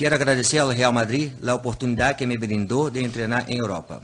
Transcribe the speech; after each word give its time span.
Quero 0.00 0.14
agradecer 0.14 0.56
ao 0.56 0.70
Real 0.70 0.94
Madrid 0.94 1.30
a 1.46 1.54
oportunidade 1.54 2.16
que 2.16 2.24
me 2.24 2.38
brindou 2.38 2.88
de 2.88 3.06
treinar 3.10 3.44
em 3.50 3.58
Europa. 3.58 4.00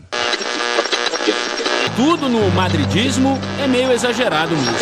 Tudo 1.96 2.28
no 2.28 2.50
madridismo 2.50 3.38
é 3.58 3.66
meio 3.66 3.90
exagerado 3.90 4.54
mesmo. 4.54 4.76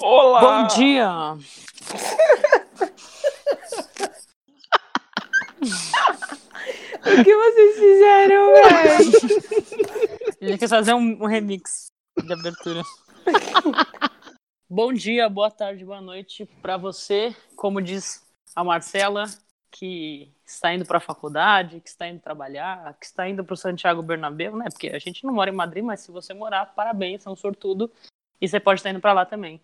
Olá! 0.00 0.40
Bom 0.40 0.66
dia! 0.68 1.10
O 7.00 7.24
que 7.24 7.36
vocês 7.36 7.74
fizeram, 7.80 8.52
velho? 8.54 9.12
A 10.40 10.46
gente 10.46 10.58
quer 10.58 10.68
fazer 10.68 10.94
um, 10.94 11.18
um 11.20 11.26
remix 11.26 11.90
de 12.24 12.32
abertura. 12.32 12.84
Bom 14.68 14.92
dia, 14.92 15.28
boa 15.28 15.50
tarde, 15.50 15.84
boa 15.84 16.00
noite 16.00 16.46
para 16.60 16.76
você, 16.76 17.34
como 17.54 17.80
diz 17.80 18.26
a 18.56 18.64
Marcela, 18.64 19.24
que 19.70 20.32
está 20.46 20.74
indo 20.74 20.84
para 20.84 20.98
a 20.98 21.00
faculdade, 21.00 21.80
que 21.80 21.88
está 21.88 22.08
indo 22.08 22.20
trabalhar, 22.20 22.96
que 22.98 23.06
está 23.06 23.28
indo 23.28 23.44
para 23.44 23.54
o 23.54 23.56
Santiago 23.56 24.02
Bernabéu, 24.02 24.56
né? 24.56 24.66
Porque 24.70 24.88
a 24.88 24.98
gente 24.98 25.24
não 25.24 25.34
mora 25.34 25.50
em 25.50 25.54
Madrid, 25.54 25.84
mas 25.84 26.00
se 26.00 26.10
você 26.10 26.32
morar, 26.32 26.66
parabéns, 26.74 27.26
é 27.26 27.30
um 27.30 27.36
sortudo 27.36 27.90
e 28.40 28.48
você 28.48 28.60
pode 28.60 28.80
estar 28.80 28.90
indo 28.90 29.00
para 29.00 29.12
lá 29.12 29.26
também. 29.26 29.60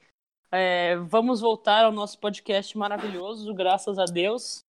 É, 0.52 0.96
vamos 0.96 1.40
voltar 1.40 1.84
ao 1.84 1.92
nosso 1.92 2.18
podcast 2.18 2.76
maravilhoso, 2.76 3.54
graças 3.54 3.98
a 3.98 4.04
Deus. 4.04 4.64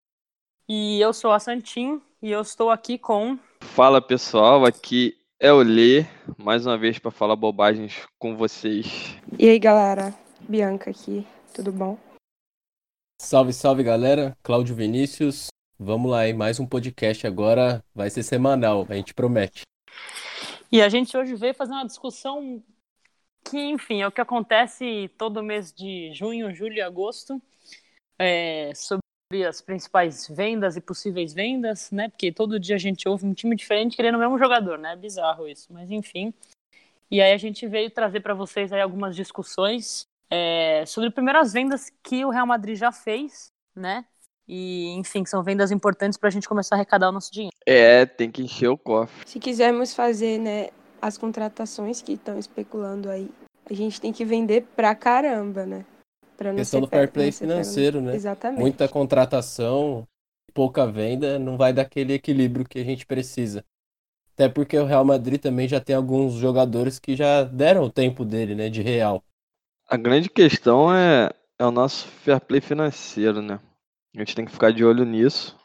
E 0.67 1.01
eu 1.01 1.11
sou 1.11 1.31
a 1.31 1.39
Santim 1.39 2.01
e 2.21 2.31
eu 2.31 2.41
estou 2.41 2.69
aqui 2.69 2.97
com. 2.97 3.37
Fala 3.61 4.01
pessoal, 4.01 4.65
aqui 4.65 5.20
é 5.43 5.51
o 5.51 5.63
Lê, 5.63 6.05
mais 6.37 6.67
uma 6.67 6.77
vez 6.77 6.99
para 6.99 7.09
falar 7.09 7.35
bobagens 7.35 8.05
com 8.19 8.37
vocês. 8.37 9.17
E 9.39 9.49
aí, 9.49 9.57
galera? 9.57 10.13
Bianca 10.47 10.91
aqui, 10.91 11.25
tudo 11.51 11.71
bom? 11.71 11.97
Salve, 13.19 13.51
salve 13.51 13.81
galera, 13.81 14.37
Cláudio 14.43 14.75
Vinícius. 14.75 15.47
Vamos 15.79 16.11
lá, 16.11 16.27
hein? 16.27 16.35
Mais 16.35 16.59
um 16.59 16.67
podcast 16.67 17.25
agora, 17.25 17.83
vai 17.93 18.07
ser 18.11 18.21
semanal, 18.21 18.85
a 18.87 18.93
gente 18.93 19.15
promete. 19.15 19.63
E 20.71 20.79
a 20.79 20.87
gente 20.87 21.17
hoje 21.17 21.33
veio 21.33 21.55
fazer 21.55 21.71
uma 21.71 21.87
discussão 21.87 22.63
que, 23.43 23.57
enfim, 23.57 24.03
é 24.03 24.07
o 24.07 24.11
que 24.11 24.21
acontece 24.21 25.09
todo 25.17 25.41
mês 25.41 25.73
de 25.73 26.13
junho, 26.13 26.53
julho 26.53 26.75
e 26.75 26.81
agosto, 26.81 27.41
é, 28.19 28.71
sobre 28.75 29.01
as 29.45 29.61
principais 29.61 30.27
vendas 30.27 30.75
e 30.75 30.81
possíveis 30.81 31.33
vendas, 31.33 31.91
né? 31.91 32.09
Porque 32.09 32.31
todo 32.31 32.59
dia 32.59 32.75
a 32.75 32.79
gente 32.79 33.07
ouve 33.07 33.25
um 33.25 33.33
time 33.33 33.55
diferente 33.55 33.95
querendo 33.95 34.15
o 34.15 34.19
mesmo 34.19 34.37
jogador, 34.37 34.77
né? 34.77 34.93
É 34.93 34.95
bizarro 34.95 35.47
isso, 35.47 35.67
mas 35.71 35.89
enfim. 35.89 36.33
E 37.09 37.21
aí 37.21 37.33
a 37.33 37.37
gente 37.37 37.67
veio 37.67 37.89
trazer 37.89 38.21
para 38.21 38.33
vocês 38.33 38.71
aí 38.71 38.81
algumas 38.81 39.15
discussões 39.15 40.07
é, 40.29 40.85
sobre 40.85 41.09
primeiras 41.09 41.51
vendas 41.51 41.91
que 42.01 42.23
o 42.23 42.29
Real 42.29 42.47
Madrid 42.47 42.77
já 42.77 42.91
fez, 42.91 43.51
né? 43.75 44.05
E, 44.47 44.89
enfim, 44.97 45.25
são 45.25 45.43
vendas 45.43 45.71
importantes 45.71 46.17
para 46.17 46.29
a 46.29 46.31
gente 46.31 46.47
começar 46.47 46.75
a 46.75 46.77
arrecadar 46.77 47.09
o 47.09 47.11
nosso 47.11 47.31
dinheiro. 47.31 47.55
É, 47.65 48.05
tem 48.05 48.31
que 48.31 48.41
encher 48.41 48.69
o 48.69 48.77
cofre. 48.77 49.27
Se 49.27 49.39
quisermos 49.39 49.93
fazer, 49.93 50.39
né, 50.39 50.69
as 51.01 51.17
contratações 51.17 52.01
que 52.01 52.13
estão 52.13 52.37
especulando 52.37 53.09
aí, 53.09 53.29
a 53.69 53.73
gente 53.73 54.01
tem 54.01 54.11
que 54.11 54.25
vender 54.25 54.65
pra 54.75 54.95
caramba, 54.95 55.65
né? 55.65 55.85
Pra 56.41 56.49
não 56.49 56.57
Questão 56.57 56.79
ser 56.79 56.85
do 56.87 56.89
fair 56.89 57.11
play 57.11 57.31
financeiro, 57.31 58.01
né? 58.01 58.15
Exatamente. 58.15 58.59
Muita 58.59 58.87
contratação, 58.87 60.07
pouca 60.55 60.87
venda, 60.87 61.37
não 61.37 61.55
vai 61.55 61.71
dar 61.71 61.83
aquele 61.83 62.13
equilíbrio 62.13 62.67
que 62.67 62.79
a 62.79 62.83
gente 62.83 63.05
precisa. 63.05 63.63
Até 64.33 64.49
porque 64.49 64.75
o 64.75 64.85
Real 64.85 65.05
Madrid 65.05 65.39
também 65.39 65.67
já 65.67 65.79
tem 65.79 65.95
alguns 65.95 66.33
jogadores 66.33 66.97
que 66.97 67.15
já 67.15 67.43
deram 67.43 67.83
o 67.83 67.91
tempo 67.91 68.25
dele, 68.25 68.55
né, 68.55 68.69
de 68.69 68.81
real. 68.81 69.23
A 69.87 69.95
grande 69.95 70.31
questão 70.31 70.91
é, 70.91 71.29
é 71.59 71.63
o 71.63 71.69
nosso 71.69 72.07
fair 72.07 72.41
play 72.41 72.59
financeiro, 72.59 73.39
né? 73.39 73.59
A 74.15 74.17
gente 74.17 74.33
tem 74.35 74.43
que 74.43 74.51
ficar 74.51 74.71
de 74.71 74.83
olho 74.83 75.05
nisso, 75.05 75.55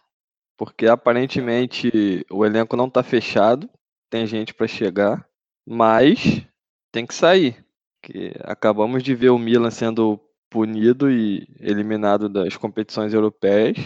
porque 0.59 0.87
aparentemente 0.87 2.23
o 2.31 2.45
elenco 2.45 2.77
não 2.77 2.91
tá 2.91 3.03
fechado, 3.03 3.67
tem 4.11 4.27
gente 4.27 4.53
para 4.53 4.69
chegar, 4.69 5.27
mas 5.67 6.47
tem 6.93 7.07
que 7.07 7.15
sair. 7.15 7.65
Que 8.03 8.35
acabamos 8.45 9.03
de 9.03 9.15
ver 9.15 9.31
o 9.31 9.39
Milan 9.39 9.71
sendo 9.71 10.21
punido 10.51 11.11
e 11.11 11.47
eliminado 11.61 12.29
das 12.29 12.57
competições 12.57 13.13
europeias 13.13 13.77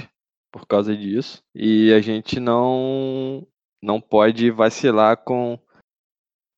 por 0.52 0.66
causa 0.66 0.96
disso, 0.96 1.42
e 1.54 1.92
a 1.92 2.00
gente 2.00 2.40
não 2.40 3.46
não 3.82 4.00
pode 4.00 4.50
vacilar 4.50 5.16
com 5.18 5.58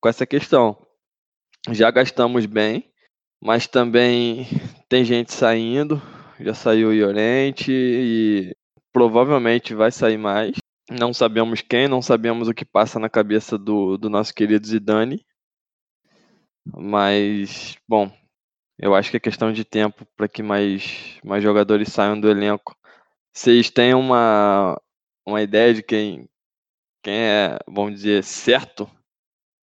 com 0.00 0.08
essa 0.08 0.26
questão. 0.26 0.76
Já 1.70 1.90
gastamos 1.90 2.46
bem, 2.46 2.90
mas 3.40 3.66
também 3.66 4.46
tem 4.88 5.04
gente 5.04 5.32
saindo. 5.32 6.02
Já 6.40 6.54
saiu 6.54 6.88
o 6.88 6.92
Llorente 6.92 7.70
e 7.70 8.56
provavelmente 8.92 9.74
vai 9.74 9.92
sair 9.92 10.18
mais. 10.18 10.56
Não 10.90 11.14
sabemos 11.14 11.60
quem, 11.60 11.86
não 11.86 12.02
sabemos 12.02 12.48
o 12.48 12.54
que 12.54 12.64
passa 12.64 12.98
na 12.98 13.08
cabeça 13.08 13.56
do, 13.56 13.96
do 13.96 14.10
nosso 14.10 14.34
querido 14.34 14.66
Zidane. 14.66 15.24
Mas, 16.64 17.76
bom, 17.88 18.12
eu 18.78 18.94
acho 18.94 19.10
que 19.10 19.16
é 19.16 19.20
questão 19.20 19.52
de 19.52 19.64
tempo 19.64 20.06
para 20.16 20.28
que 20.28 20.42
mais, 20.42 21.18
mais 21.24 21.42
jogadores 21.42 21.92
saiam 21.92 22.18
do 22.18 22.30
elenco. 22.30 22.76
Vocês 23.32 23.70
têm 23.70 23.94
uma, 23.94 24.80
uma 25.26 25.42
ideia 25.42 25.72
de 25.72 25.82
quem, 25.82 26.28
quem 27.02 27.14
é, 27.14 27.58
vamos 27.66 27.94
dizer, 27.94 28.22
certo 28.24 28.90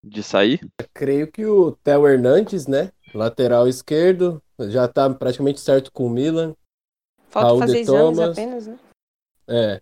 de 0.04 0.24
sair? 0.24 0.60
Creio 0.94 1.32
que 1.32 1.46
o 1.46 1.74
Theo 1.84 2.08
Hernandes, 2.08 2.68
né, 2.68 2.92
lateral 3.14 3.68
esquerdo, 3.68 4.42
já 4.68 4.88
tá 4.88 5.10
praticamente 5.10 5.60
certo 5.60 5.92
com 5.92 6.06
o 6.06 6.10
Milan. 6.10 6.56
Falta 7.30 7.48
Raul 7.48 7.60
fazer 7.60 7.80
exames 7.80 8.20
apenas, 8.20 8.68
né? 8.68 8.80
É. 9.48 9.82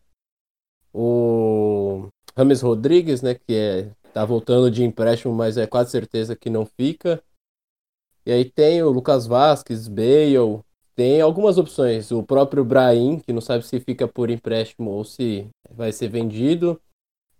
O 0.94 2.10
Rames 2.36 2.62
Rodrigues, 2.62 3.22
né, 3.22 3.36
que 3.36 3.54
é 3.54 3.92
tá 4.14 4.26
voltando 4.26 4.72
de 4.72 4.84
empréstimo, 4.84 5.34
mas 5.34 5.58
é 5.58 5.68
quase 5.68 5.92
certeza 5.92 6.36
que 6.36 6.50
não 6.50 6.66
fica. 6.66 7.22
E 8.28 8.32
aí 8.34 8.44
tem 8.44 8.84
o 8.84 8.90
Lucas 8.90 9.26
Vasquez, 9.26 9.88
Bale, 9.88 10.60
tem 10.94 11.22
algumas 11.22 11.58
opções. 11.58 12.12
O 12.12 12.22
próprio 12.22 12.66
Brahim, 12.66 13.20
que 13.20 13.32
não 13.32 13.40
sabe 13.40 13.66
se 13.66 13.80
fica 13.80 14.06
por 14.06 14.30
empréstimo 14.30 14.92
ou 14.92 15.06
se 15.06 15.48
vai 15.72 15.94
ser 15.94 16.10
vendido. 16.10 16.78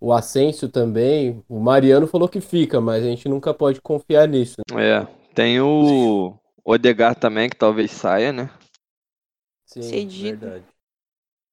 O 0.00 0.14
Asensio 0.14 0.66
também. 0.66 1.44
O 1.46 1.60
Mariano 1.60 2.06
falou 2.06 2.26
que 2.26 2.40
fica, 2.40 2.80
mas 2.80 3.04
a 3.04 3.06
gente 3.06 3.28
nunca 3.28 3.52
pode 3.52 3.82
confiar 3.82 4.26
nisso. 4.26 4.54
É, 4.72 5.06
tem 5.34 5.60
o 5.60 6.32
Odegar 6.64 7.14
também, 7.14 7.50
que 7.50 7.56
talvez 7.56 7.90
saia, 7.90 8.32
né? 8.32 8.48
Sim, 9.66 9.82
Cedido. 9.82 10.46
verdade. 10.46 10.64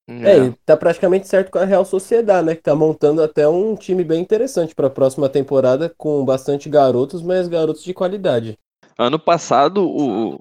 É, 0.07 0.37
ele 0.37 0.55
tá 0.65 0.77
praticamente 0.77 1.27
certo 1.27 1.51
com 1.51 1.57
a 1.57 1.65
Real 1.65 1.83
Sociedade, 1.83 2.47
né? 2.47 2.55
Que 2.55 2.61
tá 2.61 2.73
montando 2.73 3.21
até 3.21 3.45
um 3.45 3.75
time 3.75 4.05
bem 4.05 4.21
interessante 4.21 4.73
para 4.73 4.87
a 4.87 4.89
próxima 4.89 5.27
temporada, 5.27 5.93
com 5.97 6.23
bastante 6.23 6.69
garotos, 6.69 7.21
mas 7.21 7.49
garotos 7.49 7.83
de 7.83 7.93
qualidade. 7.93 8.57
Ano 8.97 9.19
passado, 9.19 9.85
o... 9.87 10.37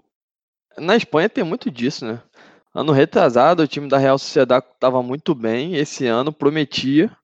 na 0.78 0.96
Espanha 0.96 1.28
tem 1.28 1.44
muito 1.44 1.70
disso, 1.70 2.06
né? 2.06 2.22
Ano 2.74 2.92
retrasado, 2.92 3.62
o 3.62 3.68
time 3.68 3.88
da 3.88 3.98
Real 3.98 4.18
Sociedade 4.18 4.66
estava 4.72 5.02
muito 5.02 5.34
bem. 5.34 5.76
Esse 5.76 6.06
ano 6.06 6.32
prometia, 6.32 7.16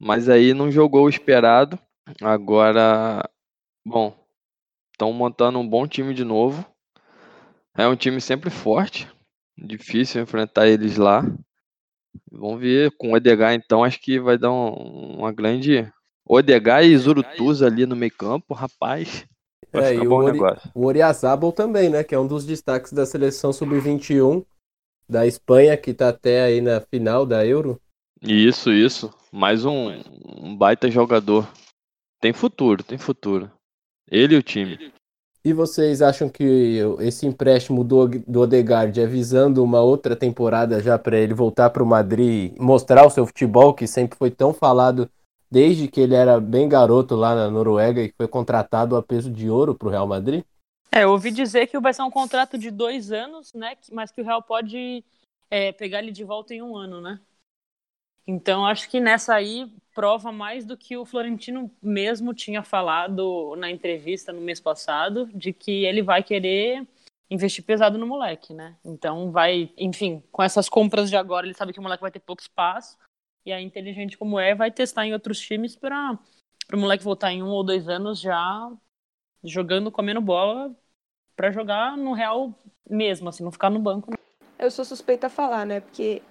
mas 0.00 0.28
aí 0.28 0.54
não 0.54 0.70
jogou 0.70 1.04
o 1.04 1.08
esperado. 1.08 1.78
Agora, 2.22 3.28
bom, 3.86 4.16
estão 4.92 5.12
montando 5.12 5.58
um 5.58 5.68
bom 5.68 5.86
time 5.86 6.14
de 6.14 6.24
novo. 6.24 6.64
É 7.76 7.86
um 7.86 7.96
time 7.96 8.20
sempre 8.20 8.50
forte, 8.50 9.08
difícil 9.56 10.22
enfrentar 10.22 10.66
eles 10.68 10.96
lá. 10.96 11.22
Vamos 12.30 12.60
ver 12.60 12.90
com 12.98 13.10
o 13.12 13.14
Odegar, 13.14 13.54
então, 13.54 13.82
acho 13.82 14.00
que 14.00 14.20
vai 14.20 14.36
dar 14.36 14.52
um- 14.52 15.18
uma 15.18 15.32
grande. 15.32 15.90
Odegar 16.26 16.84
e 16.84 16.96
Zurutuza 16.96 17.66
ali 17.66 17.86
no 17.86 17.96
meio-campo, 17.96 18.54
rapaz. 18.54 19.26
É, 19.74 19.94
e 19.94 20.06
bom 20.06 20.22
o 20.22 20.24
Ori-. 20.24 20.40
O 20.74 20.86
Oriazábal 20.86 21.52
também, 21.52 21.90
né? 21.90 22.04
Que 22.04 22.14
é 22.14 22.18
um 22.18 22.26
dos 22.26 22.44
destaques 22.44 22.92
da 22.92 23.04
seleção 23.04 23.52
sub-21 23.52 24.44
da 25.08 25.26
Espanha, 25.26 25.76
que 25.76 25.92
tá 25.92 26.08
até 26.08 26.42
aí 26.42 26.60
na 26.60 26.80
final 26.80 27.26
da 27.26 27.44
Euro. 27.44 27.80
Isso, 28.22 28.72
isso. 28.72 29.10
Mais 29.30 29.64
um, 29.64 29.90
um 30.40 30.56
baita 30.56 30.90
jogador. 30.90 31.48
Tem 32.20 32.32
futuro, 32.32 32.82
tem 32.82 32.96
futuro. 32.96 33.50
Ele 34.10 34.34
e 34.34 34.38
o 34.38 34.42
time. 34.42 34.92
E 35.44 35.52
vocês 35.52 36.00
acham 36.00 36.26
que 36.26 36.78
esse 37.00 37.26
empréstimo 37.26 37.84
do, 37.84 38.08
do 38.08 38.40
Odegaard 38.40 38.98
é 38.98 39.06
visando 39.06 39.62
uma 39.62 39.82
outra 39.82 40.16
temporada 40.16 40.80
já 40.80 40.98
para 40.98 41.18
ele 41.18 41.34
voltar 41.34 41.68
para 41.68 41.82
o 41.82 41.86
Madrid 41.86 42.54
e 42.56 42.62
mostrar 42.62 43.06
o 43.06 43.10
seu 43.10 43.26
futebol, 43.26 43.74
que 43.74 43.86
sempre 43.86 44.16
foi 44.16 44.30
tão 44.30 44.54
falado 44.54 45.10
desde 45.54 45.86
que 45.86 46.00
ele 46.00 46.16
era 46.16 46.40
bem 46.40 46.68
garoto 46.68 47.14
lá 47.14 47.32
na 47.32 47.48
Noruega 47.48 48.02
e 48.02 48.12
foi 48.16 48.26
contratado 48.26 48.96
a 48.96 49.02
peso 49.02 49.30
de 49.30 49.48
ouro 49.48 49.72
para 49.72 49.86
o 49.86 49.90
Real 49.92 50.04
Madrid? 50.04 50.42
É, 50.90 51.04
eu 51.04 51.12
ouvi 51.12 51.30
dizer 51.30 51.68
que 51.68 51.78
vai 51.78 51.94
ser 51.94 52.02
um 52.02 52.10
contrato 52.10 52.58
de 52.58 52.72
dois 52.72 53.12
anos, 53.12 53.54
né? 53.54 53.76
Mas 53.92 54.10
que 54.10 54.20
o 54.20 54.24
Real 54.24 54.42
pode 54.42 55.04
é, 55.48 55.70
pegar 55.70 56.00
ele 56.00 56.10
de 56.10 56.24
volta 56.24 56.52
em 56.52 56.60
um 56.60 56.76
ano, 56.76 57.00
né? 57.00 57.20
Então 58.26 58.66
acho 58.66 58.90
que 58.90 58.98
nessa 58.98 59.32
aí 59.32 59.72
prova 59.94 60.32
mais 60.32 60.64
do 60.64 60.76
que 60.76 60.96
o 60.96 61.04
Florentino 61.04 61.70
mesmo 61.80 62.34
tinha 62.34 62.64
falado 62.64 63.54
na 63.56 63.70
entrevista 63.70 64.32
no 64.32 64.40
mês 64.40 64.58
passado, 64.58 65.30
de 65.32 65.52
que 65.52 65.84
ele 65.84 66.02
vai 66.02 66.24
querer 66.24 66.84
investir 67.30 67.62
pesado 67.62 67.96
no 67.96 68.08
moleque, 68.08 68.52
né? 68.52 68.74
Então 68.84 69.30
vai, 69.30 69.70
enfim, 69.78 70.20
com 70.32 70.42
essas 70.42 70.68
compras 70.68 71.08
de 71.08 71.16
agora, 71.16 71.46
ele 71.46 71.54
sabe 71.54 71.72
que 71.72 71.78
o 71.78 71.82
moleque 71.82 72.02
vai 72.02 72.10
ter 72.10 72.18
pouco 72.18 72.42
espaço, 72.42 72.96
e 73.44 73.52
a 73.52 73.60
inteligente 73.60 74.16
como 74.16 74.38
é, 74.38 74.54
vai 74.54 74.70
testar 74.70 75.06
em 75.06 75.12
outros 75.12 75.38
times 75.40 75.76
para 75.76 76.18
o 76.72 76.76
moleque 76.76 77.04
voltar 77.04 77.32
em 77.32 77.42
um 77.42 77.48
ou 77.48 77.62
dois 77.62 77.88
anos 77.88 78.20
já 78.20 78.72
jogando, 79.42 79.92
comendo 79.92 80.20
bola, 80.20 80.74
para 81.36 81.50
jogar 81.50 81.96
no 81.96 82.12
Real 82.12 82.54
mesmo, 82.88 83.28
assim, 83.28 83.44
não 83.44 83.52
ficar 83.52 83.70
no 83.70 83.78
banco. 83.78 84.10
Né? 84.10 84.16
Eu 84.58 84.70
sou 84.70 84.84
suspeita 84.84 85.26
a 85.26 85.30
falar, 85.30 85.66
né? 85.66 85.80
Porque 85.80 86.22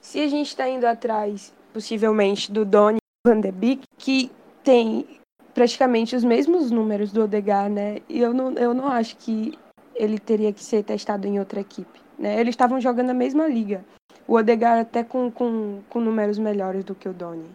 se 0.00 0.20
a 0.20 0.28
gente 0.28 0.48
está 0.48 0.68
indo 0.68 0.84
atrás, 0.86 1.54
possivelmente, 1.72 2.50
do 2.50 2.64
Donny 2.64 2.98
Van 3.26 3.40
de 3.40 3.52
Beek, 3.52 3.84
que 3.98 4.30
tem 4.64 5.20
praticamente 5.54 6.16
os 6.16 6.24
mesmos 6.24 6.70
números 6.70 7.12
do 7.12 7.24
Odegar, 7.24 7.68
né? 7.68 7.98
E 8.08 8.18
eu 8.20 8.32
não, 8.32 8.52
eu 8.54 8.74
não 8.74 8.88
acho 8.88 9.16
que 9.16 9.58
ele 9.94 10.18
teria 10.18 10.52
que 10.52 10.62
ser 10.62 10.82
testado 10.82 11.26
em 11.26 11.38
outra 11.38 11.60
equipe, 11.60 12.00
né? 12.18 12.40
Eles 12.40 12.54
estavam 12.54 12.80
jogando 12.80 13.08
na 13.08 13.14
mesma 13.14 13.46
liga. 13.46 13.84
O 14.30 14.36
Odegar 14.36 14.78
até 14.78 15.02
com, 15.02 15.28
com, 15.28 15.80
com 15.90 16.00
números 16.00 16.38
melhores 16.38 16.84
do 16.84 16.94
que 16.94 17.08
o 17.08 17.12
Donny. 17.12 17.50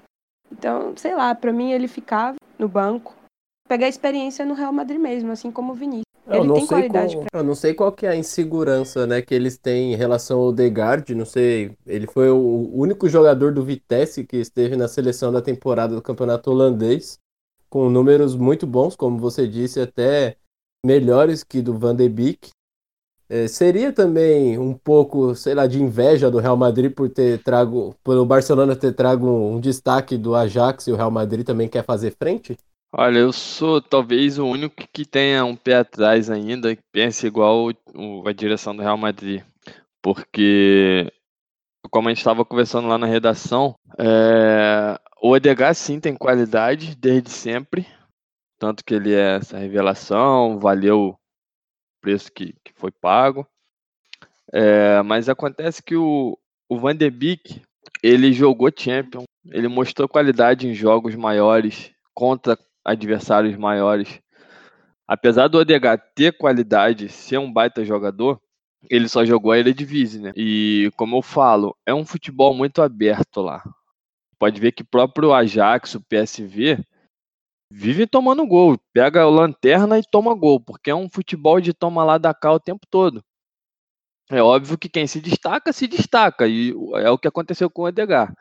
Então, 0.52 0.92
sei 0.98 1.16
lá, 1.16 1.34
para 1.34 1.54
mim 1.54 1.72
ele 1.72 1.88
ficava 1.88 2.36
no 2.60 2.68
banco, 2.68 3.16
pegar 3.66 3.88
experiência 3.88 4.46
no 4.46 4.54
Real 4.54 4.74
Madrid 4.74 5.00
mesmo, 5.00 5.32
assim 5.32 5.50
como 5.50 5.72
o 5.72 5.76
Vinícius. 5.76 6.04
Eu 6.28 6.40
ele 6.40 6.48
não 6.48 6.56
tem 6.56 6.66
sei 6.66 6.90
qual, 6.90 7.10
pra... 7.30 7.40
Eu 7.40 7.44
não 7.46 7.56
sei 7.56 7.74
qual 7.74 7.92
que 7.94 8.06
é 8.06 8.10
a 8.10 8.16
insegurança 8.18 9.08
né, 9.08 9.22
que 9.22 9.34
eles 9.34 9.58
têm 9.58 9.94
em 9.94 9.96
relação 9.96 10.40
ao 10.40 10.48
Odegaard, 10.48 11.16
não 11.16 11.26
sei. 11.26 11.78
Ele 11.88 12.08
foi 12.08 12.30
o 12.30 12.70
único 12.74 13.08
jogador 13.08 13.54
do 13.54 13.64
Vitesse 13.64 14.26
que 14.26 14.36
esteve 14.36 14.76
na 14.76 14.90
seleção 14.90 15.32
da 15.32 15.42
temporada 15.42 15.96
do 15.96 16.02
campeonato 16.02 16.52
holandês, 16.52 17.18
com 17.70 17.90
números 17.90 18.36
muito 18.36 18.68
bons, 18.68 18.98
como 18.98 19.18
você 19.18 19.48
disse, 19.48 19.80
até 19.80 20.36
melhores 20.86 21.42
que 21.42 21.62
do 21.62 21.78
Van 21.78 21.96
de 21.96 22.10
Beek. 22.10 22.50
É, 23.28 23.48
seria 23.48 23.92
também 23.92 24.58
um 24.58 24.74
pouco, 24.74 25.34
sei 25.34 25.56
lá, 25.56 25.66
de 25.66 25.82
inveja 25.82 26.30
do 26.30 26.38
Real 26.38 26.56
Madrid 26.56 26.94
por 26.94 27.10
ter 27.10 27.42
trago, 27.42 27.96
por 28.04 28.16
o 28.18 28.26
Barcelona 28.26 28.76
ter 28.76 28.94
trago 28.94 29.28
um, 29.28 29.56
um 29.56 29.60
destaque 29.60 30.18
do 30.18 30.36
Ajax 30.36 30.88
e 30.88 30.92
o 30.92 30.96
Real 30.96 31.10
Madrid 31.10 31.46
também 31.46 31.68
quer 31.68 31.84
fazer 31.84 32.12
frente? 32.12 32.56
Olha, 32.98 33.20
eu 33.20 33.34
sou 33.34 33.82
talvez 33.82 34.38
o 34.38 34.46
único 34.46 34.76
que 34.94 35.06
tenha 35.06 35.44
um 35.44 35.56
pé 35.56 35.76
atrás 35.76 36.30
ainda, 36.30 36.76
que 36.76 36.82
pense 36.94 37.28
igual 37.28 37.72
o, 37.94 38.28
a 38.28 38.32
direção 38.32 38.76
do 38.76 38.82
Real 38.82 38.98
Madrid. 38.98 39.44
Porque, 40.02 41.12
como 41.92 42.08
a 42.08 42.12
gente 42.12 42.20
estava 42.20 42.46
conversando 42.46 42.88
lá 42.88 42.98
na 42.98 43.08
redação, 43.08 43.76
é, 43.98 44.98
o 45.22 45.36
Edgar 45.36 45.74
sim 45.76 46.00
tem 46.00 46.16
qualidade 46.16 46.96
desde 46.96 47.32
sempre. 47.32 47.86
Tanto 48.58 48.86
que 48.86 48.94
ele 48.94 49.14
é 49.14 49.38
essa 49.38 49.58
revelação, 49.58 50.58
valeu 50.60 51.00
o 51.00 51.18
preço 52.06 52.32
que, 52.32 52.54
que 52.64 52.72
foi 52.76 52.92
pago. 52.92 53.48
É, 54.54 55.02
mas 55.02 55.28
acontece 55.28 55.82
que 55.82 55.96
o, 55.96 56.38
o 56.70 56.78
Van 56.78 56.96
de 56.96 57.10
Beek, 57.10 57.64
ele 58.04 58.32
jogou 58.32 58.70
Champions, 58.76 59.24
ele 59.50 59.68
mostrou 59.68 60.08
qualidade 60.08 60.68
em 60.68 60.74
jogos 60.74 61.16
maiores 61.16 61.92
contra 62.14 62.56
adversários 62.84 63.58
maiores. 63.58 64.22
Apesar 65.08 65.48
do 65.48 65.58
Odegaard 65.58 66.04
ter 66.14 66.38
qualidade, 66.38 67.10
ser 67.10 67.40
um 67.40 67.52
baita 67.52 67.84
jogador, 67.84 68.40
ele 68.88 69.10
só 69.10 69.26
jogou 69.26 69.52
a 69.52 69.58
Eredivisie, 69.58 70.22
né? 70.22 70.32
E 70.36 70.92
como 70.96 71.18
eu 71.18 71.24
falo, 71.24 71.76
é 71.88 71.94
um 71.94 72.06
futebol 72.06 72.54
muito 72.54 72.84
aberto 72.84 73.42
lá. 73.42 73.64
Pode 74.38 74.62
ver 74.62 74.74
que 74.74 74.84
próprio 74.84 75.34
Ajax, 75.34 75.96
o 75.96 76.02
PSV, 76.02 76.86
vive 77.76 78.08
tomando 78.08 78.48
gol. 78.48 78.78
Pega 78.94 79.24
a 79.24 79.30
lanterna 79.30 80.00
e 80.00 80.04
toma 80.04 80.34
gol, 80.34 80.60
porque 80.60 80.90
é 80.90 80.96
um 80.96 81.10
futebol 81.10 81.60
de 81.60 81.74
toma 81.74 82.04
lá 82.04 82.18
da 82.18 82.34
cá 82.34 82.54
o 82.54 82.60
tempo 82.60 82.86
todo. 82.90 83.22
É 84.32 84.42
óbvio 84.42 84.78
que 84.78 84.90
quem 84.90 85.06
se 85.06 85.20
destaca, 85.20 85.74
se 85.74 85.88
destaca. 85.88 86.48
E 86.48 86.74
é 86.96 87.10
o 87.10 87.18
que 87.18 87.28
aconteceu 87.28 87.70
com 87.70 87.84
o 87.84 87.86
Odegaard. 87.86 88.34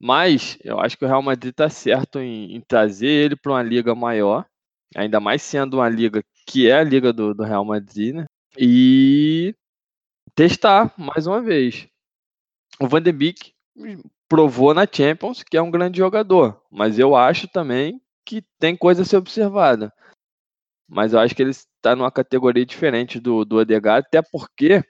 Mas 0.00 0.58
eu 0.62 0.78
acho 0.78 0.96
que 0.96 1.04
o 1.04 1.08
Real 1.08 1.22
Madrid 1.22 1.50
está 1.50 1.68
certo 1.68 2.18
em, 2.20 2.54
em, 2.54 2.60
trazer 2.60 3.08
ele 3.08 3.36
para 3.36 3.52
uma 3.52 3.62
liga 3.62 3.94
maior, 3.94 4.46
ainda 4.94 5.18
mais 5.18 5.42
sendo 5.42 5.78
uma 5.78 5.88
liga 5.88 6.22
que 6.46 6.68
é 6.68 6.74
a 6.74 6.84
liga 6.84 7.12
do, 7.12 7.34
do 7.34 7.42
Real 7.42 7.64
Madrid, 7.64 8.14
né? 8.14 8.26
E 8.58 9.54
testar 10.34 10.94
mais 10.98 11.26
uma 11.26 11.40
vez. 11.40 11.88
O 12.78 12.86
Van 12.86 13.02
de 13.02 13.10
Beek 13.10 13.52
provou 14.28 14.74
na 14.74 14.86
Champions 14.90 15.42
que 15.42 15.56
é 15.56 15.62
um 15.62 15.70
grande 15.70 15.98
jogador, 15.98 16.62
mas 16.70 16.98
eu 16.98 17.16
acho 17.16 17.48
também 17.48 18.00
que 18.26 18.42
tem 18.58 18.76
coisa 18.76 19.02
a 19.02 19.04
ser 19.04 19.16
observada. 19.16 19.92
Mas 20.88 21.12
eu 21.12 21.20
acho 21.20 21.34
que 21.34 21.42
ele 21.42 21.50
está 21.50 21.96
numa 21.96 22.10
categoria 22.10 22.66
diferente 22.66 23.18
do, 23.20 23.44
do 23.44 23.56
Odegaard, 23.56 24.06
até 24.06 24.20
porque 24.20 24.82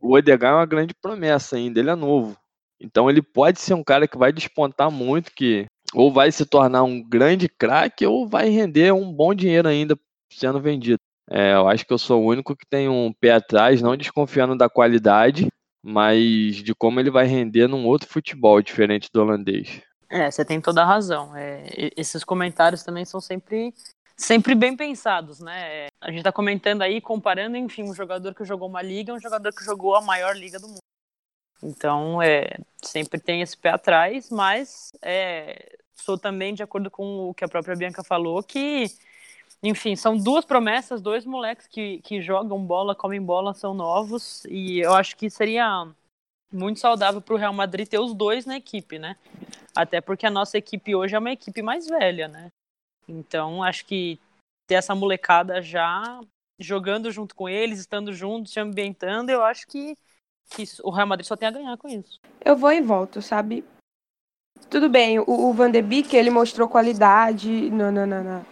o 0.00 0.14
Odegaard 0.14 0.54
é 0.54 0.60
uma 0.60 0.66
grande 0.66 0.94
promessa 0.94 1.56
ainda, 1.56 1.80
ele 1.80 1.90
é 1.90 1.94
novo. 1.94 2.36
Então 2.80 3.10
ele 3.10 3.22
pode 3.22 3.60
ser 3.60 3.74
um 3.74 3.84
cara 3.84 4.06
que 4.08 4.18
vai 4.18 4.32
despontar 4.32 4.90
muito, 4.90 5.32
que 5.32 5.66
ou 5.94 6.12
vai 6.12 6.30
se 6.32 6.44
tornar 6.44 6.82
um 6.82 7.02
grande 7.02 7.48
craque 7.48 8.06
ou 8.06 8.28
vai 8.28 8.48
render 8.48 8.92
um 8.92 9.12
bom 9.12 9.34
dinheiro 9.34 9.68
ainda 9.68 9.98
sendo 10.32 10.60
vendido. 10.60 10.98
É, 11.30 11.54
eu 11.54 11.68
acho 11.68 11.84
que 11.84 11.92
eu 11.92 11.98
sou 11.98 12.22
o 12.22 12.26
único 12.28 12.56
que 12.56 12.66
tem 12.68 12.88
um 12.88 13.12
pé 13.12 13.32
atrás, 13.32 13.82
não 13.82 13.96
desconfiando 13.96 14.56
da 14.56 14.68
qualidade, 14.68 15.48
mas 15.82 16.56
de 16.56 16.74
como 16.74 17.00
ele 17.00 17.10
vai 17.10 17.26
render 17.26 17.66
num 17.66 17.86
outro 17.86 18.08
futebol 18.08 18.60
diferente 18.60 19.08
do 19.12 19.20
holandês. 19.20 19.82
É, 20.08 20.30
você 20.30 20.44
tem 20.44 20.60
toda 20.60 20.82
a 20.82 20.86
razão. 20.86 21.34
É, 21.36 21.90
esses 21.96 22.22
comentários 22.24 22.82
também 22.82 23.04
são 23.04 23.20
sempre, 23.20 23.74
sempre 24.16 24.54
bem 24.54 24.76
pensados, 24.76 25.40
né? 25.40 25.88
A 26.00 26.08
gente 26.08 26.18
está 26.18 26.32
comentando 26.32 26.82
aí, 26.82 27.00
comparando, 27.00 27.56
enfim, 27.56 27.82
um 27.82 27.94
jogador 27.94 28.34
que 28.34 28.44
jogou 28.44 28.68
uma 28.68 28.82
liga 28.82 29.12
um 29.12 29.20
jogador 29.20 29.52
que 29.52 29.64
jogou 29.64 29.94
a 29.94 30.00
maior 30.00 30.36
liga 30.36 30.58
do 30.58 30.68
mundo. 30.68 30.78
Então, 31.62 32.20
é, 32.22 32.58
sempre 32.82 33.18
tem 33.18 33.40
esse 33.40 33.56
pé 33.56 33.70
atrás, 33.70 34.30
mas 34.30 34.92
é, 35.02 35.76
sou 35.94 36.18
também 36.18 36.54
de 36.54 36.62
acordo 36.62 36.90
com 36.90 37.30
o 37.30 37.34
que 37.34 37.44
a 37.44 37.48
própria 37.48 37.74
Bianca 37.74 38.04
falou, 38.04 38.42
que, 38.42 38.86
enfim, 39.62 39.96
são 39.96 40.16
duas 40.16 40.44
promessas, 40.44 41.00
dois 41.00 41.24
moleques 41.24 41.66
que, 41.66 42.00
que 42.02 42.20
jogam 42.20 42.64
bola, 42.64 42.94
comem 42.94 43.20
bola, 43.20 43.54
são 43.54 43.72
novos, 43.74 44.44
e 44.44 44.80
eu 44.80 44.94
acho 44.94 45.16
que 45.16 45.30
seria 45.30 45.88
muito 46.52 46.78
saudável 46.78 47.20
para 47.20 47.34
o 47.34 47.38
Real 47.38 47.52
Madrid 47.52 47.88
ter 47.88 47.98
os 47.98 48.14
dois 48.14 48.46
na 48.46 48.56
equipe, 48.56 48.98
né? 48.98 49.16
Até 49.76 50.00
porque 50.00 50.26
a 50.26 50.30
nossa 50.30 50.56
equipe 50.56 50.94
hoje 50.94 51.14
é 51.14 51.18
uma 51.18 51.32
equipe 51.32 51.62
mais 51.62 51.86
velha, 51.86 52.28
né? 52.28 52.50
Então, 53.08 53.62
acho 53.62 53.84
que 53.84 54.18
ter 54.66 54.74
essa 54.74 54.94
molecada 54.94 55.62
já 55.62 56.20
jogando 56.58 57.10
junto 57.10 57.34
com 57.34 57.48
eles, 57.48 57.78
estando 57.78 58.12
juntos, 58.12 58.52
se 58.52 58.58
ambientando, 58.58 59.30
eu 59.30 59.44
acho 59.44 59.66
que 59.66 59.94
que 60.48 60.64
o 60.84 60.90
Real 60.90 61.08
Madrid 61.08 61.26
só 61.26 61.36
tem 61.36 61.48
a 61.48 61.50
ganhar 61.50 61.76
com 61.76 61.88
isso. 61.88 62.20
Eu 62.44 62.56
vou 62.56 62.72
e 62.72 62.80
volto, 62.80 63.20
sabe? 63.20 63.64
Tudo 64.70 64.88
bem, 64.88 65.18
o, 65.18 65.24
o 65.26 65.52
Van 65.52 65.70
de 65.70 65.82
Beek, 65.82 66.16
ele 66.16 66.30
mostrou 66.30 66.68
qualidade 66.68 67.68
na, 67.70 67.90
na, 67.90 68.06
na, 68.06 68.42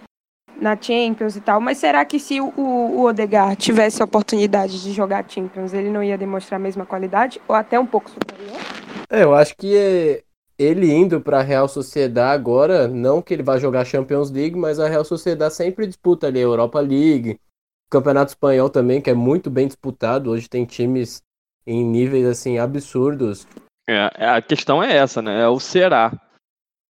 na 0.60 0.80
Champions 0.80 1.36
e 1.36 1.40
tal, 1.40 1.60
mas 1.60 1.78
será 1.78 2.04
que 2.04 2.18
se 2.18 2.40
o, 2.40 2.52
o 2.56 3.04
Odegaard 3.04 3.56
tivesse 3.56 4.02
a 4.02 4.04
oportunidade 4.04 4.82
de 4.82 4.92
jogar 4.92 5.28
Champions, 5.28 5.72
ele 5.72 5.90
não 5.90 6.02
ia 6.02 6.18
demonstrar 6.18 6.58
a 6.60 6.62
mesma 6.62 6.84
qualidade? 6.84 7.40
Ou 7.48 7.54
até 7.54 7.78
um 7.78 7.86
pouco 7.86 8.10
superior? 8.10 8.58
É, 9.08 9.22
eu 9.22 9.34
acho 9.34 9.56
que 9.56 10.24
ele 10.58 10.92
indo 10.92 11.20
para 11.20 11.40
a 11.40 11.42
Real 11.42 11.68
Sociedade 11.68 12.34
agora, 12.34 12.88
não 12.88 13.20
que 13.20 13.34
ele 13.34 13.42
vá 13.42 13.58
jogar 13.58 13.84
Champions 13.84 14.30
League, 14.30 14.56
mas 14.56 14.78
a 14.78 14.88
Real 14.88 15.04
Sociedade 15.04 15.54
sempre 15.54 15.86
disputa 15.86 16.26
ali 16.26 16.38
a 16.38 16.42
Europa 16.42 16.80
League, 16.80 17.38
Campeonato 17.90 18.30
Espanhol 18.30 18.70
também, 18.70 19.00
que 19.00 19.10
é 19.10 19.14
muito 19.14 19.50
bem 19.50 19.66
disputado. 19.66 20.30
Hoje 20.30 20.48
tem 20.48 20.64
times 20.64 21.22
em 21.66 21.84
níveis 21.84 22.26
assim 22.26 22.58
absurdos. 22.58 23.46
É, 23.88 24.10
é, 24.16 24.28
a 24.28 24.42
questão 24.42 24.82
é 24.82 24.96
essa, 24.96 25.20
né? 25.20 25.42
É 25.42 25.48
o 25.48 25.60
será. 25.60 26.12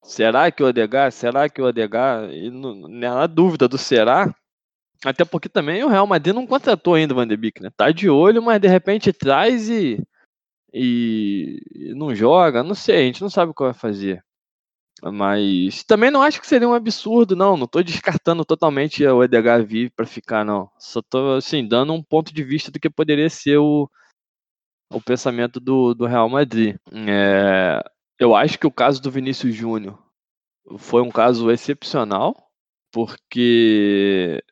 Será 0.03 0.51
que 0.51 0.63
o 0.63 0.67
Odegar? 0.67 1.11
Será 1.13 1.49
que 1.49 1.61
o 1.61 1.67
Odegar? 1.67 2.31
E 2.31 2.51
não, 2.51 2.89
na 2.89 3.27
dúvida 3.27 3.67
do 3.67 3.79
será, 3.79 4.35
até 5.05 5.25
porque 5.25 5.49
também 5.49 5.83
o 5.83 5.89
Real 5.89 6.07
Madrid 6.07 6.35
não 6.35 6.47
contratou 6.47 6.95
ainda 6.95 7.13
o 7.13 7.17
Van 7.17 7.27
de 7.27 7.37
Beek, 7.37 7.63
né? 7.63 7.71
Tá 7.77 7.91
de 7.91 8.09
olho, 8.09 8.43
mas 8.43 8.61
de 8.61 8.69
repente 8.69 9.13
traz 9.13 9.69
e, 9.69 9.99
e, 10.75 11.95
não 11.95 12.15
joga, 12.15 12.65
não 12.65 12.75
sei, 12.75 12.97
a 12.97 13.03
gente 13.07 13.23
não 13.23 13.31
sabe 13.31 13.53
o 13.53 13.55
que 13.55 13.63
vai 13.63 13.73
fazer. 13.73 14.25
Mas 15.03 15.85
também 15.85 16.11
não 16.11 16.23
acho 16.23 16.41
que 16.41 16.47
seria 16.47 16.69
um 16.69 16.75
absurdo, 16.75 17.37
não. 17.37 17.57
Não 17.57 17.67
tô 17.67 17.83
descartando 17.83 18.45
totalmente 18.45 19.05
o 19.07 19.23
Edgar 19.23 19.65
vir 19.65 19.93
para 19.95 20.07
ficar, 20.07 20.45
não. 20.45 20.71
Só 20.79 21.03
tô, 21.03 21.35
assim, 21.35 21.67
dando 21.67 21.93
um 21.93 22.03
ponto 22.03 22.33
de 22.33 22.43
vista 22.43 22.71
do 22.71 22.81
que 22.81 22.89
poderia 22.89 23.29
ser 23.29 23.59
o, 23.59 23.89
o 24.91 25.01
pensamento 25.01 25.61
do, 25.61 25.95
do 25.95 26.07
Real 26.07 26.29
Madrid. 26.29 26.77
É, 27.09 27.83
eu 28.19 28.35
acho 28.35 28.59
que 28.59 28.67
o 28.67 28.73
caso 28.73 29.03
do 29.03 29.11
Vinícius 29.11 29.55
Júnior 29.55 30.03
foi 30.79 31.03
um 31.03 31.11
caso 31.11 31.51
excepcional, 31.51 32.35
porque 32.91 34.43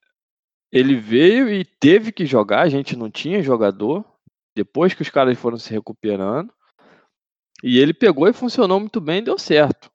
ele 0.70 0.96
veio 0.96 1.48
e 1.48 1.64
teve 1.64 2.12
que 2.12 2.26
jogar, 2.26 2.62
a 2.62 2.68
gente 2.68 2.96
não 2.96 3.10
tinha 3.10 3.42
jogador, 3.42 4.04
depois 4.54 4.94
que 4.94 5.02
os 5.02 5.10
caras 5.10 5.38
foram 5.38 5.58
se 5.58 5.70
recuperando, 5.70 6.52
e 7.62 7.78
ele 7.78 7.94
pegou 7.94 8.28
e 8.28 8.32
funcionou 8.32 8.80
muito 8.80 9.00
bem, 9.00 9.22
deu 9.22 9.38
certo. 9.38 9.90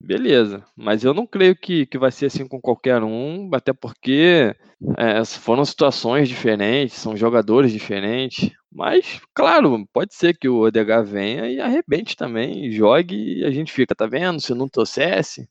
beleza. 0.00 0.64
Mas 0.76 1.04
eu 1.04 1.14
não 1.14 1.26
creio 1.26 1.56
que, 1.56 1.86
que 1.86 1.98
vai 1.98 2.10
ser 2.10 2.26
assim 2.26 2.46
com 2.46 2.60
qualquer 2.60 3.02
um, 3.02 3.50
até 3.52 3.72
porque 3.72 4.54
é, 4.96 5.24
foram 5.24 5.64
situações 5.64 6.28
diferentes, 6.28 6.96
são 6.96 7.16
jogadores 7.16 7.72
diferentes. 7.72 8.50
Mas, 8.70 9.20
claro, 9.34 9.86
pode 9.92 10.14
ser 10.14 10.36
que 10.36 10.48
o 10.48 10.60
Odegaard 10.60 11.10
venha 11.10 11.48
e 11.48 11.60
arrebente 11.60 12.16
também, 12.16 12.70
jogue 12.70 13.40
e 13.40 13.44
a 13.44 13.50
gente 13.50 13.72
fica, 13.72 13.94
tá 13.94 14.06
vendo? 14.06 14.40
Se 14.40 14.54
não 14.54 14.68
trouxesse, 14.68 15.48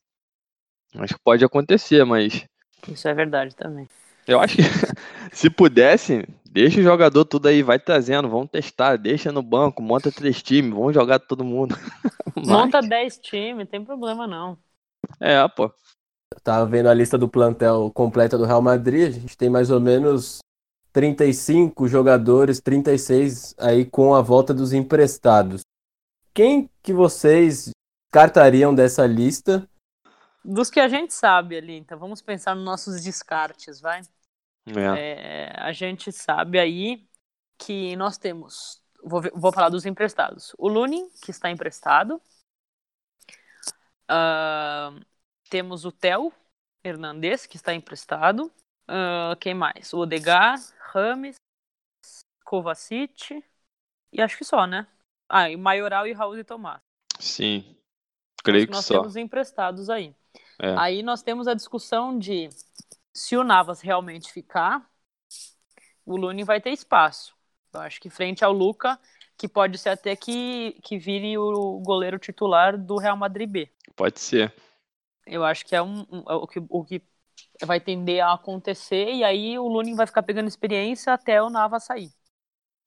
acho 0.96 1.14
que 1.14 1.22
pode 1.22 1.44
acontecer, 1.44 2.04
mas. 2.04 2.46
Isso 2.88 3.08
é 3.08 3.14
verdade 3.14 3.54
também. 3.56 3.88
Eu 4.26 4.40
acho 4.40 4.56
que 4.56 4.62
se 5.32 5.48
pudesse, 5.48 6.26
deixa 6.50 6.80
o 6.80 6.82
jogador 6.82 7.24
tudo 7.24 7.46
aí, 7.46 7.62
vai 7.62 7.78
trazendo, 7.78 8.28
vamos 8.28 8.50
testar, 8.50 8.96
deixa 8.96 9.30
no 9.30 9.42
banco, 9.42 9.82
monta 9.82 10.10
três 10.10 10.42
times, 10.42 10.72
vamos 10.72 10.94
jogar 10.94 11.18
todo 11.18 11.44
mundo. 11.44 11.76
Monta 12.36 12.80
dez 12.80 13.18
times, 13.18 13.68
tem 13.68 13.84
problema 13.84 14.26
não. 14.26 14.56
É, 15.20 15.46
pô. 15.48 15.72
Eu 16.32 16.40
tava 16.40 16.66
vendo 16.66 16.88
a 16.88 16.94
lista 16.94 17.18
do 17.18 17.28
plantel 17.28 17.90
completa 17.92 18.38
do 18.38 18.44
Real 18.44 18.62
Madrid, 18.62 19.08
a 19.08 19.10
gente 19.10 19.36
tem 19.36 19.50
mais 19.50 19.70
ou 19.70 19.80
menos 19.80 20.38
35 20.92 21.88
jogadores, 21.88 22.60
36 22.60 23.54
aí 23.58 23.84
com 23.84 24.14
a 24.14 24.20
volta 24.20 24.54
dos 24.54 24.72
emprestados. 24.72 25.62
Quem 26.34 26.70
que 26.82 26.92
vocês 26.92 27.70
cartariam 28.12 28.74
dessa 28.74 29.06
lista? 29.06 29.68
Dos 30.44 30.70
que 30.70 30.80
a 30.80 30.88
gente 30.88 31.12
sabe 31.12 31.56
ali, 31.56 31.76
então 31.76 31.98
vamos 31.98 32.22
pensar 32.22 32.54
nos 32.54 32.64
nossos 32.64 33.02
descartes, 33.02 33.80
vai? 33.80 34.02
É. 34.76 35.50
É, 35.50 35.60
a 35.60 35.72
gente 35.72 36.10
sabe 36.12 36.58
aí 36.58 37.08
que 37.58 37.96
nós 37.96 38.18
temos. 38.18 38.82
Vou, 39.02 39.22
vou 39.34 39.52
falar 39.52 39.68
dos 39.68 39.86
emprestados. 39.86 40.54
O 40.58 40.68
Lunin, 40.68 41.08
que 41.22 41.30
está 41.30 41.50
emprestado. 41.50 42.20
Ah, 44.08 44.92
temos 45.50 45.84
o 45.84 45.92
Theo 45.92 46.32
Hernandes, 46.82 47.46
que 47.46 47.56
está 47.56 47.74
emprestado. 47.74 48.52
Ah, 48.86 49.36
quem 49.40 49.54
mais? 49.54 49.92
O 49.92 49.98
Odegar, 49.98 50.58
Rames, 50.92 51.36
Kovacic. 52.44 53.44
E 54.12 54.22
acho 54.22 54.38
que 54.38 54.44
só, 54.44 54.66
né? 54.66 54.86
Ah, 55.28 55.50
e 55.50 55.56
Maioral 55.56 56.06
e 56.06 56.12
Raul 56.12 56.36
de 56.36 56.44
Tomás. 56.44 56.80
Sim. 57.20 57.76
Creio 58.42 58.66
que 58.66 58.72
nós 58.72 58.86
só. 58.86 58.94
temos 58.94 59.16
emprestados 59.16 59.90
aí. 59.90 60.14
É. 60.58 60.74
Aí 60.78 61.02
nós 61.02 61.22
temos 61.22 61.46
a 61.46 61.54
discussão 61.54 62.18
de 62.18 62.48
se 63.12 63.36
o 63.36 63.44
Navas 63.44 63.80
realmente 63.80 64.32
ficar, 64.32 64.88
o 66.04 66.16
Lune 66.16 66.44
vai 66.44 66.60
ter 66.60 66.70
espaço. 66.70 67.36
Eu 67.72 67.80
acho 67.80 68.00
que 68.00 68.08
frente 68.08 68.44
ao 68.44 68.52
Luca, 68.52 68.98
que 69.36 69.46
pode 69.48 69.76
ser 69.78 69.90
até 69.90 70.16
que, 70.16 70.78
que 70.82 70.98
vire 70.98 71.36
o 71.38 71.80
goleiro 71.80 72.18
titular 72.18 72.76
do 72.78 72.96
Real 72.96 73.16
Madrid 73.16 73.48
B. 73.48 73.70
Pode 73.94 74.18
ser. 74.20 74.54
Eu 75.26 75.44
acho 75.44 75.66
que 75.66 75.76
é 75.76 75.82
um, 75.82 76.00
um- 76.10 76.24
é 76.28 76.34
o, 76.34 76.46
que, 76.46 76.62
o 76.68 76.84
que 76.84 77.02
vai 77.62 77.78
tender 77.80 78.24
a 78.24 78.32
acontecer, 78.32 79.12
e 79.12 79.22
aí 79.22 79.58
o 79.58 79.68
Lunin 79.68 79.94
vai 79.94 80.06
ficar 80.06 80.22
pegando 80.22 80.48
experiência 80.48 81.12
até 81.12 81.42
o 81.42 81.50
Navas 81.50 81.84
sair. 81.84 82.10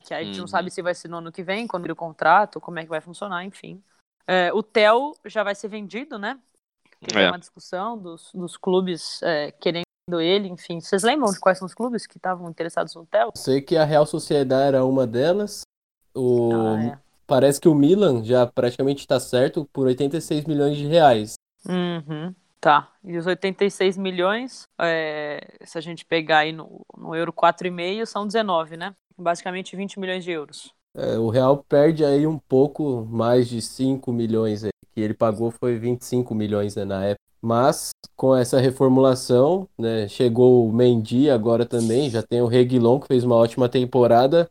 Que 0.04 0.14
aí 0.16 0.24
a 0.24 0.26
gente 0.26 0.38
não 0.38 0.46
Uhum. 0.46 0.48
sabe 0.48 0.72
se 0.72 0.82
vai 0.82 0.96
ser 0.96 1.08
no 1.10 1.18
ano 1.18 1.32
que 1.32 1.44
vem, 1.44 1.68
quando 1.68 1.86
ele 1.86 1.94
o 1.94 1.96
contrato, 1.96 2.60
como 2.60 2.80
é 2.80 2.84
que 2.84 2.90
vai 2.90 3.02
funcionar, 3.02 3.46
enfim. 3.46 3.84
É, 4.26 4.52
o 4.52 4.64
Theo 4.64 5.14
já 5.26 5.44
vai 5.44 5.54
ser 5.54 5.68
vendido, 5.68 6.18
né? 6.18 6.40
Tem 7.02 7.24
É. 7.24 7.28
uma 7.28 7.38
discussão 7.40 7.98
dos, 7.98 8.32
dos 8.34 8.58
clubes 8.58 9.22
é, 9.22 9.52
querendo 9.52 9.86
ele, 10.10 10.48
enfim. 10.48 10.80
Vocês 10.80 11.04
lembram 11.04 11.32
de 11.32 11.40
quais 11.40 11.58
são 11.58 11.66
os 11.66 11.74
clubes 11.74 12.08
que 12.08 12.18
estavam 12.18 12.50
interessados 12.50 12.96
no 12.96 13.06
Theo? 13.06 13.32
Sei 13.36 13.62
que 13.62 13.78
a 13.78 13.86
Real 13.86 14.06
Sociedade 14.06 14.68
era 14.68 14.86
uma 14.86 15.06
delas. 15.06 15.62
O... 16.14 16.50
Ah, 16.54 16.84
é. 16.84 16.98
Parece 17.28 17.62
que 17.62 17.70
o 17.70 17.76
Milan 17.76 18.24
já 18.26 18.46
praticamente 18.46 19.02
está 19.02 19.20
certo 19.20 19.66
por 19.72 19.88
86 19.88 20.44
milhões 20.46 20.76
de 20.76 20.86
reais. 20.86 21.36
Uhum, 21.66 22.36
tá. 22.60 22.92
E 23.04 23.18
os 23.18 23.26
86 23.26 23.98
milhões, 23.98 24.68
é, 24.78 25.58
se 25.64 25.78
a 25.78 25.82
gente 25.82 26.04
pegar 26.04 26.40
aí 26.40 26.52
no, 26.52 26.82
no 26.98 27.16
euro 27.16 27.32
4,5, 27.32 28.06
são 28.06 28.28
19, 28.28 28.76
né? 28.76 28.94
Basicamente 29.18 29.78
20 29.78 29.98
milhões 29.98 30.26
de 30.26 30.32
euros. 30.32 30.74
É, 30.94 31.18
o 31.18 31.30
Real 31.30 31.64
perde 31.70 32.04
aí 32.04 32.28
um 32.28 32.38
pouco 32.38 33.06
mais 33.10 33.48
de 33.48 33.62
5 33.62 34.12
milhões 34.12 34.66
aí, 34.66 34.72
que 34.94 35.00
ele 35.00 35.14
pagou 35.14 35.52
foi 35.52 35.78
25 35.78 36.36
milhões 36.36 36.76
né, 36.76 36.84
na 36.84 37.06
época. 37.06 37.31
Mas 37.42 37.90
com 38.16 38.36
essa 38.36 38.60
reformulação, 38.60 39.68
né, 39.78 40.08
chegou 40.08 40.68
o 40.68 40.72
Mendy 40.72 41.30
agora 41.30 41.66
também, 41.66 42.10
já 42.10 42.22
tem 42.22 42.42
o 42.42 42.48
Reguilon 42.48 43.00
que 43.00 43.08
fez 43.08 43.24
uma 43.24 43.36
ótima 43.36 43.68
temporada, 43.68 44.50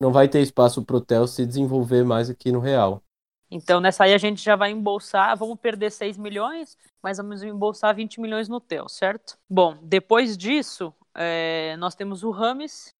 não 0.00 0.10
vai 0.10 0.26
ter 0.26 0.40
espaço 0.40 0.82
pro 0.82 1.00
Theo 1.00 1.26
se 1.26 1.44
desenvolver 1.44 2.02
mais 2.02 2.30
aqui 2.30 2.50
no 2.50 2.60
Real. 2.60 3.02
Então, 3.50 3.80
nessa 3.80 4.04
aí 4.04 4.14
a 4.14 4.18
gente 4.18 4.40
já 4.42 4.54
vai 4.54 4.70
embolsar, 4.70 5.36
vamos 5.36 5.58
perder 5.58 5.90
6 5.90 6.16
milhões, 6.16 6.78
mas 7.02 7.18
vamos 7.18 7.42
embolsar 7.42 7.94
20 7.94 8.20
milhões 8.20 8.48
no 8.48 8.60
Theo, 8.60 8.88
certo? 8.88 9.36
Bom, 9.48 9.76
depois 9.82 10.38
disso, 10.38 10.94
é, 11.14 11.76
nós 11.76 11.94
temos 11.94 12.22
o 12.22 12.30
Rames, 12.30 12.94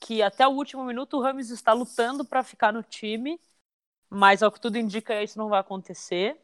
que 0.00 0.22
até 0.22 0.46
o 0.46 0.52
último 0.52 0.84
minuto 0.84 1.16
o 1.16 1.20
Rames 1.20 1.50
está 1.50 1.72
lutando 1.72 2.24
para 2.24 2.44
ficar 2.44 2.72
no 2.72 2.82
time, 2.82 3.40
mas 4.08 4.42
ao 4.42 4.52
que 4.52 4.60
tudo 4.60 4.78
indica 4.78 5.20
isso 5.22 5.38
não 5.38 5.48
vai 5.48 5.60
acontecer. 5.60 6.40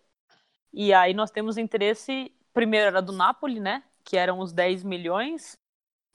E 0.72 0.92
aí 0.92 1.14
nós 1.14 1.30
temos 1.30 1.56
interesse, 1.56 2.32
primeiro 2.52 2.87
era 2.87 3.02
do 3.02 3.12
Napoli, 3.12 3.60
né? 3.60 3.82
Que 4.04 4.16
eram 4.16 4.40
os 4.40 4.52
10 4.52 4.82
milhões, 4.84 5.56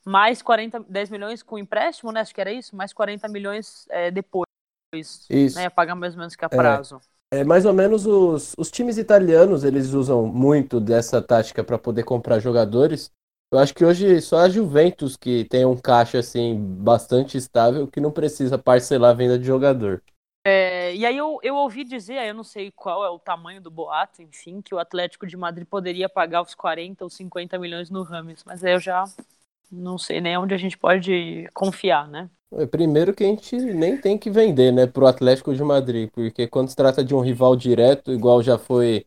mais 0.05 0.41
40, 0.41 0.81
10 0.81 1.09
milhões 1.09 1.43
com 1.43 1.57
empréstimo, 1.57 2.11
né? 2.11 2.21
Acho 2.21 2.33
que 2.33 2.41
era 2.41 2.51
isso, 2.51 2.75
mais 2.75 2.93
40 2.93 3.27
milhões 3.27 3.85
é, 3.89 4.11
depois. 4.11 4.45
Isso. 5.29 5.57
Né, 5.57 5.69
pagar 5.69 5.95
mais 5.95 6.13
ou 6.13 6.19
menos 6.19 6.35
que 6.35 6.45
a 6.45 6.49
prazo. 6.49 6.99
É 7.31 7.43
mais 7.43 7.65
ou 7.65 7.73
menos 7.73 8.05
os, 8.05 8.53
os 8.55 8.69
times 8.69 8.99
italianos, 8.99 9.63
eles 9.63 9.91
usam 9.93 10.27
muito 10.27 10.79
dessa 10.79 11.19
tática 11.19 11.63
para 11.63 11.79
poder 11.79 12.03
comprar 12.03 12.39
jogadores. 12.39 13.11
Eu 13.51 13.57
acho 13.57 13.73
que 13.73 13.83
hoje 13.83 14.21
só 14.21 14.39
a 14.39 14.49
Juventus 14.49 15.17
que 15.17 15.45
tem 15.45 15.65
um 15.65 15.75
caixa 15.75 16.19
assim 16.19 16.55
bastante 16.55 17.37
estável 17.37 17.87
que 17.87 17.99
não 17.99 18.11
precisa 18.11 18.57
parcelar 18.57 19.11
a 19.11 19.13
venda 19.13 19.37
de 19.37 19.45
jogador. 19.45 20.03
É, 20.45 20.93
e 20.95 21.05
aí 21.05 21.15
eu, 21.15 21.39
eu 21.41 21.55
ouvi 21.55 21.85
dizer, 21.85 22.27
eu 22.27 22.33
não 22.33 22.43
sei 22.43 22.69
qual 22.71 23.03
é 23.05 23.09
o 23.09 23.17
tamanho 23.17 23.61
do 23.61 23.71
boato, 23.71 24.21
enfim, 24.21 24.61
que 24.61 24.75
o 24.75 24.79
Atlético 24.79 25.25
de 25.25 25.37
Madrid 25.37 25.65
poderia 25.65 26.09
pagar 26.09 26.41
os 26.41 26.53
40 26.53 27.03
ou 27.05 27.09
50 27.09 27.57
milhões 27.57 27.89
no 27.89 28.03
Rames, 28.03 28.43
mas 28.45 28.61
aí 28.63 28.73
eu 28.73 28.79
já 28.79 29.05
não 29.71 29.97
sei 29.97 30.21
nem 30.21 30.37
onde 30.37 30.53
a 30.53 30.57
gente 30.57 30.77
pode 30.77 31.49
confiar, 31.53 32.07
né? 32.09 32.29
É, 32.53 32.65
Primeiro 32.65 33.13
que 33.13 33.23
a 33.23 33.27
gente 33.27 33.55
nem 33.55 33.97
tem 33.99 34.17
que 34.17 34.29
vender, 34.29 34.71
né, 34.71 34.85
pro 34.85 35.07
Atlético 35.07 35.53
de 35.53 35.63
Madrid, 35.63 36.09
porque 36.11 36.47
quando 36.47 36.69
se 36.69 36.75
trata 36.75 37.03
de 37.03 37.15
um 37.15 37.19
rival 37.21 37.55
direto, 37.55 38.11
igual 38.11 38.43
já 38.43 38.57
foi 38.57 39.05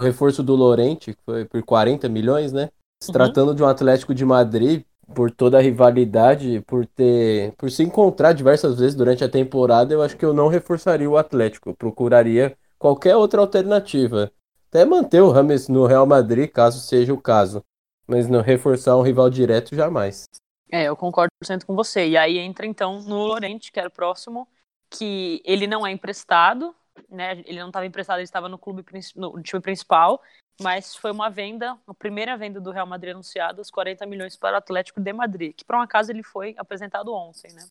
o 0.00 0.04
reforço 0.04 0.42
do 0.42 0.54
Lorente, 0.54 1.14
que 1.14 1.22
foi 1.24 1.44
por 1.44 1.62
40 1.64 2.08
milhões, 2.08 2.52
né? 2.52 2.70
Se 3.02 3.10
Uhum. 3.10 3.12
tratando 3.12 3.54
de 3.54 3.62
um 3.62 3.66
Atlético 3.66 4.14
de 4.14 4.24
Madrid, 4.24 4.84
por 5.14 5.30
toda 5.30 5.58
a 5.58 5.60
rivalidade, 5.60 6.60
por 6.66 6.86
ter, 6.86 7.52
por 7.52 7.70
se 7.70 7.82
encontrar 7.82 8.32
diversas 8.32 8.78
vezes 8.78 8.94
durante 8.94 9.24
a 9.24 9.28
temporada, 9.28 9.92
eu 9.92 10.02
acho 10.02 10.16
que 10.16 10.24
eu 10.24 10.32
não 10.32 10.48
reforçaria 10.48 11.08
o 11.08 11.16
Atlético, 11.16 11.70
eu 11.70 11.74
procuraria 11.74 12.56
qualquer 12.78 13.16
outra 13.16 13.40
alternativa. 13.40 14.30
Até 14.68 14.84
manter 14.84 15.20
o 15.20 15.30
Rames 15.30 15.68
no 15.68 15.86
Real 15.86 16.06
Madrid, 16.06 16.50
caso 16.50 16.80
seja 16.80 17.12
o 17.12 17.20
caso, 17.20 17.64
mas 18.06 18.28
não 18.28 18.40
reforçar 18.40 18.96
um 18.96 19.02
rival 19.02 19.30
direto 19.30 19.74
jamais. 19.74 20.24
É, 20.70 20.84
eu 20.84 20.96
concordo 20.96 21.30
100% 21.44 21.64
com 21.64 21.74
você. 21.74 22.08
E 22.08 22.16
aí 22.16 22.38
entra 22.38 22.66
então 22.66 23.00
no 23.02 23.24
Lorente, 23.24 23.70
que 23.70 23.78
era 23.78 23.88
o 23.88 23.92
próximo, 23.92 24.48
que 24.90 25.40
ele 25.44 25.66
não 25.66 25.86
é 25.86 25.92
emprestado, 25.92 26.74
né? 27.08 27.42
Ele 27.46 27.60
não 27.60 27.68
estava 27.68 27.86
emprestado, 27.86 28.18
ele 28.18 28.24
estava 28.24 28.48
no 28.48 28.58
clube 28.58 28.84
no 29.14 29.42
time 29.42 29.62
principal, 29.62 30.20
mas 30.60 30.94
foi 30.96 31.10
uma 31.10 31.30
venda, 31.30 31.78
a 31.86 31.94
primeira 31.94 32.36
venda 32.36 32.60
do 32.60 32.70
Real 32.70 32.86
Madrid 32.86 33.12
anunciada, 33.14 33.60
os 33.60 33.70
40 33.70 34.06
milhões 34.06 34.36
para 34.36 34.54
o 34.56 34.58
Atlético 34.58 35.00
de 35.00 35.12
Madrid, 35.12 35.54
que 35.56 35.64
por 35.64 35.76
um 35.76 35.80
acaso 35.80 36.10
ele 36.12 36.22
foi 36.22 36.54
apresentado 36.58 37.12
ontem, 37.12 37.52
né? 37.52 37.66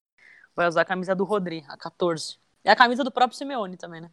Vai 0.56 0.68
usar 0.68 0.82
a 0.82 0.86
camisa 0.86 1.16
do 1.16 1.24
Rodri, 1.24 1.66
a 1.70 1.78
14. 1.78 2.38
E 2.66 2.70
a 2.70 2.76
camisa 2.76 3.04
do 3.04 3.12
próprio 3.12 3.38
Simeone 3.38 3.78
também, 3.78 4.02
né? 4.02 4.12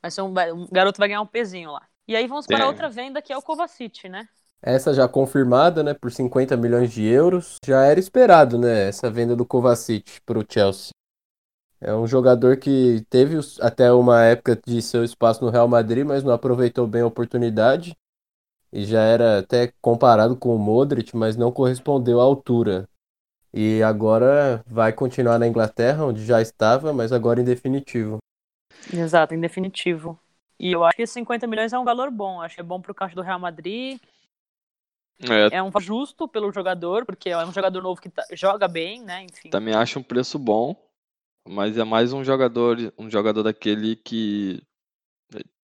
Vai 0.00 0.10
ser 0.10 0.22
um, 0.22 0.28
um 0.28 0.66
garoto 0.70 0.98
vai 0.98 1.08
ganhar 1.08 1.20
um 1.20 1.26
pezinho 1.26 1.70
lá. 1.72 1.86
E 2.06 2.16
aí 2.16 2.26
vamos 2.26 2.46
para 2.46 2.64
É. 2.64 2.66
outra 2.66 2.88
venda 2.88 3.22
que 3.22 3.32
é 3.32 3.36
o 3.36 3.42
Kovacic, 3.42 4.08
né? 4.08 4.28
Essa 4.60 4.94
já 4.94 5.08
confirmada, 5.08 5.82
né, 5.82 5.92
por 5.92 6.12
50 6.12 6.56
milhões 6.56 6.92
de 6.92 7.04
euros. 7.04 7.56
Já 7.64 7.84
era 7.84 7.98
esperado, 7.98 8.58
né, 8.58 8.88
essa 8.88 9.10
venda 9.10 9.34
do 9.34 9.44
Kovacic 9.44 10.20
para 10.24 10.38
o 10.38 10.44
Chelsea. 10.48 10.90
É 11.84 11.92
um 11.92 12.06
jogador 12.06 12.58
que 12.58 13.04
teve 13.10 13.40
até 13.60 13.92
uma 13.92 14.22
época 14.22 14.56
de 14.64 14.80
seu 14.80 15.02
espaço 15.02 15.44
no 15.44 15.50
Real 15.50 15.66
Madrid, 15.66 16.06
mas 16.06 16.22
não 16.22 16.32
aproveitou 16.32 16.86
bem 16.86 17.02
a 17.02 17.06
oportunidade. 17.06 17.96
E 18.72 18.84
já 18.84 19.00
era 19.02 19.40
até 19.40 19.72
comparado 19.82 20.36
com 20.36 20.54
o 20.54 20.58
Modric, 20.58 21.16
mas 21.16 21.36
não 21.36 21.50
correspondeu 21.50 22.20
à 22.20 22.22
altura. 22.22 22.88
E 23.52 23.82
agora 23.82 24.62
vai 24.64 24.92
continuar 24.92 25.40
na 25.40 25.48
Inglaterra, 25.48 26.06
onde 26.06 26.24
já 26.24 26.40
estava, 26.40 26.92
mas 26.92 27.12
agora 27.12 27.40
em 27.40 27.44
definitivo. 27.44 28.18
Exato, 28.94 29.34
em 29.34 29.40
definitivo. 29.40 30.16
E 30.60 30.70
eu 30.70 30.84
acho 30.84 30.96
que 30.96 31.02
esses 31.02 31.14
50 31.14 31.48
milhões 31.48 31.72
é 31.72 31.78
um 31.78 31.84
valor 31.84 32.12
bom. 32.12 32.40
Acho 32.40 32.54
que 32.54 32.60
é 32.60 32.64
bom 32.64 32.80
pro 32.80 32.94
caixa 32.94 33.16
do 33.16 33.22
Real 33.22 33.40
Madrid. 33.40 34.00
É, 35.20 35.56
É 35.56 35.62
um 35.62 35.70
valor 35.70 35.84
justo 35.84 36.28
pelo 36.28 36.52
jogador, 36.52 37.04
porque 37.04 37.30
é 37.30 37.44
um 37.44 37.52
jogador 37.52 37.82
novo 37.82 38.00
que 38.00 38.08
tá- 38.08 38.24
joga 38.32 38.68
bem, 38.68 39.02
né? 39.02 39.24
Enfim. 39.24 39.50
também 39.50 39.74
acho 39.74 39.98
um 39.98 40.02
preço 40.02 40.38
bom, 40.38 40.76
mas 41.48 41.76
é 41.78 41.84
mais 41.84 42.12
um 42.12 42.24
jogador, 42.24 42.92
um 42.98 43.10
jogador 43.10 43.42
daquele 43.42 43.96
que 43.96 44.62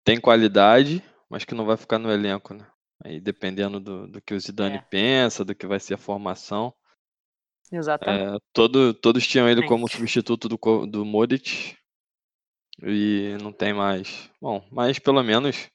tem 0.05 0.21
qualidade, 0.21 1.03
mas 1.29 1.45
que 1.45 1.55
não 1.55 1.65
vai 1.67 1.77
ficar 1.77 1.99
no 1.99 2.11
elenco, 2.11 2.55
né? 2.55 2.67
Aí 3.05 3.21
dependendo 3.21 3.79
do, 3.79 4.09
do 4.09 4.21
que 4.21 4.35
o 4.35 4.41
Zidane 4.41 4.79
É. 4.79 4.85
pensa, 4.91 5.45
do 5.45 5.55
que 5.55 5.67
vai 5.67 5.79
ser 5.79 5.95
a 5.95 5.99
formação. 5.99 6.75
Exatamente. 7.73 8.25
É, 8.25 8.39
todo, 8.53 8.95
todos 8.95 9.27
tinham 9.27 9.49
ele 9.49 9.63
como 9.63 9.89
substituto 9.89 10.49
do, 10.49 10.57
do 10.87 11.05
Modric. 11.05 11.77
E 12.83 13.37
não 13.41 13.53
tem 13.53 13.73
mais. 13.73 14.29
Bom, 14.41 14.67
mas 14.73 14.99
pelo 14.99 15.23
menos 15.23 15.69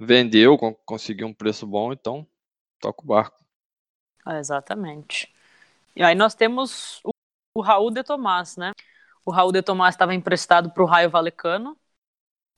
vendeu, 0.00 0.58
con- 0.58 0.74
conseguiu 0.84 1.28
um 1.28 1.32
preço 1.34 1.64
bom, 1.66 1.92
então 1.92 2.26
toca 2.80 3.02
o 3.02 3.06
barco. 3.06 3.44
É, 4.26 4.38
exatamente. 4.38 5.32
E 5.96 6.02
aí 6.02 6.14
nós 6.14 6.34
temos 6.34 7.00
o, 7.04 7.12
o 7.54 7.62
Raul 7.62 7.90
de 7.92 8.04
Tomás, 8.04 8.56
né? 8.56 8.72
O 9.24 9.30
Raul 9.30 9.52
de 9.52 9.62
Tomás 9.62 9.94
estava 9.94 10.14
emprestado 10.14 10.70
para 10.70 10.82
o 10.82 10.86
Raio 10.86 11.10
Valecano. 11.10 11.76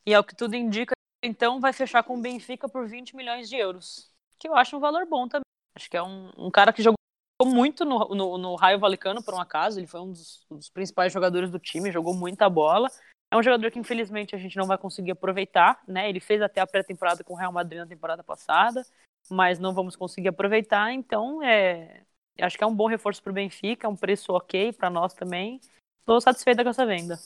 E 0.07 0.15
ao 0.15 0.25
que 0.25 0.35
tudo 0.35 0.57
indica, 0.57 0.93
então 1.23 1.61
vai 1.61 1.73
fechar 1.73 2.03
com 2.03 2.19
o 2.19 2.21
Benfica 2.21 2.69
por 2.69 2.89
20 2.89 3.15
milhões 3.15 3.49
de 3.49 3.57
euros. 3.57 4.13
Que 4.39 4.49
eu 4.49 4.57
acho 4.57 4.77
um 4.77 4.81
valor 4.81 5.07
bom 5.07 5.29
também. 5.29 5.43
Acho 5.77 5.89
que 5.89 5.97
é 5.97 6.03
um, 6.03 6.31
um 6.37 6.51
cara 6.51 6.73
que 6.73 6.83
jogou 6.83 6.97
muito 7.45 7.85
no, 7.85 8.09
no, 8.09 8.39
no 8.39 8.55
Raio 8.57 8.79
Valecano, 8.79 9.23
por 9.23 9.35
um 9.35 9.41
acaso. 9.41 9.79
Ele 9.79 9.87
foi 9.87 10.01
um 10.01 10.11
dos, 10.11 10.45
um 10.51 10.57
dos 10.57 10.69
principais 10.69 11.13
jogadores 11.13 11.51
do 11.51 11.59
time, 11.59 11.93
jogou 11.93 12.15
muita 12.15 12.49
bola. 12.51 12.89
É 13.31 13.37
um 13.37 13.43
jogador 13.43 13.71
que 13.71 13.79
infelizmente 13.79 14.35
a 14.35 14.39
gente 14.39 14.57
não 14.57 14.67
vai 14.67 14.77
conseguir 14.77 15.13
aproveitar, 15.13 15.81
né? 15.89 16.09
Ele 16.09 16.21
fez 16.21 16.43
até 16.43 16.61
a 16.61 16.67
pré-temporada 16.67 17.25
com 17.25 17.33
o 17.33 17.37
Real 17.37 17.53
Madrid 17.53 17.79
na 17.79 17.87
temporada 17.87 18.23
passada, 18.23 18.85
mas 19.31 19.59
não 19.59 19.73
vamos 19.73 19.97
conseguir 19.97 20.29
aproveitar. 20.29 20.93
Então, 20.93 21.43
é, 21.43 22.03
acho 22.41 22.59
que 22.59 22.65
é 22.65 22.67
um 22.67 22.75
bom 22.75 22.89
reforço 22.89 23.23
para 23.23 23.31
o 23.31 23.35
Benfica, 23.35 23.87
é 23.87 23.91
um 23.91 23.97
preço 23.97 24.33
ok 24.33 24.73
para 24.73 24.91
nós 24.91 25.15
também. 25.15 25.61
Estou 26.03 26.21
satisfeita 26.21 26.65
com 26.65 26.71
essa 26.71 26.85
venda. 26.85 27.19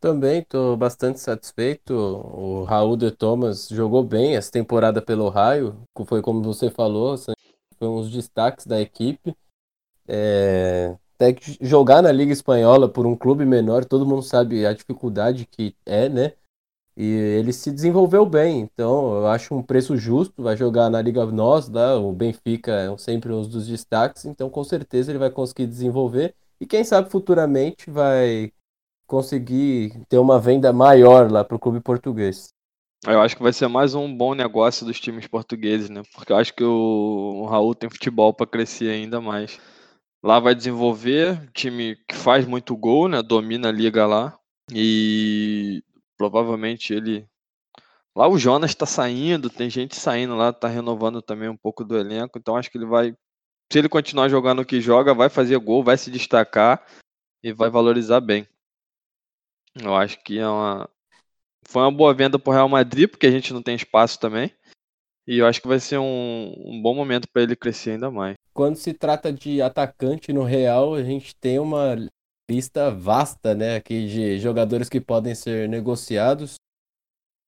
Também 0.00 0.40
estou 0.40 0.76
bastante 0.76 1.18
satisfeito. 1.18 1.92
O 1.92 2.62
Raul 2.62 2.96
de 2.96 3.10
Thomas 3.10 3.68
jogou 3.68 4.04
bem 4.04 4.36
essa 4.36 4.52
temporada 4.52 5.02
pelo 5.02 5.28
Raio, 5.28 5.82
foi 6.06 6.22
como 6.22 6.40
você 6.42 6.70
falou, 6.70 7.16
foi 7.18 7.88
um 7.88 8.00
dos 8.00 8.12
destaques 8.12 8.66
da 8.66 8.80
equipe. 8.80 9.36
É, 10.06 10.96
até 11.16 11.32
que 11.32 11.58
jogar 11.60 12.02
na 12.02 12.12
Liga 12.12 12.32
Espanhola 12.32 12.88
por 12.88 13.04
um 13.04 13.16
clube 13.16 13.44
menor, 13.44 13.84
todo 13.84 14.06
mundo 14.06 14.22
sabe 14.22 14.64
a 14.64 14.72
dificuldade 14.72 15.46
que 15.46 15.74
é, 15.84 16.08
né? 16.08 16.34
E 16.96 17.04
ele 17.04 17.52
se 17.52 17.72
desenvolveu 17.72 18.24
bem, 18.24 18.60
então 18.60 19.16
eu 19.16 19.26
acho 19.26 19.52
um 19.52 19.62
preço 19.62 19.96
justo. 19.96 20.40
Vai 20.40 20.56
jogar 20.56 20.88
na 20.88 21.02
Liga 21.02 21.26
Nós, 21.26 21.68
o 21.68 22.12
Benfica 22.12 22.72
é 22.72 22.96
sempre 22.96 23.32
um 23.32 23.42
dos 23.42 23.66
destaques, 23.66 24.24
então 24.24 24.48
com 24.48 24.62
certeza 24.62 25.10
ele 25.10 25.18
vai 25.18 25.30
conseguir 25.30 25.66
desenvolver. 25.66 26.36
E 26.64 26.66
quem 26.66 26.82
sabe 26.82 27.10
futuramente 27.10 27.90
vai 27.90 28.50
conseguir 29.06 30.02
ter 30.08 30.16
uma 30.16 30.40
venda 30.40 30.72
maior 30.72 31.30
lá 31.30 31.44
para 31.44 31.56
o 31.56 31.60
clube 31.60 31.78
português. 31.78 32.48
Eu 33.06 33.20
acho 33.20 33.36
que 33.36 33.42
vai 33.42 33.52
ser 33.52 33.68
mais 33.68 33.94
um 33.94 34.16
bom 34.16 34.32
negócio 34.32 34.86
dos 34.86 34.98
times 34.98 35.26
portugueses, 35.26 35.90
né? 35.90 36.00
Porque 36.14 36.32
eu 36.32 36.36
acho 36.38 36.54
que 36.54 36.64
o, 36.64 37.42
o 37.42 37.44
Raul 37.44 37.74
tem 37.74 37.90
futebol 37.90 38.32
para 38.32 38.46
crescer 38.46 38.88
ainda 38.88 39.20
mais. 39.20 39.60
Lá 40.22 40.40
vai 40.40 40.54
desenvolver, 40.54 41.38
time 41.52 41.96
que 42.08 42.16
faz 42.16 42.46
muito 42.46 42.74
gol, 42.74 43.10
né? 43.10 43.22
Domina 43.22 43.68
a 43.68 43.70
liga 43.70 44.06
lá. 44.06 44.34
E 44.72 45.84
provavelmente 46.16 46.94
ele. 46.94 47.28
Lá 48.16 48.26
o 48.26 48.38
Jonas 48.38 48.70
está 48.70 48.86
saindo, 48.86 49.50
tem 49.50 49.68
gente 49.68 49.96
saindo 49.96 50.34
lá, 50.34 50.50
tá 50.50 50.66
renovando 50.66 51.20
também 51.20 51.50
um 51.50 51.58
pouco 51.58 51.84
do 51.84 51.94
elenco. 51.94 52.38
Então 52.38 52.56
acho 52.56 52.70
que 52.70 52.78
ele 52.78 52.86
vai. 52.86 53.14
Se 53.72 53.78
ele 53.78 53.88
continuar 53.88 54.28
jogando 54.28 54.60
o 54.60 54.64
que 54.64 54.80
joga, 54.80 55.14
vai 55.14 55.28
fazer 55.28 55.58
gol, 55.58 55.82
vai 55.82 55.96
se 55.96 56.10
destacar 56.10 56.86
e 57.42 57.52
vai 57.52 57.70
valorizar 57.70 58.20
bem. 58.20 58.46
Eu 59.74 59.94
acho 59.94 60.22
que 60.22 60.38
é 60.38 60.46
uma, 60.46 60.88
foi 61.66 61.82
uma 61.82 61.92
boa 61.92 62.14
venda 62.14 62.38
para 62.38 62.50
o 62.50 62.54
Real 62.54 62.68
Madrid, 62.68 63.08
porque 63.08 63.26
a 63.26 63.30
gente 63.30 63.52
não 63.52 63.62
tem 63.62 63.74
espaço 63.74 64.18
também. 64.18 64.52
E 65.26 65.38
eu 65.38 65.46
acho 65.46 65.60
que 65.60 65.68
vai 65.68 65.80
ser 65.80 65.98
um, 65.98 66.54
um 66.56 66.80
bom 66.82 66.94
momento 66.94 67.26
para 67.32 67.42
ele 67.42 67.56
crescer 67.56 67.92
ainda 67.92 68.10
mais. 68.10 68.34
Quando 68.52 68.76
se 68.76 68.92
trata 68.92 69.32
de 69.32 69.60
atacante 69.60 70.32
no 70.32 70.44
Real, 70.44 70.94
a 70.94 71.02
gente 71.02 71.34
tem 71.34 71.58
uma 71.58 71.96
lista 72.48 72.90
vasta, 72.90 73.54
né, 73.54 73.76
aqui 73.76 74.06
de 74.06 74.38
jogadores 74.38 74.88
que 74.88 75.00
podem 75.00 75.34
ser 75.34 75.68
negociados. 75.68 76.56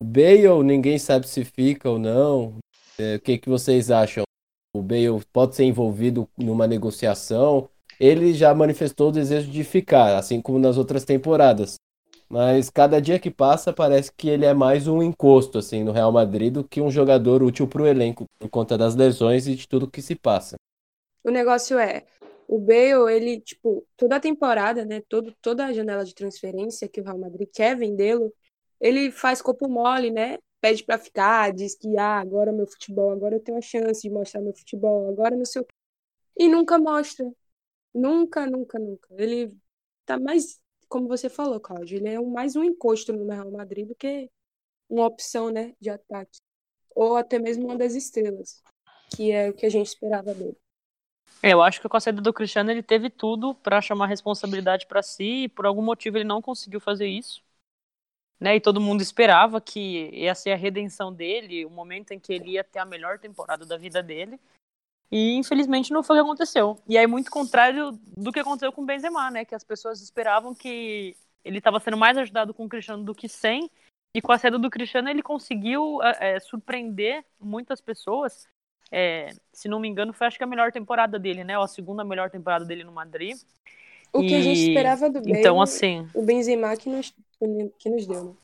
Bale, 0.02 0.62
ninguém 0.64 0.98
sabe 0.98 1.28
se 1.28 1.44
fica 1.44 1.88
ou 1.88 1.98
não. 1.98 2.58
É, 2.98 3.16
o 3.16 3.20
que, 3.20 3.38
que 3.38 3.48
vocês 3.48 3.90
acham? 3.90 4.25
O 4.78 4.82
Bale 4.82 5.24
pode 5.32 5.56
ser 5.56 5.64
envolvido 5.64 6.28
numa 6.36 6.66
negociação. 6.66 7.68
Ele 7.98 8.34
já 8.34 8.54
manifestou 8.54 9.08
o 9.08 9.12
desejo 9.12 9.50
de 9.50 9.64
ficar, 9.64 10.16
assim 10.16 10.40
como 10.40 10.58
nas 10.58 10.76
outras 10.76 11.04
temporadas. 11.04 11.76
Mas 12.28 12.68
cada 12.68 13.00
dia 13.00 13.18
que 13.18 13.30
passa 13.30 13.72
parece 13.72 14.12
que 14.12 14.28
ele 14.28 14.44
é 14.44 14.52
mais 14.52 14.88
um 14.88 15.02
encosto 15.02 15.58
assim 15.58 15.84
no 15.84 15.92
Real 15.92 16.10
Madrid 16.10 16.52
do 16.52 16.64
que 16.64 16.80
um 16.80 16.90
jogador 16.90 17.42
útil 17.42 17.68
para 17.68 17.82
o 17.82 17.86
elenco 17.86 18.26
por 18.38 18.48
conta 18.48 18.76
das 18.76 18.96
lesões 18.96 19.46
e 19.46 19.54
de 19.54 19.68
tudo 19.68 19.90
que 19.90 20.02
se 20.02 20.16
passa. 20.16 20.56
O 21.22 21.30
negócio 21.30 21.78
é, 21.78 22.04
o 22.48 22.58
Bale, 22.58 23.12
ele, 23.14 23.40
tipo, 23.40 23.86
toda 23.96 24.16
a 24.16 24.20
temporada, 24.20 24.84
né, 24.84 25.02
todo, 25.08 25.34
toda 25.40 25.66
a 25.66 25.72
janela 25.72 26.04
de 26.04 26.14
transferência 26.14 26.88
que 26.88 27.00
o 27.00 27.04
Real 27.04 27.18
Madrid 27.18 27.48
quer 27.52 27.76
vendê-lo, 27.76 28.32
ele 28.80 29.10
faz 29.10 29.40
corpo 29.40 29.68
mole, 29.68 30.10
né? 30.10 30.38
Pede 30.66 30.82
para 30.82 30.98
ficar, 30.98 31.52
diz 31.52 31.76
que 31.76 31.96
ah, 31.96 32.18
agora 32.18 32.50
meu 32.50 32.66
futebol, 32.66 33.12
agora 33.12 33.36
eu 33.36 33.40
tenho 33.40 33.56
a 33.56 33.60
chance 33.60 34.02
de 34.02 34.10
mostrar 34.10 34.40
meu 34.40 34.52
futebol, 34.52 35.08
agora 35.08 35.36
não 35.36 35.44
sei 35.44 35.62
o 35.62 35.64
quê. 35.64 35.72
E 36.36 36.48
nunca 36.48 36.76
mostra. 36.76 37.24
Nunca, 37.94 38.44
nunca, 38.46 38.76
nunca. 38.76 39.08
Ele 39.16 39.56
tá 40.04 40.18
mais 40.18 40.60
como 40.88 41.06
você 41.06 41.28
falou, 41.28 41.60
Cláudio, 41.60 41.98
ele 41.98 42.08
é 42.08 42.20
mais 42.20 42.56
um 42.56 42.64
encosto 42.64 43.12
no 43.12 43.28
Real 43.28 43.48
Madrid 43.48 43.86
do 43.86 43.94
que 43.94 44.28
uma 44.90 45.06
opção, 45.06 45.50
né, 45.50 45.72
de 45.80 45.88
ataque. 45.88 46.40
Ou 46.96 47.16
até 47.16 47.38
mesmo 47.38 47.66
uma 47.66 47.78
das 47.78 47.94
estrelas, 47.94 48.60
que 49.14 49.30
é 49.30 49.50
o 49.50 49.54
que 49.54 49.66
a 49.66 49.70
gente 49.70 49.86
esperava 49.86 50.34
dele. 50.34 50.56
Eu 51.44 51.62
acho 51.62 51.80
que 51.80 51.88
com 51.88 51.96
a 51.96 52.00
saída 52.00 52.20
do 52.20 52.32
Cristiano 52.32 52.72
ele 52.72 52.82
teve 52.82 53.08
tudo 53.08 53.54
para 53.54 53.80
chamar 53.80 54.08
responsabilidade 54.08 54.88
para 54.88 55.00
si 55.00 55.44
e 55.44 55.48
por 55.48 55.64
algum 55.64 55.82
motivo 55.82 56.16
ele 56.16 56.24
não 56.24 56.42
conseguiu 56.42 56.80
fazer 56.80 57.06
isso. 57.06 57.45
Né? 58.38 58.56
E 58.56 58.60
todo 58.60 58.80
mundo 58.80 59.00
esperava 59.00 59.60
que 59.60 60.10
ia 60.12 60.34
ser 60.34 60.52
a 60.52 60.56
redenção 60.56 61.12
dele, 61.12 61.64
o 61.64 61.70
momento 61.70 62.12
em 62.12 62.20
que 62.20 62.32
ele 62.34 62.50
ia 62.50 62.64
ter 62.64 62.78
a 62.78 62.84
melhor 62.84 63.18
temporada 63.18 63.64
da 63.64 63.76
vida 63.76 64.02
dele. 64.02 64.38
E 65.10 65.36
infelizmente 65.36 65.92
não 65.92 66.02
foi 66.02 66.16
o 66.16 66.22
que 66.22 66.26
aconteceu. 66.26 66.78
E 66.88 66.98
aí 66.98 67.06
muito 67.06 67.30
contrário 67.30 67.92
do 68.16 68.32
que 68.32 68.40
aconteceu 68.40 68.72
com 68.72 68.82
o 68.82 68.86
Benzema, 68.86 69.30
né? 69.30 69.44
Que 69.44 69.54
as 69.54 69.64
pessoas 69.64 70.02
esperavam 70.02 70.54
que 70.54 71.16
ele 71.44 71.58
estava 71.58 71.78
sendo 71.80 71.96
mais 71.96 72.18
ajudado 72.18 72.52
com 72.52 72.64
o 72.64 72.68
Cristiano 72.68 73.04
do 73.04 73.14
que 73.14 73.28
sem. 73.28 73.70
E 74.14 74.20
com 74.20 74.32
a 74.32 74.38
saída 74.38 74.58
do 74.58 74.70
Cristiano 74.70 75.08
ele 75.08 75.22
conseguiu 75.22 76.02
é, 76.02 76.40
surpreender 76.40 77.24
muitas 77.40 77.80
pessoas. 77.80 78.48
É, 78.90 79.32
se 79.52 79.68
não 79.68 79.78
me 79.78 79.88
engano, 79.88 80.12
foi 80.12 80.26
acho 80.26 80.38
que 80.38 80.44
a 80.44 80.46
melhor 80.46 80.72
temporada 80.72 81.18
dele, 81.18 81.44
né? 81.44 81.56
Ou 81.56 81.64
a 81.64 81.68
segunda 81.68 82.04
melhor 82.04 82.30
temporada 82.30 82.64
dele 82.64 82.82
no 82.82 82.92
Madrid. 82.92 83.36
O 84.12 84.20
que 84.20 84.32
e... 84.32 84.34
a 84.34 84.40
gente 84.40 84.68
esperava 84.68 85.10
do 85.10 85.20
Bale, 85.20 85.38
então, 85.38 85.60
assim, 85.60 86.08
o 86.14 86.22
Benzema 86.22 86.76
que 86.76 86.88
nos, 86.88 87.12
que 87.78 87.88
nos 87.88 88.06
deu, 88.06 88.24
né? 88.24 88.34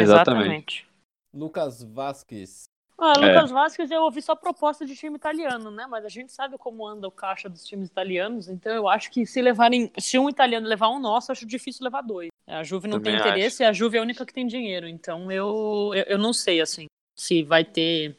Exatamente. 0.00 0.88
Lucas 1.32 1.82
Vasquez. 1.82 2.64
Ah, 2.98 3.14
Lucas 3.16 3.50
é. 3.50 3.54
Vasquez, 3.54 3.90
eu 3.90 4.02
ouvi 4.02 4.20
só 4.20 4.36
proposta 4.36 4.84
de 4.84 4.94
time 4.94 5.16
italiano, 5.16 5.70
né? 5.70 5.86
Mas 5.86 6.04
a 6.04 6.08
gente 6.08 6.32
sabe 6.32 6.58
como 6.58 6.86
anda 6.86 7.08
o 7.08 7.10
caixa 7.10 7.48
dos 7.48 7.64
times 7.64 7.88
italianos, 7.88 8.48
então 8.48 8.72
eu 8.72 8.88
acho 8.88 9.10
que 9.10 9.24
se 9.24 9.40
levarem, 9.40 9.90
se 9.98 10.18
um 10.18 10.28
italiano 10.28 10.68
levar 10.68 10.90
um 10.90 11.00
nosso, 11.00 11.32
acho 11.32 11.46
difícil 11.46 11.84
levar 11.84 12.02
dois. 12.02 12.28
A 12.46 12.62
Juve 12.62 12.88
não 12.88 12.98
Também 12.98 13.14
tem 13.14 13.20
interesse, 13.20 13.62
acho. 13.62 13.70
a 13.70 13.72
Juve 13.72 13.96
é 13.96 14.00
a 14.00 14.02
única 14.02 14.26
que 14.26 14.34
tem 14.34 14.46
dinheiro, 14.46 14.86
então 14.86 15.32
eu, 15.32 15.92
eu, 15.94 16.04
eu 16.08 16.18
não 16.18 16.32
sei 16.32 16.60
assim 16.60 16.86
se 17.20 17.42
vai 17.42 17.64
ter 17.64 18.16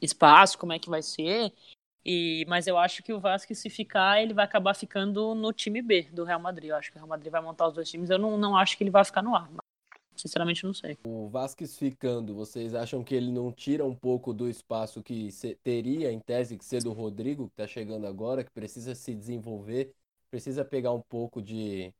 espaço, 0.00 0.58
como 0.58 0.72
é 0.72 0.78
que 0.78 0.90
vai 0.90 1.02
ser. 1.02 1.52
E, 2.04 2.44
mas 2.46 2.66
eu 2.66 2.76
acho 2.76 3.02
que 3.02 3.12
o 3.12 3.20
Vasquez, 3.20 3.58
se 3.58 3.70
ficar, 3.70 4.22
ele 4.22 4.34
vai 4.34 4.44
acabar 4.44 4.74
ficando 4.74 5.34
no 5.34 5.52
time 5.52 5.80
B 5.80 6.08
do 6.12 6.24
Real 6.24 6.40
Madrid. 6.40 6.70
Eu 6.70 6.76
acho 6.76 6.90
que 6.90 6.98
o 6.98 7.00
Real 7.00 7.08
Madrid 7.08 7.32
vai 7.32 7.40
montar 7.40 7.68
os 7.68 7.74
dois 7.74 7.88
times. 7.88 8.10
Eu 8.10 8.18
não, 8.18 8.36
não 8.36 8.56
acho 8.56 8.76
que 8.76 8.84
ele 8.84 8.90
vai 8.90 9.04
ficar 9.04 9.22
no 9.22 9.34
A. 9.34 9.48
Sinceramente, 10.14 10.64
não 10.64 10.74
sei. 10.74 10.98
O 11.06 11.28
Vasquez 11.28 11.76
ficando, 11.76 12.34
vocês 12.34 12.74
acham 12.74 13.02
que 13.02 13.14
ele 13.14 13.32
não 13.32 13.50
tira 13.50 13.84
um 13.84 13.94
pouco 13.94 14.32
do 14.32 14.48
espaço 14.48 15.02
que 15.02 15.30
teria, 15.62 16.12
em 16.12 16.20
tese, 16.20 16.56
que 16.56 16.64
ser 16.64 16.82
do 16.82 16.92
Rodrigo, 16.92 17.48
que 17.48 17.56
tá 17.56 17.66
chegando 17.66 18.06
agora, 18.06 18.44
que 18.44 18.50
precisa 18.50 18.94
se 18.94 19.14
desenvolver, 19.14 19.92
precisa 20.30 20.64
pegar 20.64 20.92
um 20.92 21.00
pouco 21.00 21.42
de 21.42 21.92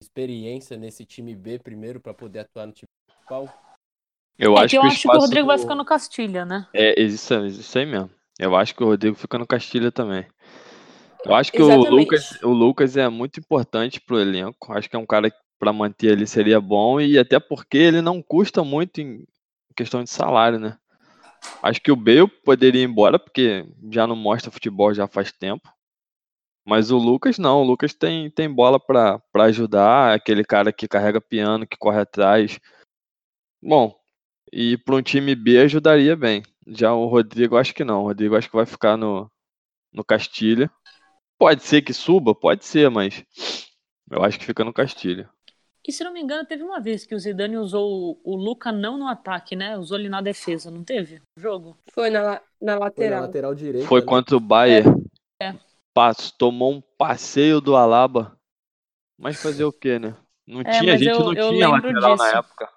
experiência 0.00 0.76
nesse 0.76 1.04
time 1.04 1.34
B 1.34 1.58
primeiro 1.58 2.00
para 2.00 2.14
poder 2.14 2.40
atuar 2.40 2.66
no 2.66 2.72
time 2.72 2.88
principal? 3.06 3.48
Eu 4.38 4.56
é 4.56 4.60
acho 4.60 4.68
que 4.68 4.76
eu 4.76 4.82
que, 4.82 4.86
acho 4.88 5.02
que 5.02 5.08
o 5.08 5.20
Rodrigo 5.20 5.46
do... 5.46 5.48
vai 5.48 5.58
ficar 5.58 5.74
no 5.74 5.84
Castilha, 5.84 6.44
né? 6.44 6.68
É, 6.72 7.00
isso, 7.00 7.34
isso 7.46 7.78
aí 7.78 7.86
mesmo. 7.86 8.10
Eu 8.38 8.56
acho 8.56 8.74
que 8.74 8.82
o 8.82 8.86
Rodrigo 8.86 9.16
fica 9.16 9.38
no 9.38 9.46
Castilha 9.46 9.92
também. 9.92 10.26
Eu 11.24 11.34
acho 11.34 11.52
que 11.52 11.62
o 11.62 11.76
Lucas, 11.76 12.42
o 12.42 12.48
Lucas 12.48 12.96
é 12.96 13.08
muito 13.08 13.38
importante 13.38 14.00
pro 14.00 14.18
elenco. 14.18 14.72
Acho 14.72 14.90
que 14.90 14.96
é 14.96 14.98
um 14.98 15.06
cara 15.06 15.30
que 15.30 15.36
para 15.58 15.72
manter 15.72 16.08
ele 16.08 16.26
seria 16.26 16.60
bom 16.60 17.00
e 17.00 17.16
até 17.16 17.38
porque 17.38 17.78
ele 17.78 18.02
não 18.02 18.20
custa 18.20 18.64
muito 18.64 19.00
em 19.00 19.24
questão 19.76 20.02
de 20.02 20.10
salário, 20.10 20.58
né? 20.58 20.76
Acho 21.62 21.80
que 21.80 21.92
o 21.92 21.96
Bale 21.96 22.26
poderia 22.44 22.82
ir 22.82 22.84
embora 22.84 23.18
porque 23.18 23.64
já 23.90 24.06
não 24.06 24.16
mostra 24.16 24.50
futebol 24.50 24.92
já 24.92 25.06
faz 25.06 25.30
tempo. 25.30 25.68
Mas 26.64 26.90
o 26.90 26.98
Lucas 26.98 27.38
não, 27.38 27.60
o 27.60 27.64
Lucas 27.64 27.94
tem, 27.94 28.30
tem 28.30 28.52
bola 28.52 28.78
para 28.78 29.20
ajudar, 29.44 30.14
aquele 30.14 30.44
cara 30.44 30.72
que 30.72 30.88
carrega 30.88 31.20
piano, 31.20 31.66
que 31.66 31.76
corre 31.76 32.00
atrás. 32.00 32.58
Bom, 33.62 33.96
E 34.52 34.76
para 34.76 34.96
um 34.96 35.02
time 35.02 35.34
B 35.34 35.58
ajudaria 35.58 36.14
bem. 36.14 36.42
Já 36.66 36.92
o 36.94 37.06
Rodrigo, 37.06 37.56
acho 37.56 37.74
que 37.74 37.84
não. 37.84 38.02
O 38.02 38.06
Rodrigo 38.06 38.36
acho 38.36 38.48
que 38.48 38.56
vai 38.56 38.66
ficar 38.66 38.96
no, 38.96 39.30
no 39.92 40.04
Castilha. 40.04 40.70
Pode 41.38 41.62
ser 41.64 41.82
que 41.82 41.92
suba, 41.92 42.34
pode 42.34 42.64
ser, 42.64 42.88
mas 42.90 43.24
eu 44.10 44.22
acho 44.22 44.38
que 44.38 44.44
fica 44.46 44.64
no 44.64 44.72
Castilha. 44.72 45.28
E 45.86 45.90
se 45.90 46.04
não 46.04 46.12
me 46.12 46.20
engano, 46.20 46.46
teve 46.46 46.62
uma 46.62 46.78
vez 46.80 47.04
que 47.04 47.12
o 47.14 47.18
Zidane 47.18 47.56
usou 47.56 48.20
o 48.22 48.36
Luca 48.36 48.70
não 48.70 48.96
no 48.96 49.08
ataque, 49.08 49.56
né? 49.56 49.76
Usou 49.76 49.98
ele 49.98 50.08
na 50.08 50.20
defesa, 50.22 50.70
não 50.70 50.84
teve? 50.84 51.20
O 51.36 51.40
jogo? 51.40 51.76
Foi 51.92 52.08
na, 52.08 52.22
na 52.22 52.38
Foi 52.38 52.64
na 52.66 52.78
lateral. 52.78 53.20
lateral 53.22 53.54
direita. 53.54 53.88
Foi 53.88 54.00
né? 54.00 54.06
contra 54.06 54.36
o 54.36 54.40
Bayern. 54.40 55.04
É. 55.42 55.52
Passo, 55.92 56.32
tomou 56.38 56.72
um 56.72 56.80
passeio 56.96 57.60
do 57.60 57.74
Alaba. 57.74 58.38
Mas 59.18 59.42
fazer 59.42 59.64
o 59.64 59.72
quê, 59.72 59.98
né? 59.98 60.16
Não 60.46 60.60
É, 60.60 60.78
tinha, 60.78 60.94
a 60.94 60.96
gente 60.96 61.08
eu- 61.10 61.18
não 61.18 61.34
eu 61.34 61.50
tinha 61.50 61.68
lateral 61.68 62.16
na 62.16 62.24
disso. 62.24 62.36
época. 62.36 62.68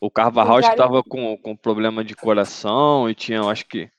O 0.00 0.10
Carvajal 0.10 0.60
estava 0.60 1.02
com, 1.02 1.36
com 1.36 1.54
problema 1.56 2.02
de 2.02 2.16
coração 2.16 3.08
e 3.08 3.14
tinha, 3.14 3.38
eu 3.38 3.48
acho 3.50 3.66
que. 3.66 3.90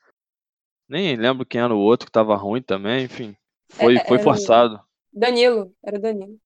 Nem 0.90 1.16
lembro 1.16 1.46
quem 1.46 1.62
era 1.62 1.74
o 1.74 1.80
outro 1.80 2.06
que 2.08 2.10
estava 2.10 2.36
ruim 2.36 2.62
também, 2.62 3.06
enfim. 3.06 3.36
Foi, 3.70 3.96
É, 3.96 4.06
foi 4.06 4.20
forçado. 4.20 4.82
Danilo, 5.14 5.74
era 5.84 5.98
o 5.98 6.02
Danilo. 6.02 6.38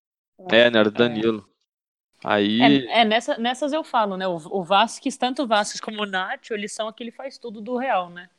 É, 0.51 0.69
né? 0.69 0.79
Era 0.79 0.89
o 0.89 0.91
Danilo. 0.91 1.49
Aí. 2.23 2.61
É, 2.61 3.01
é, 3.01 3.05
nessa, 3.05 3.37
nessas 3.37 3.71
eu 3.73 3.83
falo, 3.83 4.17
né? 4.17 4.27
O, 4.27 4.35
o 4.35 4.63
Vasquez, 4.63 5.15
tanto 5.17 5.43
o 5.43 5.47
Vasquez 5.47 5.79
como 5.79 6.01
o 6.03 6.05
Nacho, 6.05 6.53
eles 6.53 6.73
são 6.73 6.87
aquele 6.87 7.11
faz 7.11 7.37
tudo 7.37 7.61
do 7.61 7.77
Real, 7.77 8.09
né? 8.09 8.29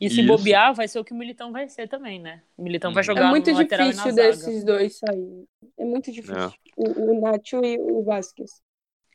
E 0.00 0.08
se 0.08 0.20
Isso. 0.20 0.26
bobear, 0.26 0.74
vai 0.74 0.88
ser 0.88 0.98
o 0.98 1.04
que 1.04 1.12
o 1.12 1.16
Militão 1.16 1.52
vai 1.52 1.68
ser 1.68 1.86
também, 1.86 2.18
né? 2.18 2.42
O 2.56 2.62
Militão 2.62 2.92
vai 2.92 3.02
Hum. 3.02 3.04
jogar 3.04 3.26
É 3.26 3.30
muito 3.30 3.50
no 3.50 3.58
lateral 3.58 3.86
e 3.86 3.94
na 3.94 4.02
difícil 4.04 4.16
zaga. 4.16 4.28
desses 4.30 4.64
dois 4.64 4.98
sair. 4.98 5.44
É 5.78 5.84
muito 5.84 6.10
difícil. 6.10 6.36
É. 6.38 6.50
O, 6.76 7.10
o 7.12 7.20
Nacho 7.20 7.62
e 7.64 7.78
o 7.78 8.02
Vasquez. 8.02 8.62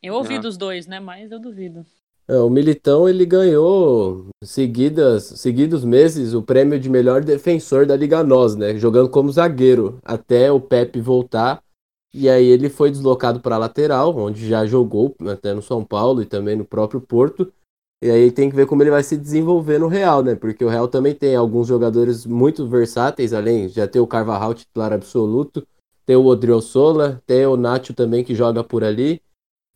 Eu 0.06 0.13
ouvi 0.15 0.36
É. 0.36 0.39
dos 0.39 0.58
dois, 0.58 0.86
né? 0.88 1.00
Mas 1.00 1.32
eu 1.32 1.39
duvido. 1.39 1.86
É, 2.28 2.38
o 2.38 2.50
Militão 2.50 3.08
ele 3.08 3.26
ganhou 3.26 4.28
seguidas, 4.44 5.24
seguidos 5.24 5.84
meses 5.86 6.34
o 6.34 6.41
prêmio 6.41 6.80
de 6.80 6.89
melhor 6.89 7.24
defensor 7.24 7.86
da 7.86 7.96
Liga 7.96 8.24
NOS, 8.24 8.56
né? 8.56 8.76
Jogando 8.78 9.10
como 9.10 9.32
zagueiro 9.32 10.00
até 10.04 10.52
o 10.52 10.60
Pepe 10.60 11.00
voltar. 11.00 11.62
E 12.13 12.30
aí 12.30 12.46
ele 12.46 12.70
foi 12.70 12.89
deslocado 12.89 13.39
para 13.41 13.56
a 13.56 13.60
lateral, 13.60 14.15
onde 14.18 14.48
já 14.48 14.65
jogou 14.65 15.15
até 15.28 15.54
no 15.54 15.62
São 15.62 15.84
Paulo 15.84 16.22
e 16.22 16.26
também 16.26 16.56
no 16.56 16.65
próprio 16.65 17.02
Porto. 17.02 17.52
E 18.02 18.10
aí 18.10 18.32
tem 18.32 18.50
que 18.50 18.56
ver 18.56 18.65
como 18.65 18.84
ele 18.84 18.91
vai 18.91 19.04
se 19.04 19.18
desenvolver 19.18 19.80
no 19.80 19.88
Real, 19.88 20.24
né? 20.24 20.36
Porque 20.36 20.63
o 20.63 20.70
Real 20.70 20.88
também 20.88 21.13
tem 21.13 21.36
alguns 21.36 21.68
jogadores 21.68 22.26
muito 22.26 22.68
versáteis, 22.68 23.34
além 23.34 23.68
já 23.68 23.88
ter 23.88 24.00
o 24.00 24.08
Carvajal 24.08 24.54
titular 24.54 24.94
absoluto, 24.94 25.65
tem 26.06 26.15
o 26.15 26.26
Odriozola, 26.26 27.22
tem 27.26 27.46
o 27.46 27.58
Nacho 27.58 27.94
também 27.94 28.24
que 28.24 28.34
joga 28.36 28.63
por 28.63 28.84
ali. 28.84 29.22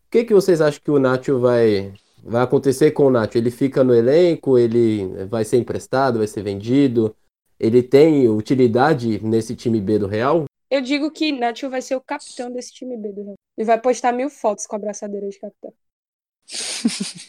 O 0.09 0.11
que, 0.11 0.23
que 0.23 0.33
vocês 0.33 0.59
acham 0.59 0.81
que 0.83 0.89
o 0.89 0.97
Nacho 0.97 1.39
vai, 1.39 1.93
vai 2.23 2.41
acontecer 2.41 2.89
com 2.89 3.03
o 3.03 3.11
Nacho? 3.11 3.37
Ele 3.37 3.51
fica 3.51 3.83
no 3.83 3.93
elenco? 3.93 4.57
Ele 4.57 5.05
vai 5.27 5.45
ser 5.45 5.57
emprestado? 5.57 6.17
Vai 6.17 6.25
ser 6.25 6.41
vendido? 6.41 7.15
Ele 7.59 7.83
tem 7.83 8.27
utilidade 8.27 9.23
nesse 9.23 9.55
time 9.55 9.79
B 9.79 9.99
do 9.99 10.07
Real? 10.07 10.45
Eu 10.67 10.81
digo 10.81 11.11
que 11.11 11.31
Nacho 11.31 11.69
vai 11.69 11.83
ser 11.83 11.95
o 11.95 12.01
capitão 12.01 12.51
desse 12.51 12.73
time 12.73 12.97
B 12.97 13.11
do 13.11 13.23
Real. 13.23 13.35
Ele 13.55 13.67
vai 13.67 13.79
postar 13.79 14.11
mil 14.11 14.31
fotos 14.31 14.65
com 14.65 14.75
a 14.75 14.79
braçadeira 14.79 15.29
de 15.29 15.39
capitão. 15.39 15.71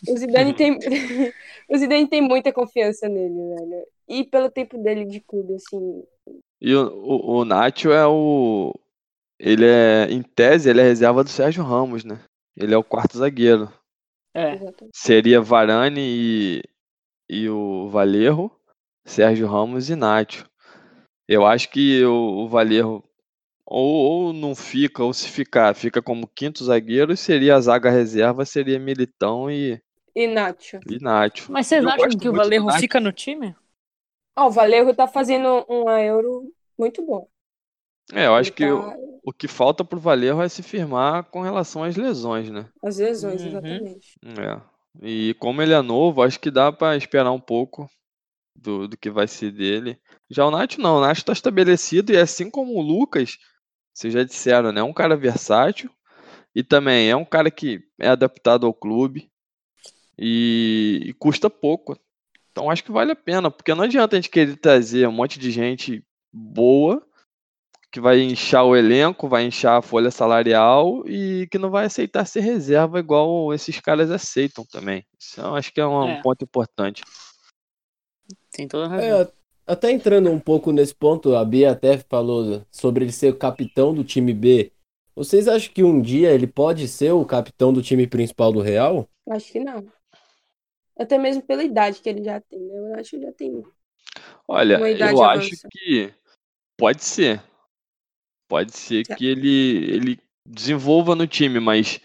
O 0.08 0.16
Zidane 0.16 0.54
tem, 0.54 0.78
o 1.68 1.76
Zidane 1.76 2.08
tem 2.08 2.22
muita 2.22 2.50
confiança 2.50 3.10
nele, 3.10 3.34
velho. 3.34 3.86
E 4.08 4.24
pelo 4.24 4.50
tempo 4.50 4.78
dele 4.78 5.04
de 5.04 5.20
clube, 5.20 5.52
assim. 5.52 6.02
E 6.58 6.74
o, 6.74 6.88
o, 6.94 7.40
o 7.40 7.44
Nacho 7.44 7.90
é 7.90 8.06
o. 8.06 8.72
Ele 9.38 9.66
é, 9.66 10.06
em 10.10 10.22
tese, 10.22 10.70
ele 10.70 10.80
é 10.80 10.84
reserva 10.84 11.22
do 11.22 11.28
Sérgio 11.28 11.62
Ramos, 11.62 12.04
né? 12.04 12.18
Ele 12.60 12.74
é 12.74 12.78
o 12.78 12.84
quarto 12.84 13.18
zagueiro. 13.18 13.72
É. 14.34 14.58
Seria 14.94 15.40
Varane 15.40 16.00
e, 16.00 16.62
e 17.28 17.48
o 17.48 17.88
Valerro, 17.88 18.50
Sérgio 19.04 19.46
Ramos 19.46 19.90
e 19.90 19.96
Nacho. 19.96 20.48
Eu 21.26 21.46
acho 21.46 21.70
que 21.70 22.04
o, 22.04 22.44
o 22.44 22.48
Valerro 22.48 23.04
ou, 23.64 24.26
ou 24.26 24.32
não 24.32 24.54
fica, 24.54 25.04
ou 25.04 25.12
se 25.12 25.28
ficar, 25.28 25.74
fica 25.74 26.02
como 26.02 26.26
quinto 26.26 26.64
zagueiro, 26.64 27.12
e 27.12 27.16
seria 27.16 27.54
a 27.54 27.60
zaga 27.60 27.88
reserva, 27.88 28.44
seria 28.44 28.80
Militão 28.80 29.48
e, 29.48 29.80
E 30.14 30.26
Nacho. 30.26 30.80
e 30.88 30.98
Nacho. 31.00 31.52
Mas 31.52 31.68
vocês 31.68 31.84
Eu 31.84 31.90
acham 31.90 32.18
que 32.18 32.28
o 32.28 32.32
Valerro 32.32 32.70
fica 32.72 32.98
no 32.98 33.12
time? 33.12 33.54
Ó, 34.36 34.48
o 34.48 34.50
Valerro 34.50 34.92
tá 34.92 35.06
fazendo 35.06 35.64
uma 35.68 36.00
Euro 36.02 36.52
muito 36.76 37.04
boa. 37.06 37.26
É, 38.12 38.26
eu 38.26 38.34
acho 38.34 38.50
Ele 38.50 38.56
que 38.56 38.66
tá- 38.66 38.74
o, 38.74 39.20
o 39.24 39.32
que 39.32 39.46
falta 39.48 39.84
pro 39.84 40.00
Valerro 40.00 40.42
é 40.42 40.48
se 40.48 40.62
firmar 40.62 41.24
com 41.24 41.40
relação 41.42 41.84
às 41.84 41.96
lesões, 41.96 42.50
né? 42.50 42.66
As 42.82 42.98
lesões, 42.98 43.40
Uhum. 43.42 43.48
exatamente. 43.48 44.18
É. 44.38 44.60
E 45.02 45.34
como 45.38 45.62
ele 45.62 45.72
é 45.72 45.80
novo, 45.82 46.22
acho 46.22 46.40
que 46.40 46.50
dá 46.50 46.72
pra 46.72 46.96
esperar 46.96 47.30
um 47.30 47.40
pouco 47.40 47.88
do, 48.56 48.88
do 48.88 48.96
que 48.96 49.10
vai 49.10 49.28
ser 49.28 49.52
dele. 49.52 49.98
Já 50.30 50.46
o 50.46 50.50
Nacho 50.50 50.80
não, 50.80 50.98
o 50.98 51.00
Nacho 51.00 51.24
tá 51.24 51.32
estabelecido 51.32 52.12
e 52.12 52.16
assim 52.18 52.50
como 52.50 52.74
o 52.74 52.82
Lucas, 52.82 53.38
vocês 53.94 54.12
já 54.12 54.24
disseram, 54.24 54.72
né? 54.72 54.80
É 54.80 54.84
um 54.84 54.92
cara 54.92 55.16
versátil 55.16 55.90
e 56.54 56.62
também 56.64 57.10
é 57.10 57.16
um 57.16 57.24
cara 57.24 57.50
que 57.50 57.80
é 58.00 58.08
adaptado 58.08 58.66
ao 58.66 58.74
clube 58.74 59.30
e, 60.18 61.02
e 61.06 61.12
custa 61.14 61.48
pouco. 61.50 61.98
Então 62.52 62.70
acho 62.70 62.84
que 62.84 62.92
vale 62.92 63.12
a 63.12 63.16
pena, 63.16 63.50
porque 63.50 63.74
não 63.74 63.84
adianta 63.84 64.16
a 64.16 64.20
gente 64.20 64.30
querer 64.30 64.56
trazer 64.56 65.08
um 65.08 65.12
monte 65.12 65.38
de 65.38 65.50
gente 65.50 66.04
boa 66.32 67.04
que 67.92 68.00
vai 68.00 68.20
inchar 68.20 68.64
o 68.64 68.76
elenco, 68.76 69.28
vai 69.28 69.44
inchar 69.44 69.78
a 69.78 69.82
folha 69.82 70.10
salarial 70.10 71.02
e 71.06 71.48
que 71.50 71.58
não 71.58 71.70
vai 71.70 71.86
aceitar 71.86 72.24
ser 72.24 72.40
reserva 72.40 72.98
igual 73.00 73.52
esses 73.52 73.80
caras 73.80 74.10
aceitam 74.10 74.64
também. 74.70 75.04
Isso 75.18 75.40
eu 75.40 75.54
acho 75.56 75.72
que 75.72 75.80
é 75.80 75.86
um 75.86 76.08
É. 76.08 76.22
ponto 76.22 76.44
importante. 76.44 77.02
Tem 78.52 78.68
toda 78.68 78.86
a 78.86 78.88
razão. 78.88 79.20
É, 79.22 79.28
até 79.66 79.90
entrando 79.90 80.30
um 80.30 80.38
pouco 80.38 80.70
nesse 80.72 80.94
ponto, 80.94 81.34
a 81.34 81.44
Bia 81.44 81.72
até 81.72 81.98
falou 81.98 82.64
sobre 82.70 83.04
ele 83.04 83.12
ser 83.12 83.32
o 83.32 83.36
capitão 83.36 83.92
do 83.92 84.04
time 84.04 84.32
B. 84.32 84.72
Vocês 85.14 85.48
acham 85.48 85.72
que 85.72 85.82
um 85.82 86.00
dia 86.00 86.30
ele 86.30 86.46
pode 86.46 86.86
ser 86.88 87.12
o 87.12 87.24
capitão 87.24 87.72
do 87.72 87.82
time 87.82 88.06
principal 88.06 88.52
do 88.52 88.60
Real? 88.60 89.08
Acho 89.28 89.52
que 89.52 89.60
não. 89.60 89.86
Até 90.98 91.18
mesmo 91.18 91.42
pela 91.42 91.62
idade 91.64 92.00
que 92.00 92.08
ele 92.08 92.22
já 92.22 92.40
tem, 92.40 92.58
né? 92.60 92.74
Eu 92.94 92.94
acho 93.00 93.10
que 93.10 93.16
ele 93.16 93.26
já 93.26 93.32
tem. 93.32 93.62
Olha, 94.46 94.78
Uma 94.78 94.90
idade 94.90 95.12
eu 95.12 95.24
acho 95.24 95.46
avança. 95.48 95.68
que 95.70 96.12
pode 96.76 97.02
ser. 97.04 97.42
Pode 98.50 98.76
ser 98.76 99.04
que 99.04 99.24
ele, 99.24 99.94
ele 99.94 100.18
desenvolva 100.44 101.14
no 101.14 101.24
time, 101.24 101.60
mas 101.60 102.00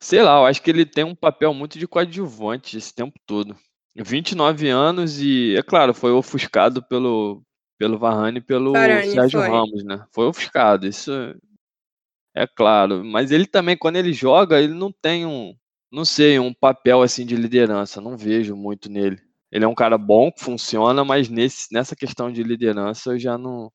sei 0.00 0.22
lá, 0.22 0.38
eu 0.38 0.46
acho 0.46 0.62
que 0.62 0.70
ele 0.70 0.86
tem 0.86 1.02
um 1.02 1.16
papel 1.16 1.52
muito 1.52 1.80
de 1.80 1.88
coadjuvante 1.88 2.78
esse 2.78 2.94
tempo 2.94 3.18
todo. 3.26 3.56
29 3.96 4.68
anos 4.68 5.20
e, 5.20 5.56
é 5.56 5.62
claro, 5.64 5.92
foi 5.92 6.12
ofuscado 6.12 6.80
pelo, 6.80 7.42
pelo 7.76 7.98
Varane 7.98 8.38
e 8.38 8.40
pelo 8.40 8.72
Varane, 8.72 9.10
Sérgio 9.10 9.40
foi. 9.40 9.48
Ramos, 9.50 9.82
né? 9.82 10.06
Foi 10.12 10.26
ofuscado, 10.26 10.86
isso 10.86 11.10
é 12.36 12.46
claro. 12.46 13.04
Mas 13.04 13.32
ele 13.32 13.44
também, 13.44 13.76
quando 13.76 13.96
ele 13.96 14.12
joga, 14.12 14.60
ele 14.60 14.74
não 14.74 14.92
tem 14.92 15.26
um, 15.26 15.56
não 15.90 16.04
sei, 16.04 16.38
um 16.38 16.54
papel 16.54 17.02
assim 17.02 17.26
de 17.26 17.34
liderança. 17.34 18.00
Não 18.00 18.16
vejo 18.16 18.54
muito 18.54 18.88
nele. 18.88 19.20
Ele 19.50 19.64
é 19.64 19.68
um 19.68 19.74
cara 19.74 19.98
bom, 19.98 20.30
que 20.30 20.44
funciona, 20.44 21.04
mas 21.04 21.28
nesse, 21.28 21.66
nessa 21.72 21.96
questão 21.96 22.30
de 22.30 22.44
liderança 22.44 23.10
eu 23.10 23.18
já 23.18 23.36
não, 23.36 23.72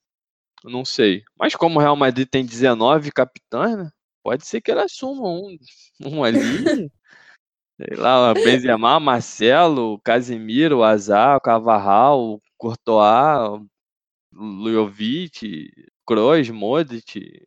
não 0.64 0.86
sei. 0.86 1.24
Mas 1.38 1.56
como 1.56 1.80
o 1.80 1.82
Real 1.82 1.96
Madrid 1.96 2.28
tem 2.30 2.46
19 2.46 3.12
capitães, 3.12 3.78
né? 3.78 3.90
Pode 4.24 4.46
ser 4.46 4.62
que 4.62 4.72
ele 4.72 4.82
assuma 4.82 5.28
um, 5.28 5.58
um 6.06 6.24
ali. 6.24 6.90
sei 7.78 7.98
lá, 7.98 8.32
o 8.32 8.34
Benzema, 8.34 9.00
Marcelo, 9.00 10.00
Casemiro, 10.04 10.84
Azar, 10.84 11.42
Cavarral, 11.42 12.42
Courtois, 12.58 13.62
Lujovic, 14.32 15.70
Kroos, 16.06 16.50
Modric. 16.50 17.46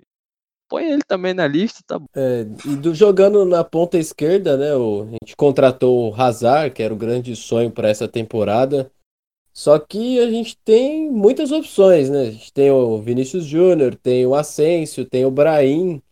Põe 0.68 0.84
ele 0.90 1.02
também 1.06 1.32
na 1.32 1.46
lista, 1.46 1.80
tá 1.86 1.98
bom. 1.98 2.06
É, 2.14 2.40
e 2.64 2.76
do, 2.76 2.92
jogando 2.92 3.44
na 3.44 3.62
ponta 3.62 3.96
esquerda, 3.96 4.56
né? 4.56 4.74
O, 4.74 5.04
a 5.04 5.10
gente 5.12 5.36
contratou 5.36 6.10
o 6.10 6.14
Hazard, 6.14 6.74
que 6.74 6.82
era 6.82 6.92
o 6.92 6.96
grande 6.96 7.36
sonho 7.36 7.70
para 7.70 7.88
essa 7.88 8.08
temporada. 8.08 8.90
Só 9.56 9.78
que 9.78 10.20
a 10.20 10.30
gente 10.30 10.54
tem 10.58 11.10
muitas 11.10 11.50
opções, 11.50 12.10
né? 12.10 12.28
A 12.28 12.30
gente 12.30 12.52
tem 12.52 12.70
o 12.70 13.00
Vinícius 13.00 13.46
Júnior, 13.46 13.94
tem 13.94 14.26
o 14.26 14.34
Asensio, 14.34 15.08
tem 15.08 15.24
o 15.24 15.30
Brahim. 15.30 16.02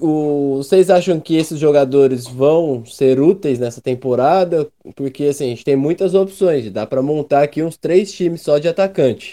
O, 0.00 0.56
vocês 0.56 0.88
acham 0.88 1.20
que 1.20 1.36
esses 1.36 1.60
jogadores 1.60 2.26
vão 2.26 2.86
ser 2.86 3.20
úteis 3.20 3.58
nessa 3.58 3.82
temporada? 3.82 4.66
Porque 4.96 5.24
assim, 5.24 5.44
a 5.44 5.48
gente 5.48 5.62
tem 5.62 5.76
muitas 5.76 6.14
opções. 6.14 6.72
Dá 6.72 6.86
para 6.86 7.02
montar 7.02 7.42
aqui 7.42 7.62
uns 7.62 7.76
três 7.76 8.10
times 8.10 8.40
só 8.40 8.56
de 8.56 8.66
atacante. 8.66 9.32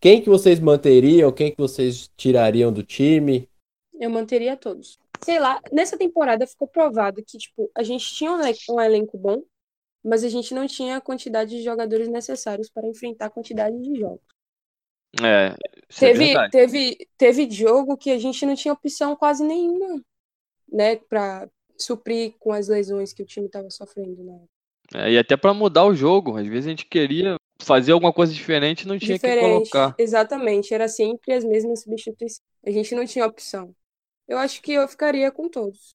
Quem 0.00 0.22
que 0.22 0.30
vocês 0.30 0.58
manteriam? 0.58 1.30
Quem 1.30 1.50
que 1.50 1.58
vocês 1.58 2.08
tirariam 2.16 2.72
do 2.72 2.82
time? 2.82 3.46
Eu 4.00 4.08
manteria 4.08 4.56
todos. 4.56 4.98
Sei 5.22 5.38
lá, 5.38 5.60
nessa 5.70 5.98
temporada 5.98 6.46
ficou 6.46 6.66
provado 6.66 7.22
que, 7.22 7.36
tipo, 7.36 7.70
a 7.74 7.82
gente 7.82 8.06
tinha 8.14 8.32
um, 8.32 8.40
ele- 8.40 8.56
elenco 8.86 9.18
bom, 9.18 9.42
mas 10.04 10.24
a 10.24 10.28
gente 10.28 10.54
não 10.54 10.66
tinha 10.66 10.96
a 10.96 11.00
quantidade 11.00 11.50
de 11.50 11.62
jogadores 11.62 12.08
necessários 12.08 12.68
para 12.70 12.88
enfrentar 12.88 13.26
a 13.26 13.30
quantidade 13.30 13.80
de 13.80 13.98
jogos. 13.98 14.20
É, 15.22 15.48
é 15.48 15.54
Teve, 15.98 16.26
verdade. 16.26 16.50
teve, 16.50 17.08
teve 17.18 17.50
jogo 17.50 17.96
que 17.96 18.10
a 18.10 18.18
gente 18.18 18.46
não 18.46 18.54
tinha 18.54 18.72
opção 18.72 19.14
quase 19.14 19.44
nenhuma, 19.44 20.02
né? 20.72 20.96
Pra, 20.96 21.48
suprir 21.82 22.34
com 22.38 22.52
as 22.52 22.68
lesões 22.68 23.12
que 23.12 23.22
o 23.22 23.26
time 23.26 23.46
estava 23.46 23.68
sofrendo, 23.70 24.22
né? 24.22 24.40
É, 24.94 25.12
e 25.12 25.18
até 25.18 25.36
para 25.36 25.54
mudar 25.54 25.84
o 25.84 25.94
jogo, 25.94 26.36
às 26.36 26.46
vezes 26.46 26.66
a 26.66 26.70
gente 26.70 26.86
queria 26.86 27.36
fazer 27.60 27.92
alguma 27.92 28.12
coisa 28.12 28.32
diferente 28.32 28.82
e 28.82 28.88
não 28.88 28.98
tinha 28.98 29.16
Diferente, 29.16 29.64
que 29.64 29.70
colocar. 29.70 29.94
exatamente, 29.98 30.74
era 30.74 30.88
sempre 30.88 31.32
as 31.34 31.44
mesmas 31.44 31.82
substituições. 31.82 32.40
A 32.64 32.70
gente 32.70 32.94
não 32.94 33.06
tinha 33.06 33.26
opção. 33.26 33.74
Eu 34.28 34.38
acho 34.38 34.60
que 34.60 34.72
eu 34.72 34.86
ficaria 34.88 35.30
com 35.30 35.48
todos. 35.48 35.94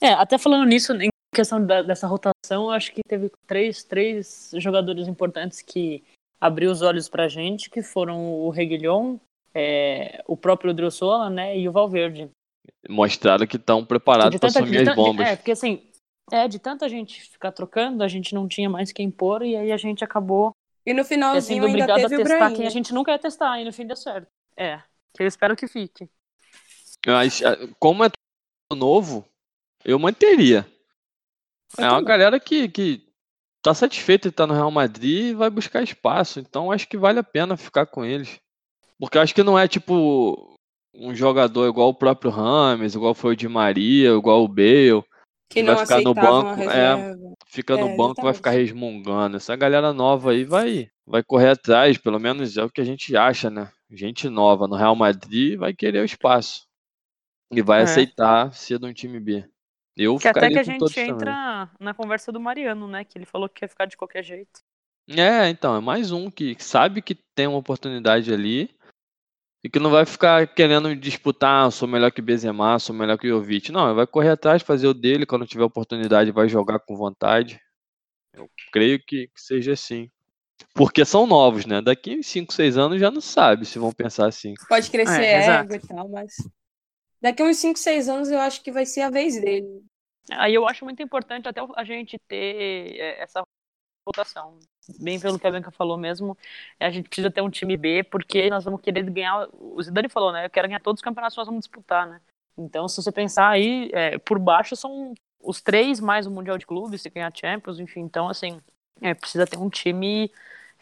É, 0.00 0.12
até 0.12 0.38
falando 0.38 0.66
nisso, 0.66 0.92
questão 1.34 1.64
da- 1.64 1.82
dessa 1.82 2.06
rotação, 2.06 2.64
eu 2.64 2.70
acho 2.70 2.92
que 2.92 3.00
teve 3.06 3.30
três, 3.46 3.84
três 3.84 4.50
jogadores 4.56 5.06
importantes 5.08 5.62
que 5.62 6.02
abriu 6.40 6.70
os 6.70 6.82
olhos 6.82 7.08
pra 7.08 7.28
gente, 7.28 7.70
que 7.70 7.82
foram 7.82 8.34
o 8.34 8.50
Reguilhon, 8.50 9.18
é, 9.54 10.22
o 10.26 10.36
próprio 10.36 10.72
Drossola, 10.74 11.28
né, 11.30 11.58
e 11.58 11.68
o 11.68 11.72
Valverde. 11.72 12.30
Mostraram 12.88 13.46
que 13.46 13.56
estão 13.56 13.84
preparados 13.84 14.38
para 14.38 14.48
assumir 14.48 14.88
as 14.88 14.94
bombas. 14.94 15.28
É, 15.28 15.36
porque 15.36 15.52
assim, 15.52 15.82
é, 16.30 16.48
de 16.48 16.58
tanta 16.58 16.88
gente 16.88 17.22
ficar 17.22 17.52
trocando, 17.52 18.02
a 18.02 18.08
gente 18.08 18.34
não 18.34 18.48
tinha 18.48 18.68
mais 18.68 18.92
quem 18.92 19.10
pôr, 19.10 19.42
e 19.42 19.56
aí 19.56 19.72
a 19.72 19.76
gente 19.76 20.02
acabou 20.02 20.52
E 20.86 20.92
no 20.92 21.04
sendo 21.04 21.20
finalzinho 21.20 21.64
ainda 21.64 21.84
obrigado 21.84 22.06
a 22.06 22.16
testar 22.16 22.52
quem 22.52 22.66
a 22.66 22.70
gente 22.70 22.92
nunca 22.94 23.12
ia 23.12 23.18
testar, 23.18 23.60
e 23.60 23.64
no 23.64 23.72
fim 23.72 23.86
deu 23.86 23.96
certo. 23.96 24.26
É, 24.56 24.82
que 25.14 25.22
eu 25.22 25.26
espero 25.26 25.56
que 25.56 25.68
fique. 25.68 26.08
Mas 27.06 27.42
ah, 27.42 27.56
como 27.78 28.04
é 28.04 28.10
novo, 28.74 29.24
eu 29.84 29.98
manteria. 29.98 30.66
É 31.78 31.90
uma 31.90 32.02
também. 32.02 32.04
galera 32.04 32.40
que, 32.40 32.68
que 32.68 33.06
tá 33.62 33.74
satisfeita 33.74 34.28
de 34.28 34.32
estar 34.32 34.46
no 34.46 34.54
Real 34.54 34.70
Madrid 34.70 35.30
e 35.30 35.34
vai 35.34 35.50
buscar 35.50 35.82
espaço. 35.82 36.40
Então 36.40 36.70
acho 36.72 36.88
que 36.88 36.96
vale 36.96 37.18
a 37.18 37.24
pena 37.24 37.56
ficar 37.56 37.86
com 37.86 38.04
eles. 38.04 38.38
Porque 38.98 39.18
acho 39.18 39.34
que 39.34 39.42
não 39.42 39.58
é 39.58 39.66
tipo 39.68 40.56
um 40.94 41.14
jogador 41.14 41.68
igual 41.68 41.88
o 41.90 41.94
próprio 41.94 42.30
Rames, 42.30 42.94
igual 42.94 43.14
foi 43.14 43.32
o 43.32 43.36
Di 43.36 43.48
Maria, 43.48 44.10
igual 44.10 44.42
o 44.44 44.48
Bale, 44.48 45.02
que 45.48 45.62
vai 45.62 45.74
não 45.74 45.78
ficar 45.78 46.00
no 46.02 46.12
banco, 46.14 46.62
é. 46.62 47.14
fica 47.46 47.76
no 47.76 47.88
É, 47.88 47.96
banco 47.96 48.20
e 48.20 48.24
vai 48.24 48.34
ficar 48.34 48.50
exatamente. 48.54 48.72
resmungando. 48.72 49.36
Essa 49.36 49.56
galera 49.56 49.92
nova 49.92 50.32
aí 50.32 50.44
vai, 50.44 50.88
vai 51.06 51.22
correr 51.22 51.50
atrás, 51.50 51.96
pelo 51.96 52.18
menos 52.18 52.56
é 52.56 52.64
o 52.64 52.70
que 52.70 52.80
a 52.80 52.84
gente 52.84 53.16
acha, 53.16 53.48
né? 53.48 53.70
Gente 53.90 54.28
nova 54.28 54.66
no 54.68 54.76
Real 54.76 54.94
Madrid 54.96 55.58
vai 55.58 55.72
querer 55.72 56.00
o 56.00 56.04
espaço. 56.04 56.66
E 57.52 57.62
vai 57.62 57.80
É. 57.80 57.82
aceitar 57.84 58.52
ser 58.52 58.78
de 58.78 58.86
um 58.86 58.92
time 58.92 59.18
B. 59.18 59.44
Eu 59.96 60.16
Que 60.18 60.28
até 60.28 60.48
que 60.48 60.58
a 60.58 60.62
gente 60.62 60.78
todos 60.78 60.94
também. 60.94 61.10
entra 61.10 61.70
na 61.78 61.92
conversa 61.92 62.30
do 62.32 62.40
Mariano, 62.40 62.86
né, 62.88 63.04
que 63.04 63.18
ele 63.18 63.26
falou 63.26 63.48
que 63.48 63.64
ia 63.64 63.68
ficar 63.68 63.86
de 63.86 63.96
qualquer 63.96 64.22
jeito. 64.22 64.60
É, 65.08 65.48
então, 65.48 65.74
é 65.76 65.80
mais 65.80 66.12
um 66.12 66.30
que 66.30 66.56
sabe 66.58 67.02
que 67.02 67.14
tem 67.34 67.46
uma 67.46 67.58
oportunidade 67.58 68.32
ali 68.32 68.70
e 69.64 69.68
que 69.68 69.78
não 69.80 69.90
vai 69.90 70.06
ficar 70.06 70.46
querendo 70.46 70.94
disputar, 70.94 71.66
"Ah, 71.66 71.70
sou 71.70 71.88
melhor 71.88 72.12
que 72.12 72.22
Benzema, 72.22 72.78
sou 72.78 72.94
melhor 72.94 73.18
que 73.18 73.28
Jovic. 73.28 73.72
Não, 73.72 73.86
ele 73.86 73.94
vai 73.96 74.06
correr 74.06 74.30
atrás, 74.30 74.62
fazer 74.62 74.86
o 74.86 74.94
dele, 74.94 75.26
quando 75.26 75.46
tiver 75.46 75.64
oportunidade 75.64 76.30
vai 76.30 76.48
jogar 76.48 76.78
com 76.78 76.96
vontade. 76.96 77.60
Eu 78.32 78.48
creio 78.72 78.98
que, 79.04 79.26
que 79.26 79.40
seja 79.40 79.72
assim. 79.72 80.08
Porque 80.74 81.04
são 81.04 81.26
novos, 81.26 81.66
né? 81.66 81.80
Daqui 81.82 82.16
uns 82.18 82.26
5, 82.26 82.52
6 82.52 82.76
anos 82.78 83.00
já 83.00 83.10
não 83.10 83.20
sabe 83.20 83.66
se 83.66 83.78
vão 83.78 83.92
pensar 83.92 84.26
assim. 84.28 84.54
Pode 84.68 84.90
crescer 84.90 85.24
É, 85.24 85.46
ego 85.60 85.74
e 85.74 85.80
tal, 85.80 86.08
mas 86.08 86.36
daqui 87.20 87.42
a 87.42 87.46
uns 87.46 87.58
5, 87.58 87.78
6 87.78 88.08
anos 88.08 88.30
eu 88.30 88.38
acho 88.38 88.62
que 88.62 88.72
vai 88.72 88.86
ser 88.86 89.02
a 89.02 89.10
vez 89.10 89.40
dele. 89.40 89.84
Aí 90.32 90.54
eu 90.54 90.66
acho 90.68 90.84
muito 90.84 91.02
importante 91.02 91.48
até 91.48 91.60
a 91.76 91.84
gente 91.84 92.18
ter 92.28 92.96
é, 92.98 93.22
essa 93.22 93.42
rotação. 94.06 94.58
Bem 94.98 95.20
pelo 95.20 95.38
que 95.38 95.46
a 95.46 95.50
Bianca 95.50 95.70
falou 95.70 95.96
mesmo, 95.96 96.36
a 96.78 96.90
gente 96.90 97.08
precisa 97.08 97.30
ter 97.30 97.42
um 97.42 97.50
time 97.50 97.76
B, 97.76 98.02
porque 98.04 98.50
nós 98.50 98.64
vamos 98.64 98.80
querer 98.80 99.08
ganhar. 99.10 99.48
O 99.52 99.80
Zidane 99.82 100.08
falou, 100.08 100.32
né? 100.32 100.46
Eu 100.46 100.50
quero 100.50 100.66
ganhar 100.66 100.80
todos 100.80 100.98
os 100.98 101.04
campeonatos 101.04 101.34
que 101.34 101.40
nós 101.40 101.46
vamos 101.46 101.60
disputar, 101.60 102.08
né? 102.08 102.20
Então, 102.58 102.88
se 102.88 102.96
você 102.96 103.12
pensar 103.12 103.48
aí, 103.48 103.90
é, 103.92 104.18
por 104.18 104.38
baixo 104.38 104.74
são 104.74 105.14
os 105.40 105.60
três 105.60 106.00
mais 106.00 106.26
o 106.26 106.30
Mundial 106.30 106.58
de 106.58 106.66
Clubes, 106.66 107.02
se 107.02 107.10
ganhar 107.10 107.32
Champions, 107.34 107.78
enfim. 107.78 108.00
Então, 108.00 108.28
assim, 108.28 108.60
é, 109.00 109.14
precisa 109.14 109.46
ter 109.46 109.58
um 109.58 109.70
time 109.70 110.30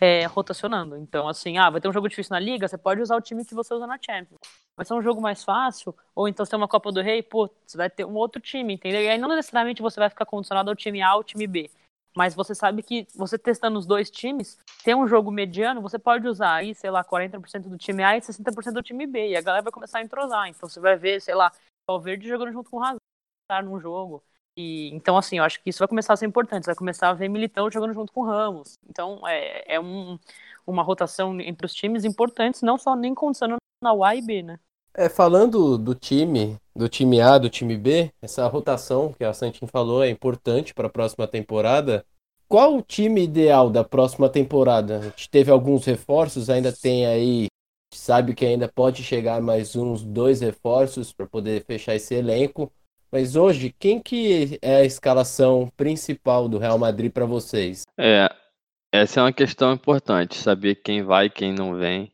é, 0.00 0.26
rotacionando. 0.26 0.96
Então, 0.96 1.28
assim, 1.28 1.58
ah, 1.58 1.70
vai 1.70 1.80
ter 1.80 1.88
um 1.88 1.92
jogo 1.92 2.08
difícil 2.08 2.32
na 2.32 2.40
Liga, 2.40 2.68
você 2.68 2.78
pode 2.78 3.00
usar 3.00 3.16
o 3.16 3.20
time 3.20 3.44
que 3.44 3.54
você 3.54 3.74
usa 3.74 3.87
na 3.87 3.98
Champions. 4.00 4.40
Vai 4.76 4.87
ser 4.87 4.94
um 4.94 5.02
jogo 5.02 5.20
mais 5.20 5.42
fácil, 5.42 5.94
ou 6.14 6.28
então 6.28 6.44
você 6.44 6.50
tem 6.50 6.58
uma 6.58 6.68
Copa 6.68 6.92
do 6.92 7.00
Rei, 7.00 7.22
pô, 7.22 7.50
você 7.66 7.76
vai 7.76 7.90
ter 7.90 8.04
um 8.04 8.14
outro 8.14 8.40
time, 8.40 8.74
entendeu? 8.74 9.02
E 9.02 9.08
aí 9.08 9.18
não 9.18 9.28
necessariamente 9.28 9.82
você 9.82 9.98
vai 9.98 10.08
ficar 10.08 10.24
condicionado 10.24 10.70
ao 10.70 10.76
time 10.76 11.02
A 11.02 11.16
ou 11.16 11.24
time 11.24 11.46
B. 11.46 11.70
Mas 12.16 12.34
você 12.34 12.54
sabe 12.54 12.82
que 12.82 13.06
você 13.14 13.38
testando 13.38 13.78
os 13.78 13.87
dois 13.87 14.11
times, 14.11 14.58
tem 14.82 14.94
um 14.94 15.06
jogo 15.06 15.30
mediano, 15.30 15.80
você 15.80 15.98
pode 15.98 16.26
usar 16.26 16.54
aí, 16.54 16.74
sei 16.74 16.90
lá, 16.90 17.04
40% 17.04 17.68
do 17.68 17.78
time 17.78 18.02
A 18.02 18.16
e 18.16 18.20
60% 18.20 18.72
do 18.72 18.82
time 18.82 19.06
B. 19.06 19.28
E 19.28 19.37
a 19.37 19.40
galera 19.40 19.62
vai 19.62 19.72
começar 19.72 19.98
a 19.98 20.02
entrosar. 20.02 20.48
Então 20.48 20.68
você 20.68 20.80
vai 20.80 20.96
ver, 20.96 21.20
sei 21.20 21.34
lá, 21.34 21.52
o 21.88 22.00
Verde 22.00 22.28
jogando 22.28 22.52
junto 22.52 22.70
com 22.70 22.78
o 22.78 22.82
Hazard 22.82 23.00
num 23.64 23.78
jogo. 23.78 24.22
E, 24.61 24.90
então, 24.92 25.16
assim, 25.16 25.38
eu 25.38 25.44
acho 25.44 25.62
que 25.62 25.71
isso 25.71 25.79
vai 25.79 25.87
começar 25.87 26.14
a 26.14 26.16
ser 26.16 26.27
importante. 26.27 26.64
Você 26.64 26.71
vai 26.71 26.77
começar 26.77 27.11
a 27.11 27.14
ver 27.14 27.29
Militão 27.29 27.71
jogando 27.71 27.94
junto 27.94 28.12
com 28.12 28.25
Ramos. 28.25 28.77
Então, 28.90 29.21
é, 29.25 29.77
é 29.77 29.79
um, 29.79 30.18
uma 30.66 30.83
rotação 30.83 31.40
entre 31.40 31.64
os 31.64 31.73
times 31.73 32.05
importantes, 32.05 32.61
não 32.61 32.77
só 32.77 32.97
nem 32.97 33.14
condicionando 33.14 33.59
na 33.81 33.92
A 34.05 34.16
e 34.16 34.21
B, 34.21 34.42
né? 34.42 34.59
É, 34.92 35.09
falando 35.09 35.79
do 35.79 35.94
time, 35.94 36.57
do 36.75 36.88
time 36.88 37.21
A, 37.21 37.38
do 37.38 37.49
time 37.49 37.77
B, 37.77 38.11
essa 38.21 38.49
rotação 38.49 39.12
que 39.12 39.23
a 39.23 39.33
Santin 39.33 39.68
falou 39.68 40.03
é 40.03 40.11
importante 40.11 40.75
para 40.75 40.88
a 40.88 40.90
próxima 40.90 41.29
temporada. 41.29 42.05
Qual 42.49 42.79
o 42.79 42.83
time 42.83 43.23
ideal 43.23 43.71
da 43.71 43.85
próxima 43.85 44.29
temporada? 44.29 44.99
A 44.99 45.03
gente 45.03 45.31
teve 45.31 45.53
alguns 45.53 45.85
reforços, 45.85 46.51
ainda 46.51 46.73
tem 46.73 47.07
aí, 47.07 47.47
sabe 47.94 48.35
que 48.35 48.44
ainda 48.44 48.66
pode 48.66 49.05
chegar 49.05 49.40
mais 49.40 49.77
uns 49.77 50.03
dois 50.03 50.40
reforços 50.40 51.12
para 51.12 51.29
poder 51.29 51.64
fechar 51.64 51.94
esse 51.94 52.12
elenco. 52.12 52.73
Mas 53.11 53.37
hoje, 53.37 53.75
quem 53.79 54.01
que 54.01 54.59
é 54.61 54.77
a 54.77 54.85
escalação 54.85 55.73
principal 55.77 56.49
do 56.49 56.59
Real 56.59 56.79
Madrid 56.79 57.11
para 57.11 57.25
vocês? 57.25 57.85
É, 57.97 58.29
essa 58.92 59.21
é 59.21 59.23
uma 59.23 59.33
questão 59.33 59.73
importante, 59.73 60.37
saber 60.37 60.77
quem 60.77 61.03
vai 61.03 61.27
e 61.27 61.31
quem 61.31 61.53
não 61.53 61.75
vem. 61.75 62.12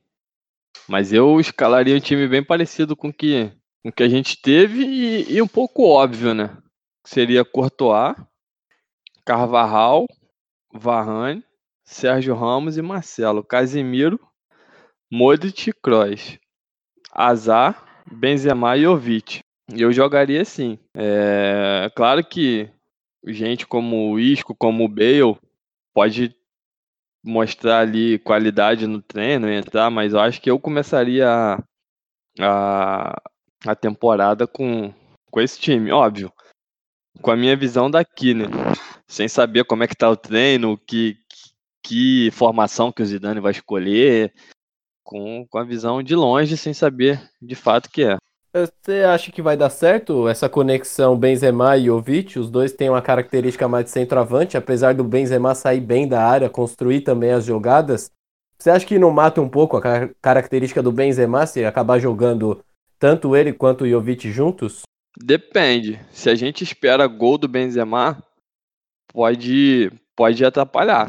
Mas 0.89 1.13
eu 1.13 1.41
escalaria 1.41 1.97
um 1.97 2.01
time 2.01 2.29
bem 2.29 2.45
parecido 2.45 2.95
com 2.95 3.09
o 3.09 3.13
que, 3.13 3.51
com 3.83 3.91
que 3.91 4.03
a 4.03 4.09
gente 4.09 4.41
teve 4.41 4.85
e, 4.85 5.35
e 5.35 5.43
um 5.43 5.49
pouco 5.49 5.85
óbvio, 5.85 6.33
né? 6.33 6.57
Seria 7.05 7.45
Courtois, 7.45 8.15
Carvajal, 9.25 10.07
Varane, 10.73 11.43
Sérgio 11.85 12.35
Ramos 12.35 12.77
e 12.77 12.83
Marcelo. 12.83 13.43
Casimiro, 13.43 14.21
Modric 15.11 15.71
e 15.71 15.73
Kroos. 15.73 16.39
Azar, 17.13 18.03
Benzema 18.11 18.77
e 18.77 18.83
Jovic. 18.83 19.43
E 19.75 19.83
eu 19.83 19.93
jogaria 19.93 20.43
assim. 20.43 20.79
É 20.95 21.91
claro 21.95 22.25
que 22.25 22.71
gente 23.27 23.67
como 23.67 24.13
o 24.13 24.21
Isco, 24.21 24.55
como 24.55 24.85
o 24.85 24.89
Bale, 24.89 25.37
pode 25.93 26.35
mostrar 27.23 27.81
ali 27.81 28.19
qualidade 28.19 28.87
no 28.87 29.01
treino, 29.01 29.51
entrar, 29.51 29.91
mas 29.91 30.13
eu 30.13 30.21
acho 30.21 30.41
que 30.41 30.51
eu 30.51 30.61
começaria 30.61 31.27
a, 31.29 31.63
a, 32.39 33.23
a 33.67 33.75
temporada 33.75 34.47
com, 34.47 34.93
com 35.31 35.41
esse 35.41 35.59
time, 35.59 35.91
óbvio. 35.91 36.31
Com 37.23 37.31
a 37.31 37.37
minha 37.37 37.57
visão 37.57 37.91
daqui, 37.91 38.35
né? 38.35 38.45
Sem 39.09 39.29
saber 39.29 39.65
como 39.65 39.85
é 39.85 39.89
que 39.89 39.97
tá 39.97 40.11
o 40.11 40.17
treino, 40.17 40.77
que, 40.77 41.17
que 41.83 42.31
formação 42.33 42.93
que 42.93 43.03
o 43.03 43.07
Zidane 43.07 43.41
vai 43.41 43.53
escolher, 43.53 44.35
com, 45.03 45.47
com 45.49 45.59
a 45.59 45.65
visão 45.65 46.03
de 46.03 46.15
longe, 46.15 46.57
sem 46.57 46.75
saber 46.75 47.23
de 47.41 47.55
fato 47.55 47.91
que 47.91 48.05
é. 48.05 48.17
Você 48.55 49.03
acha 49.03 49.33
que 49.33 49.43
vai 49.43 49.57
dar 49.57 49.69
certo 49.69 50.29
essa 50.29 50.49
conexão 50.49 51.19
Benzema 51.19 51.77
e 51.77 51.87
Jovic? 51.87 52.39
Os 52.39 52.49
dois 52.49 52.73
têm 52.73 52.89
uma 52.89 53.03
característica 53.03 53.67
mais 53.67 53.87
de 53.87 53.91
centroavante, 53.91 54.57
apesar 54.57 54.95
do 54.95 55.03
Benzema 55.03 55.57
sair 55.57 55.81
bem 55.81 56.07
da 56.07 56.25
área, 56.25 56.49
construir 56.49 57.01
também 57.01 57.33
as 57.33 57.45
jogadas. 57.45 58.13
Você 58.57 58.71
acha 58.71 58.87
que 58.87 58.97
não 58.97 59.11
mata 59.11 59.41
um 59.41 59.49
pouco 59.49 59.77
a 59.77 59.83
car 59.83 60.11
característica 60.23 60.81
do 60.81 60.93
Benzema 60.93 61.45
se 61.49 61.65
acabar 61.65 61.99
jogando 61.99 62.65
tanto 62.97 63.35
ele 63.35 63.53
quanto 63.53 63.83
o 63.83 63.89
Jovic 63.89 64.31
juntos? 64.31 64.83
Depende. 65.21 65.99
Se 66.13 66.31
a 66.31 66.37
gente 66.37 66.63
espera 66.63 67.09
gol 67.09 67.37
do 67.37 67.49
Benzema, 67.49 68.23
pode, 69.13 69.91
pode 70.15 70.45
atrapalhar. 70.45 71.09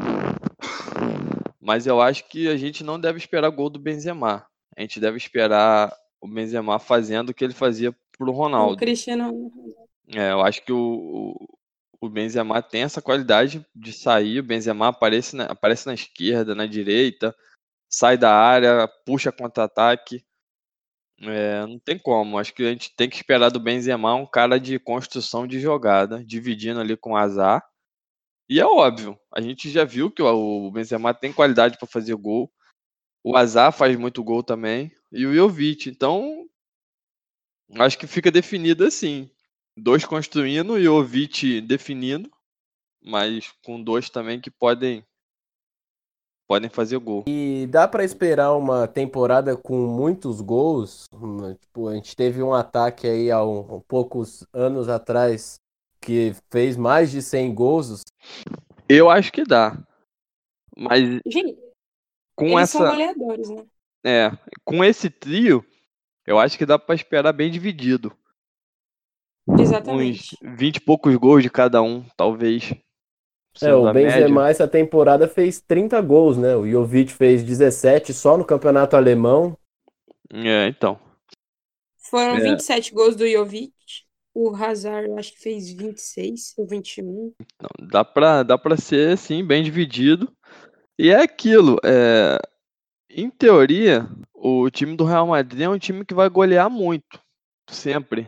Mas 1.60 1.86
eu 1.86 2.00
acho 2.00 2.28
que 2.28 2.48
a 2.48 2.56
gente 2.56 2.82
não 2.82 2.98
deve 2.98 3.18
esperar 3.18 3.50
gol 3.50 3.70
do 3.70 3.78
Benzema. 3.78 4.44
A 4.76 4.80
gente 4.80 4.98
deve 4.98 5.16
esperar 5.16 5.92
o 6.20 6.28
Benzema 6.28 6.78
fazendo 6.78 7.30
o 7.30 7.34
que 7.34 7.44
ele 7.44 7.54
fazia 7.54 7.94
pro 8.16 8.30
O 8.30 8.34
Ronaldo. 8.34 8.76
Cristiano. 8.76 9.52
É, 10.08 10.32
eu 10.32 10.40
acho 10.42 10.64
que 10.64 10.72
o, 10.72 11.36
o, 12.00 12.06
o 12.06 12.08
Benzema 12.08 12.62
tem 12.62 12.82
essa 12.82 13.02
qualidade 13.02 13.64
de 13.74 13.92
sair. 13.92 14.40
O 14.40 14.44
Benzema 14.44 14.88
aparece 14.88 15.36
na, 15.36 15.44
aparece 15.44 15.86
na 15.86 15.94
esquerda, 15.94 16.54
na 16.54 16.66
direita, 16.66 17.34
sai 17.88 18.16
da 18.16 18.32
área, 18.32 18.88
puxa 19.04 19.32
contra-ataque. 19.32 20.24
É, 21.20 21.66
não 21.66 21.78
tem 21.78 21.98
como. 21.98 22.38
Acho 22.38 22.54
que 22.54 22.62
a 22.62 22.70
gente 22.70 22.94
tem 22.94 23.08
que 23.08 23.16
esperar 23.16 23.50
do 23.50 23.60
Benzema 23.60 24.14
um 24.14 24.26
cara 24.26 24.58
de 24.60 24.78
construção 24.78 25.46
de 25.46 25.58
jogada, 25.58 26.22
dividindo 26.24 26.80
ali 26.80 26.96
com 26.96 27.12
o 27.12 27.16
Azar. 27.16 27.66
E 28.48 28.60
é 28.60 28.64
óbvio, 28.64 29.18
a 29.32 29.40
gente 29.40 29.68
já 29.68 29.84
viu 29.84 30.10
que 30.10 30.22
o 30.22 30.66
o 30.66 30.70
Benzema 30.70 31.12
tem 31.12 31.32
qualidade 31.32 31.78
para 31.78 31.88
fazer 31.88 32.14
gol. 32.14 32.52
O 33.24 33.36
Azar 33.36 33.72
faz 33.72 33.96
muito 33.96 34.22
gol 34.22 34.42
também. 34.42 34.92
E 35.12 35.26
o 35.26 35.34
Jovic. 35.34 35.88
Então, 35.88 36.48
acho 37.74 37.98
que 37.98 38.06
fica 38.06 38.30
definido 38.30 38.84
assim. 38.84 39.30
dois 39.76 40.04
construindo 40.04 40.78
e 40.78 40.88
o 40.88 41.02
Jovic 41.02 41.60
definindo, 41.60 42.30
mas 43.02 43.52
com 43.64 43.82
dois 43.82 44.10
também 44.10 44.40
que 44.40 44.50
podem 44.50 45.04
podem 46.46 46.70
fazer 46.70 46.98
gol. 46.98 47.24
E 47.26 47.66
dá 47.68 47.88
para 47.88 48.04
esperar 48.04 48.54
uma 48.54 48.86
temporada 48.86 49.56
com 49.56 49.86
muitos 49.86 50.40
gols? 50.40 51.06
Tipo, 51.60 51.88
a 51.88 51.94
gente 51.94 52.14
teve 52.14 52.42
um 52.42 52.54
ataque 52.54 53.06
aí 53.06 53.30
há 53.30 53.44
um, 53.44 53.76
um 53.76 53.80
poucos 53.80 54.46
anos 54.52 54.88
atrás 54.88 55.60
que 56.00 56.34
fez 56.50 56.76
mais 56.76 57.10
de 57.10 57.20
100 57.20 57.52
gols. 57.52 58.02
Eu 58.88 59.10
acho 59.10 59.32
que 59.32 59.42
dá. 59.42 59.76
Mas 60.76 61.20
Gente, 61.26 61.58
com 62.36 62.46
eles 62.46 62.60
essa 62.60 62.78
são 62.78 62.90
goleadores, 62.90 63.48
né? 63.48 63.66
É, 64.06 64.30
com 64.64 64.84
esse 64.84 65.10
trio, 65.10 65.64
eu 66.24 66.38
acho 66.38 66.56
que 66.56 66.64
dá 66.64 66.78
pra 66.78 66.94
esperar 66.94 67.32
bem 67.32 67.50
dividido. 67.50 68.16
Exatamente. 69.58 70.36
Uns 70.42 70.56
20 70.56 70.76
e 70.76 70.80
poucos 70.80 71.14
gols 71.16 71.42
de 71.42 71.50
cada 71.50 71.82
um, 71.82 72.04
talvez. 72.16 72.72
É, 73.62 73.74
o 73.74 73.92
média. 73.92 74.20
Benzema 74.20 74.48
essa 74.48 74.68
temporada 74.68 75.26
fez 75.26 75.60
30 75.60 76.00
gols, 76.02 76.36
né? 76.36 76.54
O 76.54 76.68
Jovic 76.70 77.12
fez 77.12 77.42
17 77.42 78.12
só 78.12 78.36
no 78.36 78.44
campeonato 78.44 78.96
alemão. 78.96 79.56
É, 80.32 80.68
então. 80.68 81.00
Foram 82.10 82.36
É. 82.36 82.40
27 82.40 82.92
gols 82.92 83.16
do 83.16 83.28
Jovic. 83.28 83.72
O 84.34 84.54
Hazard, 84.54 85.08
eu 85.08 85.18
acho 85.18 85.32
que 85.32 85.40
fez 85.40 85.72
26 85.72 86.52
ou 86.58 86.66
21. 86.66 87.32
Não, 87.60 87.88
dá 87.88 88.04
pra, 88.04 88.42
dá 88.42 88.58
pra 88.58 88.76
ser, 88.76 89.16
sim, 89.16 89.42
bem 89.42 89.64
dividido. 89.64 90.30
E 90.98 91.08
é 91.08 91.22
aquilo, 91.22 91.78
é, 91.82 92.38
em 93.16 93.30
teoria, 93.30 94.06
o 94.34 94.68
time 94.68 94.94
do 94.94 95.04
Real 95.04 95.26
Madrid 95.26 95.62
é 95.62 95.68
um 95.68 95.78
time 95.78 96.04
que 96.04 96.12
vai 96.12 96.28
golear 96.28 96.68
muito, 96.68 97.18
sempre. 97.66 98.26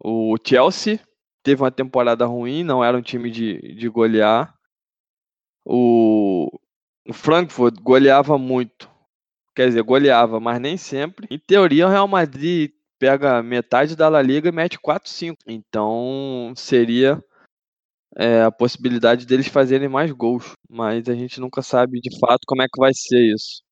O 0.00 0.36
Chelsea 0.44 0.98
teve 1.44 1.62
uma 1.62 1.70
temporada 1.70 2.26
ruim, 2.26 2.64
não 2.64 2.82
era 2.82 2.98
um 2.98 3.02
time 3.02 3.30
de, 3.30 3.74
de 3.76 3.88
golear. 3.88 4.52
O, 5.64 6.50
o 7.08 7.12
Frankfurt 7.12 7.80
goleava 7.80 8.36
muito, 8.36 8.90
quer 9.54 9.68
dizer, 9.68 9.82
goleava, 9.84 10.40
mas 10.40 10.60
nem 10.60 10.76
sempre. 10.76 11.28
Em 11.30 11.38
teoria, 11.38 11.86
o 11.86 11.90
Real 11.90 12.08
Madrid 12.08 12.72
pega 12.98 13.40
metade 13.44 13.94
da 13.94 14.08
La 14.08 14.20
Liga 14.20 14.48
e 14.48 14.52
mete 14.52 14.76
4-5. 14.76 15.36
Então, 15.46 16.52
seria 16.56 17.22
é, 18.16 18.42
a 18.42 18.50
possibilidade 18.50 19.24
deles 19.24 19.46
fazerem 19.46 19.88
mais 19.88 20.10
gols, 20.10 20.52
mas 20.68 21.08
a 21.08 21.14
gente 21.14 21.38
nunca 21.38 21.62
sabe 21.62 22.00
de 22.00 22.18
fato 22.18 22.40
como 22.44 22.62
é 22.62 22.66
que 22.66 22.80
vai 22.80 22.92
ser 22.92 23.20
isso. 23.32 23.65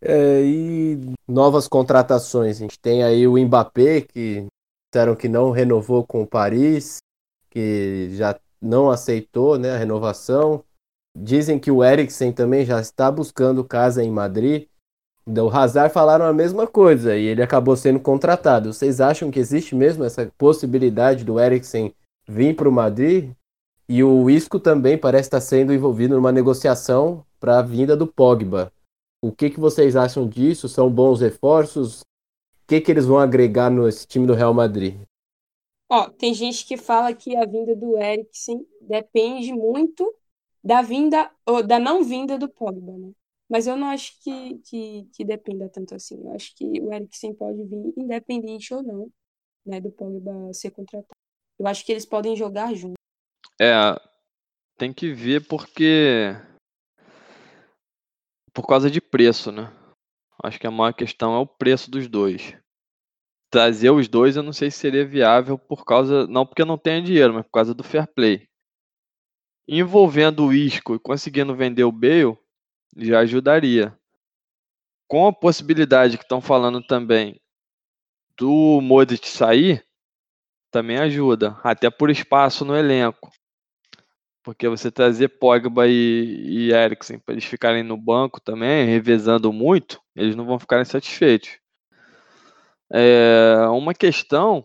É, 0.00 0.42
e 0.42 1.14
novas 1.26 1.66
contratações. 1.66 2.56
A 2.56 2.60
gente 2.60 2.78
tem 2.78 3.02
aí 3.02 3.26
o 3.26 3.36
Mbappé, 3.36 4.02
que 4.02 4.46
disseram 4.92 5.16
que 5.16 5.28
não 5.28 5.50
renovou 5.50 6.06
com 6.06 6.22
o 6.22 6.26
Paris, 6.26 6.98
que 7.50 8.10
já 8.12 8.38
não 8.60 8.90
aceitou 8.90 9.58
né, 9.58 9.72
a 9.72 9.78
renovação. 9.78 10.64
Dizem 11.16 11.58
que 11.58 11.70
o 11.70 11.82
Eriksen 11.82 12.32
também 12.32 12.64
já 12.64 12.80
está 12.80 13.10
buscando 13.10 13.64
casa 13.64 14.02
em 14.02 14.10
Madrid. 14.10 14.66
O 15.26 15.48
Hazard 15.50 15.92
falaram 15.92 16.24
a 16.24 16.32
mesma 16.32 16.66
coisa 16.66 17.16
e 17.16 17.26
ele 17.26 17.42
acabou 17.42 17.76
sendo 17.76 18.00
contratado. 18.00 18.72
Vocês 18.72 19.00
acham 19.00 19.30
que 19.30 19.38
existe 19.38 19.74
mesmo 19.74 20.04
essa 20.04 20.30
possibilidade 20.38 21.24
do 21.24 21.38
Eriksen 21.38 21.92
vir 22.26 22.56
para 22.56 22.68
o 22.68 22.72
Madrid? 22.72 23.32
E 23.88 24.02
o 24.04 24.30
Isco 24.30 24.60
também 24.60 24.96
parece 24.96 25.28
estar 25.28 25.40
sendo 25.40 25.72
envolvido 25.72 26.14
numa 26.14 26.32
negociação 26.32 27.24
para 27.40 27.58
a 27.58 27.62
vinda 27.62 27.96
do 27.96 28.06
Pogba. 28.06 28.72
O 29.20 29.32
que, 29.32 29.50
que 29.50 29.58
vocês 29.58 29.96
acham 29.96 30.28
disso? 30.28 30.68
São 30.68 30.90
bons 30.90 31.20
reforços? 31.20 32.00
O 32.00 32.04
que, 32.68 32.80
que 32.80 32.90
eles 32.90 33.06
vão 33.06 33.18
agregar 33.18 33.70
nesse 33.70 34.06
time 34.06 34.26
do 34.26 34.34
Real 34.34 34.54
Madrid? 34.54 35.00
Ó, 35.90 36.08
tem 36.10 36.34
gente 36.34 36.66
que 36.66 36.76
fala 36.76 37.14
que 37.14 37.34
a 37.34 37.44
vinda 37.44 37.74
do 37.74 37.98
Eriksen 37.98 38.64
depende 38.82 39.52
muito 39.52 40.14
da 40.62 40.82
vinda 40.82 41.30
ou 41.46 41.62
da 41.62 41.78
não 41.78 42.04
vinda 42.04 42.38
do 42.38 42.48
Pogba, 42.48 42.92
né? 42.92 43.12
Mas 43.48 43.66
eu 43.66 43.76
não 43.76 43.86
acho 43.88 44.12
que, 44.22 44.58
que, 44.58 45.08
que 45.14 45.24
dependa 45.24 45.68
tanto 45.70 45.94
assim. 45.94 46.20
Eu 46.22 46.32
acho 46.34 46.54
que 46.54 46.64
o 46.64 46.92
Eriksen 46.92 47.34
pode 47.34 47.64
vir 47.64 47.94
independente 47.96 48.74
ou 48.74 48.82
não, 48.82 49.10
né, 49.64 49.80
do 49.80 49.90
Pogba 49.90 50.52
ser 50.52 50.70
contratado. 50.70 51.18
Eu 51.58 51.66
acho 51.66 51.84
que 51.84 51.90
eles 51.90 52.04
podem 52.04 52.36
jogar 52.36 52.74
juntos. 52.74 52.98
É, 53.60 53.98
tem 54.76 54.92
que 54.92 55.12
ver 55.12 55.46
porque 55.48 56.36
por 58.58 58.66
causa 58.66 58.90
de 58.90 59.00
preço, 59.00 59.52
né? 59.52 59.72
Acho 60.42 60.58
que 60.58 60.66
a 60.66 60.70
maior 60.70 60.92
questão 60.92 61.32
é 61.32 61.38
o 61.38 61.46
preço 61.46 61.88
dos 61.88 62.08
dois. 62.08 62.56
Trazer 63.52 63.90
os 63.90 64.08
dois 64.08 64.34
eu 64.34 64.42
não 64.42 64.52
sei 64.52 64.68
se 64.68 64.78
seria 64.78 65.06
viável 65.06 65.56
por 65.56 65.84
causa, 65.84 66.26
não 66.26 66.44
porque 66.44 66.64
não 66.64 66.76
tenha 66.76 67.00
dinheiro, 67.00 67.32
mas 67.32 67.44
por 67.44 67.52
causa 67.52 67.72
do 67.72 67.84
fair 67.84 68.12
play. 68.12 68.48
Envolvendo 69.68 70.44
o 70.44 70.52
Isco 70.52 70.96
e 70.96 70.98
conseguindo 70.98 71.54
vender 71.54 71.84
o 71.84 71.92
Bale, 71.92 72.36
já 72.96 73.20
ajudaria. 73.20 73.96
Com 75.06 75.28
a 75.28 75.32
possibilidade 75.32 76.18
que 76.18 76.24
estão 76.24 76.40
falando 76.40 76.84
também 76.84 77.40
do 78.36 78.80
Modric 78.80 79.28
sair, 79.28 79.86
também 80.68 80.98
ajuda, 80.98 81.56
até 81.62 81.88
por 81.90 82.10
espaço 82.10 82.64
no 82.64 82.74
elenco. 82.74 83.30
Porque 84.48 84.66
você 84.66 84.90
trazer 84.90 85.28
Pogba 85.28 85.86
e, 85.86 86.70
e 86.70 86.72
Eriksen 86.72 87.18
para 87.18 87.34
eles 87.34 87.44
ficarem 87.44 87.82
no 87.82 87.98
banco 87.98 88.40
também, 88.40 88.86
revezando 88.86 89.52
muito, 89.52 90.00
eles 90.16 90.34
não 90.34 90.46
vão 90.46 90.58
ficar 90.58 90.80
insatisfeitos. 90.80 91.58
É, 92.90 93.66
uma 93.70 93.92
questão 93.92 94.64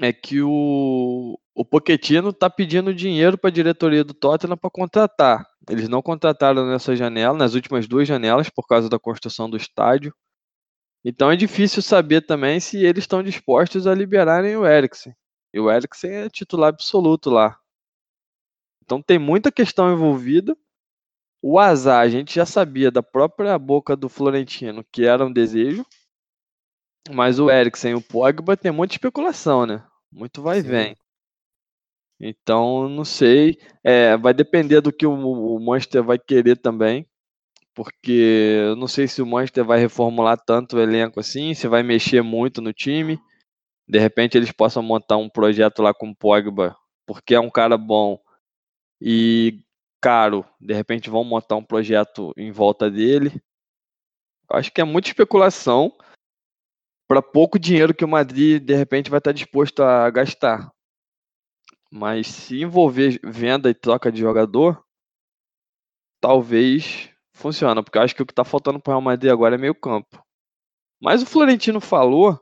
é 0.00 0.12
que 0.12 0.40
o, 0.40 1.36
o 1.52 1.64
Pochettino 1.64 2.28
está 2.28 2.48
pedindo 2.48 2.94
dinheiro 2.94 3.36
para 3.36 3.50
a 3.50 3.52
diretoria 3.52 4.04
do 4.04 4.14
Tottenham 4.14 4.56
para 4.56 4.70
contratar. 4.70 5.44
Eles 5.68 5.88
não 5.88 6.00
contrataram 6.00 6.64
nessa 6.64 6.94
janela, 6.94 7.36
nas 7.36 7.54
últimas 7.54 7.88
duas 7.88 8.06
janelas, 8.06 8.48
por 8.48 8.68
causa 8.68 8.88
da 8.88 9.00
construção 9.00 9.50
do 9.50 9.56
estádio. 9.56 10.14
Então 11.04 11.28
é 11.28 11.34
difícil 11.34 11.82
saber 11.82 12.20
também 12.20 12.60
se 12.60 12.76
eles 12.84 13.02
estão 13.02 13.20
dispostos 13.20 13.88
a 13.88 13.94
liberarem 13.96 14.56
o 14.56 14.64
Eriksen. 14.64 15.12
E 15.52 15.58
o 15.58 15.68
Eriksen 15.68 16.12
é 16.12 16.28
titular 16.28 16.68
absoluto 16.68 17.30
lá. 17.30 17.59
Então 18.90 19.00
tem 19.00 19.20
muita 19.20 19.52
questão 19.52 19.92
envolvida. 19.92 20.56
O 21.40 21.60
azar, 21.60 22.00
a 22.00 22.08
gente 22.08 22.34
já 22.34 22.44
sabia 22.44 22.90
da 22.90 23.00
própria 23.00 23.56
boca 23.56 23.94
do 23.94 24.08
Florentino 24.08 24.84
que 24.90 25.04
era 25.04 25.24
um 25.24 25.32
desejo. 25.32 25.86
Mas 27.08 27.38
o 27.38 27.48
Eriksen 27.48 27.92
e 27.92 27.94
o 27.94 28.02
Pogba 28.02 28.56
tem 28.56 28.72
muita 28.72 28.94
especulação, 28.94 29.64
né? 29.64 29.86
Muito 30.10 30.42
vai 30.42 30.58
e 30.58 30.62
vem. 30.62 30.96
Então, 32.18 32.88
não 32.88 33.04
sei. 33.04 33.58
É, 33.84 34.16
vai 34.16 34.34
depender 34.34 34.80
do 34.80 34.92
que 34.92 35.06
o, 35.06 35.12
o 35.12 35.60
Manchester 35.64 36.02
vai 36.02 36.18
querer 36.18 36.56
também. 36.56 37.06
Porque 37.72 38.64
eu 38.70 38.74
não 38.74 38.88
sei 38.88 39.06
se 39.06 39.22
o 39.22 39.26
Manchester 39.26 39.64
vai 39.64 39.78
reformular 39.78 40.36
tanto 40.36 40.76
o 40.76 40.80
elenco 40.80 41.20
assim, 41.20 41.54
se 41.54 41.68
vai 41.68 41.84
mexer 41.84 42.22
muito 42.22 42.60
no 42.60 42.72
time. 42.72 43.20
De 43.88 44.00
repente 44.00 44.36
eles 44.36 44.50
possam 44.50 44.82
montar 44.82 45.16
um 45.16 45.28
projeto 45.28 45.80
lá 45.80 45.94
com 45.94 46.10
o 46.10 46.16
Pogba, 46.16 46.76
porque 47.06 47.36
é 47.36 47.40
um 47.40 47.50
cara 47.50 47.78
bom 47.78 48.20
e 49.00 49.62
caro. 50.00 50.44
De 50.60 50.74
repente 50.74 51.10
vão 51.10 51.24
montar 51.24 51.56
um 51.56 51.64
projeto 51.64 52.32
em 52.36 52.50
volta 52.50 52.90
dele. 52.90 53.40
Acho 54.48 54.72
que 54.72 54.80
é 54.80 54.84
muita 54.84 55.08
especulação 55.08 55.96
para 57.08 57.22
pouco 57.22 57.58
dinheiro 57.58 57.94
que 57.94 58.04
o 58.04 58.08
Madrid 58.08 58.62
de 58.62 58.74
repente 58.74 59.10
vai 59.10 59.18
estar 59.18 59.32
disposto 59.32 59.82
a 59.82 60.08
gastar. 60.10 60.70
Mas 61.90 62.28
se 62.28 62.62
envolver 62.62 63.20
venda 63.24 63.68
e 63.68 63.74
troca 63.74 64.12
de 64.12 64.20
jogador, 64.20 64.84
talvez 66.20 67.10
funcione, 67.32 67.82
porque 67.82 67.98
eu 67.98 68.02
acho 68.02 68.14
que 68.14 68.22
o 68.22 68.26
que 68.26 68.32
está 68.32 68.44
faltando 68.44 68.78
para 68.78 68.90
o 68.90 68.94
Real 68.94 69.02
Madrid 69.02 69.32
agora 69.32 69.56
é 69.56 69.58
meio 69.58 69.74
campo. 69.74 70.22
Mas 71.00 71.22
o 71.22 71.26
Florentino 71.26 71.80
falou 71.80 72.38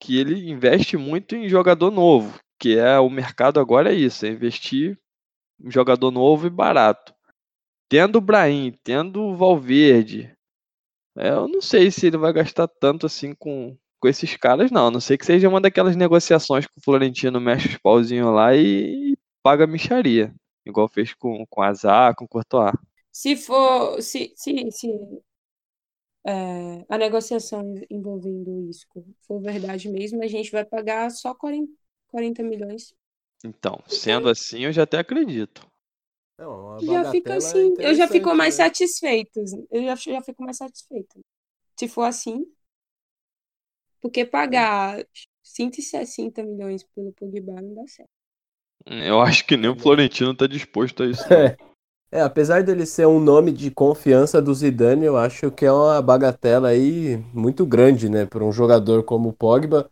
que 0.00 0.18
ele 0.18 0.50
investe 0.50 0.96
muito 0.96 1.36
em 1.36 1.48
jogador 1.48 1.90
novo, 1.90 2.40
que 2.58 2.76
é 2.76 2.98
o 2.98 3.10
mercado 3.10 3.60
agora 3.60 3.92
é 3.92 3.94
isso, 3.94 4.26
é 4.26 4.30
investir 4.30 4.98
jogador 5.70 6.10
novo 6.10 6.46
e 6.46 6.50
barato. 6.50 7.14
Tendo 7.88 8.16
o 8.16 8.20
Brahim, 8.20 8.72
tendo 8.82 9.22
o 9.22 9.36
Valverde, 9.36 10.34
é, 11.16 11.30
eu 11.30 11.46
não 11.48 11.60
sei 11.60 11.90
se 11.90 12.06
ele 12.06 12.16
vai 12.16 12.32
gastar 12.32 12.66
tanto 12.66 13.06
assim 13.06 13.34
com, 13.34 13.76
com 14.00 14.08
esses 14.08 14.36
caras, 14.36 14.70
não. 14.70 14.88
A 14.88 14.90
não 14.90 15.00
sei 15.00 15.16
que 15.16 15.26
seja 15.26 15.48
uma 15.48 15.60
daquelas 15.60 15.96
negociações 15.96 16.66
que 16.66 16.78
o 16.78 16.82
Florentino 16.82 17.40
mexe 17.40 17.68
os 17.68 17.78
pauzinhos 17.78 18.32
lá 18.34 18.54
e, 18.54 19.12
e 19.12 19.18
paga 19.42 19.66
micharia. 19.66 20.34
Igual 20.66 20.88
fez 20.88 21.14
com, 21.14 21.44
com 21.46 21.62
Azar, 21.62 22.14
com 22.16 22.26
Courtois. 22.26 22.74
Se 23.12 23.36
for. 23.36 24.00
Se, 24.02 24.32
se, 24.34 24.70
se 24.72 24.88
é, 26.26 26.84
a 26.88 26.98
negociação 26.98 27.74
envolvendo 27.90 28.50
o 28.50 28.70
Isco 28.70 29.04
for 29.26 29.40
verdade 29.40 29.88
mesmo, 29.88 30.22
a 30.22 30.26
gente 30.26 30.50
vai 30.50 30.64
pagar 30.64 31.10
só 31.10 31.34
40, 31.34 31.70
40 32.08 32.42
milhões. 32.42 32.94
Então, 33.44 33.82
sendo 33.86 34.30
assim, 34.30 34.64
eu 34.64 34.72
já 34.72 34.84
até 34.84 34.98
acredito. 34.98 35.66
Não, 36.38 36.80
já 36.80 37.10
fica 37.10 37.36
assim, 37.36 37.74
eu 37.78 37.94
já 37.94 38.08
fico 38.08 38.34
mais 38.34 38.58
né? 38.58 38.64
satisfeito. 38.64 39.44
Eu 39.70 39.84
já, 39.84 39.94
já 39.94 40.22
fico 40.22 40.42
mais 40.42 40.56
satisfeito. 40.56 41.20
Se 41.78 41.86
for 41.86 42.02
assim. 42.02 42.44
Porque 44.00 44.24
pagar 44.24 45.04
160 45.42 46.42
milhões 46.42 46.82
pelo 46.82 47.12
Pogba 47.12 47.60
não 47.60 47.74
dá 47.74 47.86
certo. 47.86 48.10
Eu 48.86 49.20
acho 49.20 49.46
que 49.46 49.56
nem 49.56 49.70
o 49.70 49.78
Florentino 49.78 50.34
tá 50.34 50.46
disposto 50.46 51.02
a 51.02 51.06
isso. 51.06 51.32
É. 51.32 51.56
É, 52.14 52.20
apesar 52.20 52.62
dele 52.62 52.86
ser 52.86 53.08
um 53.08 53.18
nome 53.18 53.50
de 53.50 53.72
confiança 53.72 54.40
do 54.40 54.54
Zidane, 54.54 55.04
eu 55.04 55.16
acho 55.16 55.50
que 55.50 55.66
é 55.66 55.72
uma 55.72 56.00
bagatela 56.00 56.68
aí 56.68 57.16
muito 57.32 57.66
grande, 57.66 58.08
né, 58.08 58.24
para 58.24 58.44
um 58.44 58.52
jogador 58.52 59.02
como 59.02 59.30
o 59.30 59.32
Pogba, 59.32 59.90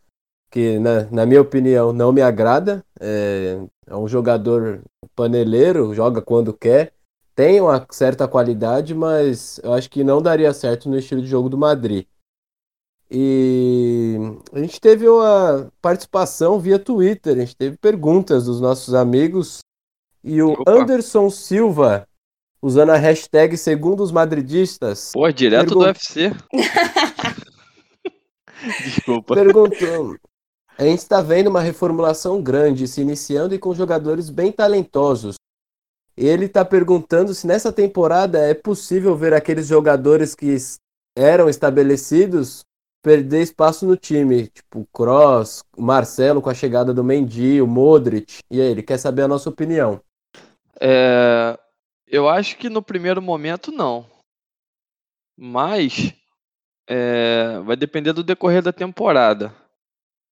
que 0.53 0.79
na, 0.79 1.05
na 1.11 1.27
minha 1.27 1.41
opinião 1.41 1.93
não 1.93 2.13
me 2.13 2.21
agrada. 2.23 2.85
É, 3.01 3.59
é 3.87 3.97
um 3.97 4.07
jogador 4.07 4.83
paneleiro, 5.17 5.93
joga 5.95 6.23
quando 6.23 6.53
quer, 6.53 6.93
tem 7.35 7.61
uma 7.61 7.85
certa 7.91 8.29
qualidade, 8.29 8.95
mas 8.95 9.59
eu 9.65 9.73
acho 9.73 9.91
que 9.91 10.05
não 10.05 10.23
daria 10.23 10.53
certo 10.53 10.89
no 10.89 10.97
estilo 10.99 11.23
de 11.23 11.27
jogo 11.27 11.49
do 11.49 11.59
Madrid. 11.59 12.07
E 13.11 14.17
a 14.53 14.59
gente 14.61 14.81
teve 14.81 15.09
uma 15.09 15.71
participação 15.83 16.59
via 16.61 16.79
Twitter, 16.79 17.35
a 17.37 17.41
gente 17.41 17.57
teve 17.57 17.77
perguntas 17.77 18.45
dos 18.45 18.61
nossos 18.61 18.95
amigos. 18.95 19.59
E 20.25 20.41
o 20.41 20.53
Opa. 20.53 20.71
Anderson 20.71 21.29
Silva, 21.29 22.07
usando 22.63 22.91
a 22.91 22.97
hashtag 22.97 23.57
segundo 23.59 24.03
os 24.03 24.13
madridistas, 24.13 25.11
Pô, 25.13 25.31
direto 25.31 25.75
do 25.75 25.81
Pergun- 25.81 25.87
UFC. 25.89 26.31
Desculpa. 28.85 29.35
perguntou: 29.35 30.17
A 30.79 30.85
gente 30.85 30.99
está 30.99 31.21
vendo 31.21 31.49
uma 31.49 31.61
reformulação 31.61 32.43
grande 32.43 32.89
se 32.89 33.01
iniciando 33.01 33.55
e 33.55 33.59
com 33.59 33.75
jogadores 33.75 34.31
bem 34.31 34.51
talentosos. 34.51 35.37
Ele 36.17 36.47
está 36.47 36.65
perguntando 36.65 37.35
se 37.35 37.47
nessa 37.47 37.73
temporada 37.73 38.39
é 38.39 38.55
possível 38.55 39.17
ver 39.17 39.33
aqueles 39.33 39.67
jogadores 39.67 40.35
que 40.35 40.57
eram 41.17 41.49
estabelecidos 41.49 42.65
perder 43.03 43.43
espaço 43.43 43.85
no 43.85 43.97
time, 43.97 44.47
tipo 44.47 44.87
o 45.77 45.83
Marcelo 45.83 46.41
com 46.41 46.49
a 46.49 46.55
chegada 46.55 46.95
do 46.95 47.03
Mendy, 47.03 47.61
o 47.61 47.67
Modric. 47.67 48.39
E 48.51 48.61
aí, 48.61 48.69
ele 48.69 48.83
quer 48.83 48.97
saber 48.97 49.23
a 49.23 49.29
nossa 49.29 49.51
opinião. 49.51 50.01
É, 50.81 51.59
eu 52.07 52.29
acho 52.29 52.57
que 52.57 52.71
no 52.71 52.81
primeiro 52.81 53.21
momento 53.21 53.73
não. 53.73 54.07
Mas 55.37 56.15
é, 56.89 57.59
vai 57.65 57.77
depender 57.77 58.13
do 58.13 58.23
decorrer 58.23 58.63
da 58.63 58.73
temporada. 58.73 59.53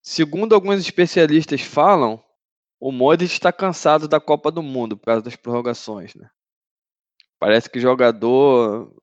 Segundo 0.02 0.54
alguns 0.54 0.80
especialistas 0.80 1.60
falam, 1.60 2.22
o 2.78 2.90
Modric 2.90 3.32
está 3.32 3.52
cansado 3.52 4.08
da 4.08 4.18
Copa 4.20 4.50
do 4.50 4.62
Mundo 4.62 4.96
por 4.96 5.06
causa 5.06 5.22
das 5.22 5.36
prorrogações, 5.36 6.14
né? 6.14 6.30
Parece 7.38 7.68
que 7.70 7.78
o 7.78 7.82
jogador 7.82 8.94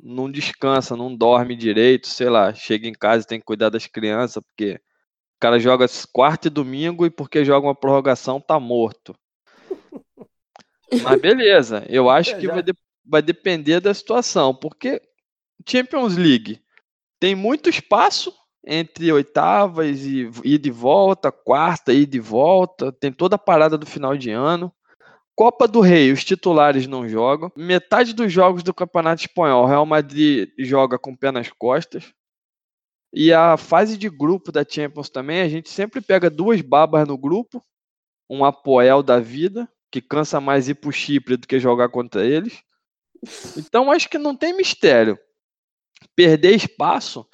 não 0.00 0.30
descansa, 0.30 0.96
não 0.96 1.14
dorme 1.14 1.56
direito, 1.56 2.06
sei 2.08 2.28
lá, 2.28 2.54
chega 2.54 2.86
em 2.86 2.92
casa 2.92 3.24
e 3.24 3.26
tem 3.26 3.40
que 3.40 3.46
cuidar 3.46 3.68
das 3.68 3.86
crianças, 3.86 4.42
porque 4.44 4.74
o 4.74 5.40
cara 5.40 5.58
joga 5.58 5.86
quarta 6.12 6.46
e 6.46 6.50
domingo 6.50 7.04
e 7.04 7.10
porque 7.10 7.44
joga 7.44 7.66
uma 7.66 7.74
prorrogação 7.74 8.40
tá 8.40 8.58
morto. 8.60 9.16
Mas 11.02 11.20
beleza, 11.20 11.84
eu 11.88 12.08
acho 12.08 12.30
É, 12.32 12.38
que 12.38 12.46
já- 12.46 12.52
vai, 12.54 12.62
de- 12.62 12.74
vai 13.04 13.22
depender 13.22 13.80
da 13.80 13.92
situação, 13.92 14.54
porque 14.54 15.02
Champions 15.68 16.16
League 16.16 16.62
tem 17.20 17.34
muito 17.34 17.68
espaço 17.68 18.32
entre 18.66 19.12
oitavas 19.12 20.04
e 20.04 20.30
ida 20.44 20.68
e 20.68 20.70
volta, 20.70 21.32
quarta, 21.32 21.92
e 21.92 22.06
volta, 22.18 22.92
tem 22.92 23.12
toda 23.12 23.36
a 23.36 23.38
parada 23.38 23.78
do 23.78 23.86
final 23.86 24.16
de 24.16 24.30
ano. 24.30 24.72
Copa 25.34 25.68
do 25.68 25.80
Rei, 25.80 26.10
os 26.10 26.24
titulares 26.24 26.86
não 26.86 27.08
jogam. 27.08 27.52
Metade 27.56 28.12
dos 28.12 28.32
jogos 28.32 28.62
do 28.62 28.74
Campeonato 28.74 29.22
Espanhol, 29.22 29.64
o 29.64 29.66
Real 29.66 29.86
Madrid 29.86 30.50
joga 30.58 30.98
com 30.98 31.12
o 31.12 31.16
pé 31.16 31.30
nas 31.30 31.48
costas. 31.50 32.12
E 33.12 33.32
a 33.32 33.56
fase 33.56 33.96
de 33.96 34.10
grupo 34.10 34.52
da 34.52 34.64
Champions 34.68 35.08
também, 35.08 35.40
a 35.40 35.48
gente 35.48 35.70
sempre 35.70 36.00
pega 36.00 36.28
duas 36.28 36.60
babas 36.60 37.06
no 37.06 37.16
grupo, 37.16 37.64
um 38.28 38.44
Apoel 38.44 39.02
da 39.02 39.18
vida, 39.18 39.68
que 39.90 40.02
cansa 40.02 40.40
mais 40.40 40.68
ir 40.68 40.74
pro 40.74 40.92
Chipre 40.92 41.36
do 41.36 41.46
que 41.46 41.58
jogar 41.58 41.88
contra 41.88 42.24
eles. 42.24 42.62
Então 43.56 43.90
acho 43.90 44.08
que 44.08 44.16
não 44.16 44.36
tem 44.36 44.56
mistério. 44.56 45.18
Perder 46.14 46.54
espaço, 46.54 47.26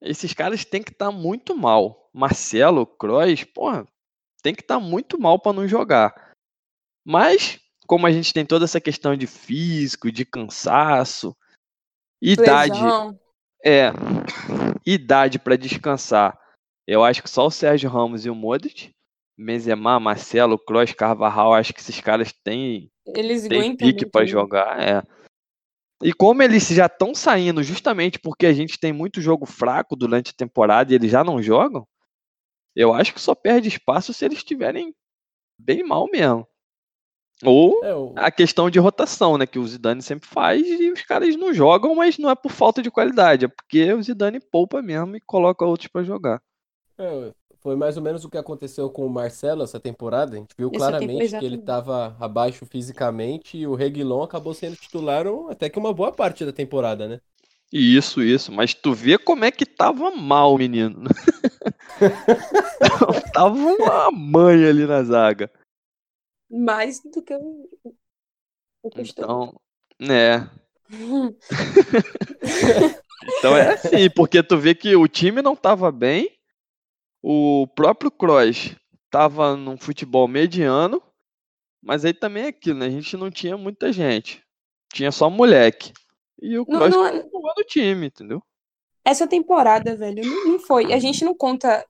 esses 0.00 0.32
caras 0.32 0.64
têm 0.64 0.82
que 0.82 0.92
estar 0.92 1.10
muito 1.10 1.56
mal. 1.56 2.10
Marcelo, 2.12 2.86
Kroos, 2.86 3.44
porra, 3.44 3.86
tem 4.42 4.54
que 4.54 4.62
estar 4.62 4.80
muito 4.80 5.20
mal 5.20 5.38
para 5.38 5.52
não 5.52 5.68
jogar. 5.68 6.32
Mas, 7.04 7.60
como 7.86 8.06
a 8.06 8.12
gente 8.12 8.32
tem 8.32 8.44
toda 8.44 8.64
essa 8.64 8.80
questão 8.80 9.16
de 9.16 9.26
físico, 9.26 10.10
de 10.10 10.24
cansaço, 10.24 11.36
idade, 12.20 12.82
Lesão. 12.82 13.18
é, 13.64 13.90
idade 14.84 15.38
para 15.38 15.56
descansar. 15.56 16.38
Eu 16.86 17.04
acho 17.04 17.22
que 17.22 17.30
só 17.30 17.46
o 17.46 17.50
Sérgio 17.50 17.90
Ramos 17.90 18.26
e 18.26 18.30
o 18.30 18.34
Modric, 18.34 18.90
Benzema, 19.38 20.00
Marcelo, 20.00 20.58
Kroos, 20.58 20.92
Carvajal, 20.92 21.54
acho 21.54 21.72
que 21.72 21.80
esses 21.80 22.00
caras 22.00 22.32
têm 22.32 22.90
Eles 23.14 23.46
aguentam 23.46 23.86
pique 23.88 24.04
para 24.04 24.22
né? 24.22 24.26
jogar, 24.26 24.80
é. 24.80 25.02
E 26.02 26.12
como 26.12 26.42
eles 26.42 26.66
já 26.68 26.86
estão 26.86 27.14
saindo 27.14 27.62
justamente 27.62 28.18
porque 28.18 28.46
a 28.46 28.52
gente 28.52 28.78
tem 28.78 28.92
muito 28.92 29.20
jogo 29.20 29.44
fraco 29.46 29.94
durante 29.94 30.30
a 30.30 30.34
temporada 30.36 30.92
e 30.92 30.94
eles 30.96 31.10
já 31.10 31.22
não 31.22 31.42
jogam, 31.42 31.86
eu 32.74 32.92
acho 32.94 33.12
que 33.12 33.20
só 33.20 33.34
perde 33.34 33.68
espaço 33.68 34.12
se 34.14 34.24
eles 34.24 34.38
estiverem 34.38 34.94
bem 35.58 35.84
mal 35.84 36.08
mesmo. 36.10 36.46
Ou 37.44 37.82
É, 37.84 37.94
o- 37.94 38.12
a 38.16 38.30
questão 38.30 38.68
de 38.68 38.78
rotação, 38.78 39.38
né, 39.38 39.46
que 39.46 39.58
o 39.58 39.66
Zidane 39.66 40.02
sempre 40.02 40.28
faz 40.28 40.66
e 40.66 40.90
os 40.90 41.02
caras 41.02 41.36
não 41.36 41.54
jogam, 41.54 41.94
mas 41.94 42.18
não 42.18 42.30
é 42.30 42.34
por 42.34 42.50
falta 42.52 42.82
de 42.82 42.90
qualidade, 42.90 43.46
é 43.46 43.48
porque 43.48 43.92
o 43.94 44.02
Zidane 44.02 44.40
poupa 44.40 44.82
mesmo 44.82 45.16
e 45.16 45.20
coloca 45.20 45.64
outros 45.64 45.88
para 45.88 46.02
jogar. 46.04 46.42
é, 46.98 47.32
foi 47.60 47.76
mais 47.76 47.96
ou 47.96 48.02
menos 48.02 48.24
o 48.24 48.30
que 48.30 48.38
aconteceu 48.38 48.88
com 48.90 49.06
o 49.06 49.10
Marcelo 49.10 49.62
essa 49.62 49.78
temporada. 49.78 50.34
A 50.34 50.38
gente 50.38 50.54
viu 50.56 50.68
Essa 50.68 50.78
claramente 50.78 51.28
tempo- 51.28 51.38
que 51.40 51.44
ele 51.44 51.56
estava 51.56 52.16
abaixo 52.18 52.64
fisicamente 52.66 53.58
e 53.58 53.66
o 53.66 53.74
Reguilon 53.74 54.22
acabou 54.22 54.54
sendo 54.54 54.76
titular 54.76 55.26
um- 55.26 55.50
até 55.50 55.68
que 55.68 55.78
uma 55.78 55.92
boa 55.92 56.12
parte 56.12 56.44
da 56.44 56.52
temporada, 56.52 57.06
né? 57.06 57.20
Isso, 57.72 58.22
isso, 58.22 58.50
mas 58.50 58.74
tu 58.74 58.92
vê 58.92 59.16
como 59.16 59.44
é 59.44 59.50
que 59.50 59.64
tava 59.64 60.10
mal, 60.10 60.58
menino. 60.58 61.04
tava 63.32 63.54
uma 63.54 64.10
mãe 64.10 64.64
ali 64.64 64.86
na 64.86 65.04
zaga. 65.04 65.50
Mais 66.50 67.00
do 67.00 67.22
que 67.22 67.34
o 67.34 68.90
costume. 68.90 69.10
Então, 69.10 69.54
né? 70.00 70.50
Então 73.38 73.56
é 73.56 73.74
assim, 73.74 74.10
porque 74.10 74.42
tu 74.42 74.56
vê 74.58 74.74
que 74.74 74.96
o 74.96 75.06
time 75.06 75.40
não 75.42 75.54
tava 75.54 75.92
bem, 75.92 76.28
o 77.22 77.66
próprio 77.74 78.10
Kroos 78.10 78.74
tava 79.10 79.56
num 79.56 79.76
futebol 79.76 80.26
mediano, 80.28 81.02
mas 81.82 82.04
aí 82.04 82.12
também 82.12 82.44
é 82.44 82.48
aquilo, 82.48 82.78
né? 82.78 82.86
A 82.86 82.90
gente 82.90 83.16
não 83.16 83.30
tinha 83.30 83.56
muita 83.56 83.92
gente. 83.92 84.42
Tinha 84.92 85.12
só 85.12 85.30
moleque. 85.30 85.92
E 86.40 86.58
o 86.58 86.66
Kroos 86.66 86.90
não 86.90 87.06
é- 87.06 87.22
no 87.22 87.64
time, 87.66 88.06
entendeu? 88.06 88.42
Essa 89.04 89.26
temporada, 89.26 89.96
velho, 89.96 90.24
não, 90.24 90.52
não 90.52 90.58
foi. 90.58 90.92
A 90.92 90.98
gente 90.98 91.24
não 91.24 91.34
conta 91.34 91.84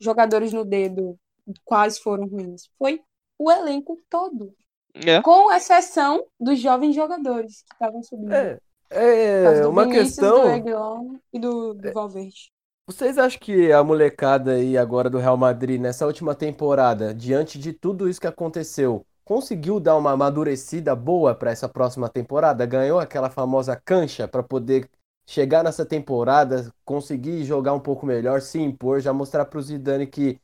jogadores 0.00 0.52
no 0.52 0.64
dedo 0.64 1.18
quais 1.64 1.98
foram 1.98 2.26
ruins. 2.26 2.68
Foi 2.78 3.00
o 3.38 3.50
elenco 3.50 3.98
todo. 4.08 4.54
É. 4.94 5.20
Com 5.22 5.50
exceção 5.52 6.24
dos 6.38 6.58
jovens 6.60 6.94
jogadores 6.94 7.62
que 7.62 7.74
estavam 7.74 8.02
subindo. 8.02 8.32
É, 8.32 8.58
é 8.90 9.66
uma 9.66 9.84
Vinícius, 9.84 10.08
questão. 10.16 10.42
do 10.42 10.48
Reguilon 10.48 11.16
e 11.32 11.38
do, 11.38 11.74
do 11.74 11.92
Valverde. 11.92 12.52
Vocês 12.92 13.16
acham 13.18 13.40
que 13.40 13.72
a 13.72 13.82
molecada 13.82 14.52
aí 14.52 14.76
agora 14.76 15.08
do 15.08 15.18
Real 15.18 15.36
Madrid, 15.36 15.80
nessa 15.80 16.06
última 16.06 16.34
temporada, 16.34 17.14
diante 17.14 17.58
de 17.58 17.72
tudo 17.72 18.08
isso 18.08 18.20
que 18.20 18.26
aconteceu, 18.26 19.06
conseguiu 19.24 19.80
dar 19.80 19.96
uma 19.96 20.12
amadurecida 20.12 20.94
boa 20.94 21.34
para 21.34 21.50
essa 21.50 21.68
próxima 21.68 22.08
temporada? 22.08 22.66
Ganhou 22.66 23.00
aquela 23.00 23.30
famosa 23.30 23.74
cancha 23.82 24.28
para 24.28 24.42
poder 24.42 24.88
chegar 25.26 25.64
nessa 25.64 25.86
temporada, 25.86 26.70
conseguir 26.84 27.44
jogar 27.44 27.72
um 27.72 27.80
pouco 27.80 28.04
melhor, 28.04 28.42
se 28.42 28.58
impor, 28.60 29.00
já 29.00 29.12
mostrar 29.12 29.46
para 29.46 29.58
o 29.58 29.62
Zidane 29.62 30.06
que 30.06 30.38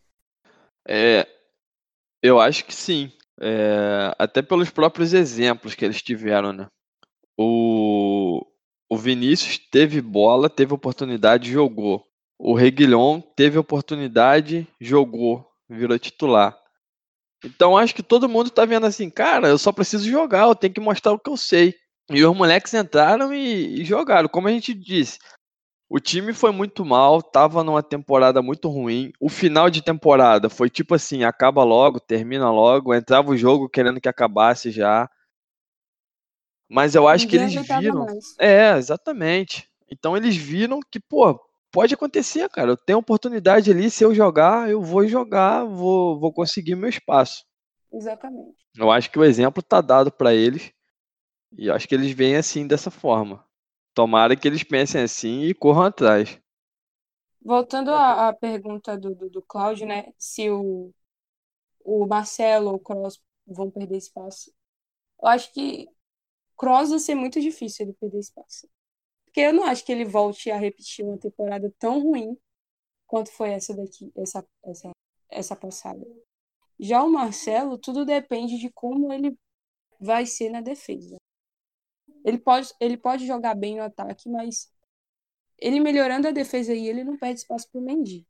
É, 0.88 1.26
eu 2.22 2.40
acho 2.40 2.64
que 2.66 2.74
sim. 2.74 3.12
É, 3.40 4.14
até 4.18 4.42
pelos 4.42 4.70
próprios 4.70 5.14
exemplos 5.14 5.74
que 5.74 5.84
eles 5.84 6.02
tiveram, 6.02 6.52
né? 6.52 6.68
O, 7.38 8.46
o 8.90 8.98
Vinícius 8.98 9.58
teve 9.58 10.00
bola, 10.02 10.50
teve 10.50 10.74
oportunidade, 10.74 11.52
jogou. 11.52 12.07
O 12.38 12.54
Reguilhon 12.54 13.20
teve 13.20 13.58
oportunidade, 13.58 14.66
jogou, 14.80 15.44
virou 15.68 15.98
titular. 15.98 16.56
Então 17.44 17.76
acho 17.76 17.94
que 17.94 18.02
todo 18.02 18.28
mundo 18.28 18.50
tá 18.50 18.64
vendo 18.64 18.86
assim, 18.86 19.10
cara, 19.10 19.48
eu 19.48 19.58
só 19.58 19.72
preciso 19.72 20.08
jogar, 20.08 20.46
eu 20.46 20.54
tenho 20.54 20.72
que 20.72 20.80
mostrar 20.80 21.12
o 21.12 21.18
que 21.18 21.30
eu 21.30 21.36
sei. 21.36 21.74
E 22.10 22.24
os 22.24 22.36
moleques 22.36 22.72
entraram 22.74 23.34
e, 23.34 23.80
e 23.80 23.84
jogaram. 23.84 24.28
Como 24.28 24.48
a 24.48 24.50
gente 24.50 24.72
disse, 24.72 25.18
o 25.90 25.98
time 25.98 26.32
foi 26.32 26.52
muito 26.52 26.84
mal, 26.84 27.22
tava 27.22 27.64
numa 27.64 27.82
temporada 27.82 28.40
muito 28.40 28.68
ruim. 28.68 29.12
O 29.20 29.28
final 29.28 29.68
de 29.68 29.82
temporada 29.82 30.48
foi 30.48 30.70
tipo 30.70 30.94
assim, 30.94 31.24
acaba 31.24 31.64
logo, 31.64 32.00
termina 32.00 32.50
logo, 32.50 32.94
entrava 32.94 33.30
o 33.30 33.36
jogo 33.36 33.68
querendo 33.68 34.00
que 34.00 34.08
acabasse 34.08 34.70
já. 34.70 35.08
Mas 36.68 36.94
eu 36.94 37.08
acho 37.08 37.26
que 37.26 37.38
Ninguém 37.38 37.56
eles 37.56 37.70
aguentava 37.70 37.80
viram. 37.80 38.04
mais. 38.04 38.36
É, 38.38 38.76
exatamente. 38.76 39.68
Então 39.90 40.16
eles 40.16 40.36
viram 40.36 40.80
que, 40.90 41.00
pô, 41.00 41.40
pode 41.70 41.94
acontecer, 41.94 42.48
cara. 42.50 42.72
Eu 42.72 42.76
tenho 42.76 42.98
oportunidade 42.98 43.70
ali, 43.70 43.90
se 43.90 44.04
eu 44.04 44.14
jogar, 44.14 44.70
eu 44.70 44.82
vou 44.82 45.06
jogar, 45.06 45.64
vou, 45.64 46.18
vou 46.18 46.32
conseguir 46.32 46.74
meu 46.74 46.88
espaço. 46.88 47.44
Exatamente. 47.92 48.66
Eu 48.76 48.90
acho 48.90 49.10
que 49.10 49.18
o 49.18 49.24
exemplo 49.24 49.62
tá 49.62 49.80
dado 49.80 50.10
para 50.10 50.34
eles 50.34 50.72
e 51.56 51.70
acho 51.70 51.88
que 51.88 51.94
eles 51.94 52.12
veem 52.12 52.36
assim 52.36 52.66
dessa 52.66 52.90
forma. 52.90 53.44
Tomara 53.94 54.36
que 54.36 54.46
eles 54.46 54.62
pensem 54.62 55.02
assim 55.02 55.42
e 55.42 55.54
corram 55.54 55.84
atrás. 55.84 56.40
Voltando 57.42 57.90
à, 57.92 58.28
à 58.28 58.32
pergunta 58.32 58.96
do, 58.98 59.14
do, 59.14 59.30
do 59.30 59.42
Cláudio, 59.42 59.86
né? 59.86 60.12
Se 60.18 60.50
o, 60.50 60.92
o 61.84 62.06
Marcelo 62.06 62.68
ou 62.70 62.76
o 62.76 62.80
Cross 62.80 63.20
vão 63.46 63.70
perder 63.70 63.96
espaço. 63.96 64.52
Eu 65.22 65.28
acho 65.28 65.52
que 65.52 65.88
Cross 66.56 66.90
vai 66.90 66.98
ser 66.98 67.14
muito 67.14 67.40
difícil 67.40 67.86
ele 67.86 67.94
perder 67.94 68.20
espaço. 68.20 68.68
Porque 69.38 69.46
eu 69.46 69.54
não 69.54 69.66
acho 69.66 69.84
que 69.84 69.92
ele 69.92 70.04
volte 70.04 70.50
a 70.50 70.58
repetir 70.58 71.04
uma 71.04 71.16
temporada 71.16 71.72
tão 71.78 72.02
ruim 72.02 72.36
quanto 73.06 73.30
foi 73.30 73.50
essa 73.50 73.72
daqui, 73.72 74.10
essa, 74.16 74.44
essa, 74.64 74.90
essa 75.30 75.54
passada. 75.54 76.04
Já 76.76 77.04
o 77.04 77.12
Marcelo, 77.12 77.78
tudo 77.78 78.04
depende 78.04 78.58
de 78.58 78.68
como 78.68 79.12
ele 79.12 79.38
vai 80.00 80.26
ser 80.26 80.50
na 80.50 80.60
defesa. 80.60 81.18
Ele 82.24 82.36
pode, 82.36 82.74
ele 82.80 82.96
pode 82.96 83.28
jogar 83.28 83.54
bem 83.54 83.76
no 83.76 83.84
ataque, 83.84 84.28
mas 84.28 84.72
ele 85.56 85.78
melhorando 85.78 86.26
a 86.26 86.32
defesa 86.32 86.72
aí, 86.72 86.88
ele 86.88 87.04
não 87.04 87.16
perde 87.16 87.38
espaço 87.38 87.70
pro 87.70 87.80
Mendy. 87.80 88.26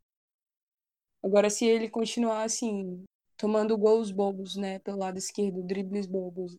Agora, 1.23 1.49
se 1.49 1.65
ele 1.65 1.89
continuar 1.89 2.43
assim, 2.43 3.03
tomando 3.39 3.79
gols 3.79 4.11
bobos, 4.11 4.57
né, 4.57 4.79
pelo 4.81 4.99
lado 4.99 5.17
esquerdo, 5.17 5.63
dribles 5.63 6.05
bobos 6.05 6.59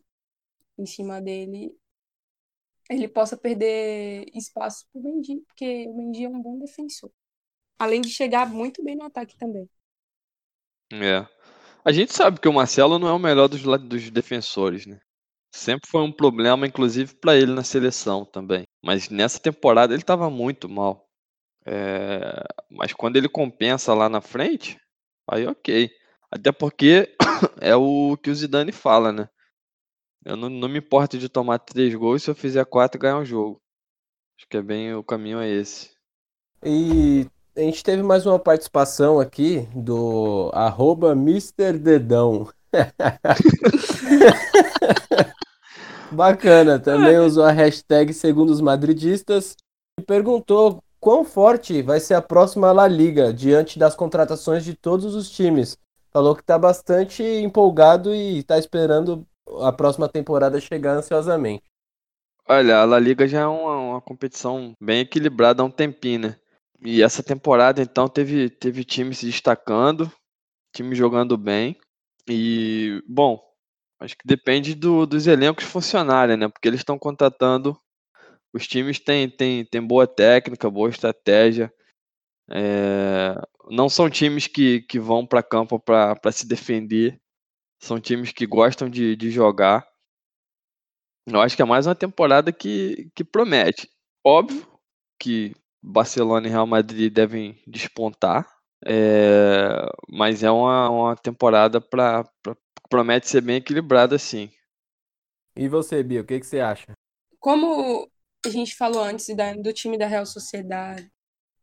em 0.76 0.86
cima 0.86 1.22
dele, 1.22 1.72
ele 2.90 3.06
possa 3.08 3.36
perder 3.36 4.26
espaço 4.34 4.84
pro 4.92 5.00
Mendy, 5.00 5.40
porque 5.46 5.86
o 5.88 5.96
Mendy 5.96 6.24
é 6.24 6.28
um 6.28 6.42
bom 6.42 6.58
defensor. 6.58 7.10
Além 7.78 8.00
de 8.00 8.10
chegar 8.10 8.50
muito 8.50 8.82
bem 8.82 8.96
no 8.96 9.04
ataque 9.04 9.36
também. 9.38 9.70
É. 10.92 11.26
A 11.84 11.92
gente 11.92 12.12
sabe 12.12 12.40
que 12.40 12.48
o 12.48 12.52
Marcelo 12.52 12.98
não 12.98 13.08
é 13.08 13.12
o 13.12 13.18
melhor 13.18 13.48
dos, 13.48 13.62
dos 13.62 14.10
defensores, 14.10 14.86
né? 14.86 15.00
Sempre 15.52 15.88
foi 15.88 16.02
um 16.02 16.12
problema, 16.12 16.66
inclusive, 16.66 17.14
para 17.14 17.36
ele 17.36 17.52
na 17.52 17.64
seleção 17.64 18.24
também. 18.24 18.64
Mas 18.84 19.08
nessa 19.08 19.38
temporada 19.38 19.94
ele 19.94 20.02
estava 20.02 20.28
muito 20.28 20.68
mal. 20.68 21.08
É... 21.64 22.42
Mas 22.68 22.92
quando 22.92 23.16
ele 23.16 23.28
compensa 23.28 23.94
lá 23.94 24.08
na 24.08 24.20
frente, 24.20 24.78
aí 25.28 25.46
ok. 25.46 25.90
Até 26.30 26.52
porque 26.52 27.16
é 27.60 27.74
o 27.76 28.16
que 28.16 28.30
o 28.30 28.34
Zidane 28.34 28.72
fala, 28.72 29.12
né? 29.12 29.28
Eu 30.24 30.36
não, 30.36 30.50
não 30.50 30.68
me 30.68 30.78
importo 30.78 31.16
de 31.16 31.28
tomar 31.28 31.58
três 31.58 31.94
gols 31.94 32.22
se 32.22 32.30
eu 32.30 32.34
fizer 32.34 32.64
quatro 32.66 33.00
ganhar 33.00 33.16
o 33.16 33.20
um 33.20 33.24
jogo. 33.24 33.60
Acho 34.36 34.46
que 34.48 34.56
é 34.56 34.62
bem 34.62 34.94
o 34.94 35.02
caminho 35.02 35.38
é 35.38 35.48
esse. 35.48 35.90
E 36.64 37.26
a 37.56 37.60
gente 37.60 37.82
teve 37.82 38.02
mais 38.02 38.26
uma 38.26 38.38
participação 38.38 39.18
aqui 39.18 39.66
do 39.74 40.50
arroba 40.52 41.12
Mr. 41.12 41.78
Dedão. 41.78 42.48
Bacana, 46.12 46.78
também 46.78 47.18
usou 47.18 47.44
a 47.44 47.52
hashtag 47.52 48.12
segundo 48.12 48.50
os 48.50 48.60
madridistas 48.60 49.56
e 49.98 50.02
perguntou 50.02 50.82
quão 50.98 51.24
forte 51.24 51.82
vai 51.82 51.98
ser 51.98 52.14
a 52.14 52.22
próxima 52.22 52.72
La 52.72 52.86
Liga 52.86 53.32
diante 53.32 53.78
das 53.78 53.94
contratações 53.94 54.64
de 54.64 54.74
todos 54.74 55.14
os 55.14 55.30
times. 55.30 55.78
Falou 56.12 56.34
que 56.34 56.42
está 56.42 56.58
bastante 56.58 57.22
empolgado 57.22 58.14
e 58.14 58.38
está 58.38 58.58
esperando 58.58 59.26
a 59.62 59.72
próxima 59.72 60.08
temporada 60.08 60.60
chegar 60.60 60.96
ansiosamente. 60.96 61.64
Olha, 62.48 62.78
a 62.78 62.84
La 62.84 62.98
Liga 62.98 63.28
já 63.28 63.40
é 63.40 63.46
uma, 63.46 63.76
uma 63.76 64.00
competição 64.00 64.74
bem 64.80 65.00
equilibrada 65.00 65.62
há 65.62 65.66
um 65.66 65.70
tempinho, 65.70 66.20
né? 66.20 66.36
E 66.82 67.02
essa 67.02 67.22
temporada, 67.22 67.82
então, 67.82 68.08
teve, 68.08 68.48
teve 68.48 68.84
time 68.84 69.14
se 69.14 69.26
destacando, 69.26 70.10
time 70.74 70.94
jogando 70.94 71.36
bem. 71.36 71.76
E, 72.28 73.02
bom, 73.06 73.40
acho 74.00 74.16
que 74.16 74.26
depende 74.26 74.74
do, 74.74 75.06
dos 75.06 75.26
elencos 75.26 75.64
funcionarem, 75.64 76.36
né? 76.36 76.48
Porque 76.48 76.66
eles 76.66 76.80
estão 76.80 76.98
contratando. 76.98 77.78
Os 78.52 78.66
times 78.66 78.98
têm, 78.98 79.28
têm, 79.28 79.64
têm 79.64 79.86
boa 79.86 80.06
técnica, 80.06 80.70
boa 80.70 80.88
estratégia. 80.88 81.72
É, 82.50 83.34
não 83.70 83.88
são 83.88 84.10
times 84.10 84.46
que, 84.46 84.80
que 84.82 84.98
vão 84.98 85.24
para 85.26 85.42
campo 85.42 85.78
para 85.78 86.32
se 86.32 86.46
defender. 86.48 87.20
São 87.80 88.00
times 88.00 88.32
que 88.32 88.46
gostam 88.46 88.88
de, 88.88 89.16
de 89.16 89.30
jogar. 89.30 89.86
Eu 91.26 91.40
acho 91.40 91.56
que 91.56 91.62
é 91.62 91.64
mais 91.64 91.86
uma 91.86 91.94
temporada 91.94 92.52
que, 92.52 93.10
que 93.14 93.24
promete. 93.24 93.88
Óbvio 94.24 94.66
que 95.18 95.54
Barcelona 95.82 96.46
e 96.46 96.50
Real 96.50 96.66
Madrid 96.66 97.12
devem 97.12 97.62
despontar, 97.66 98.46
é, 98.84 99.70
mas 100.08 100.42
é 100.42 100.50
uma, 100.50 100.90
uma 100.90 101.16
temporada 101.16 101.80
para 101.80 102.24
promete 102.88 103.28
ser 103.28 103.40
bem 103.40 103.56
equilibrada, 103.56 104.18
sim. 104.18 104.50
E 105.56 105.68
você, 105.68 106.02
Bia, 106.02 106.20
o 106.20 106.24
que, 106.24 106.40
que 106.40 106.46
você 106.46 106.60
acha? 106.60 106.92
Como 107.38 108.10
a 108.44 108.48
gente 108.48 108.76
falou 108.76 109.02
antes 109.02 109.34
da, 109.34 109.54
do 109.54 109.72
time 109.72 109.96
da 109.96 110.06
Real 110.06 110.26
Sociedade, 110.26 111.10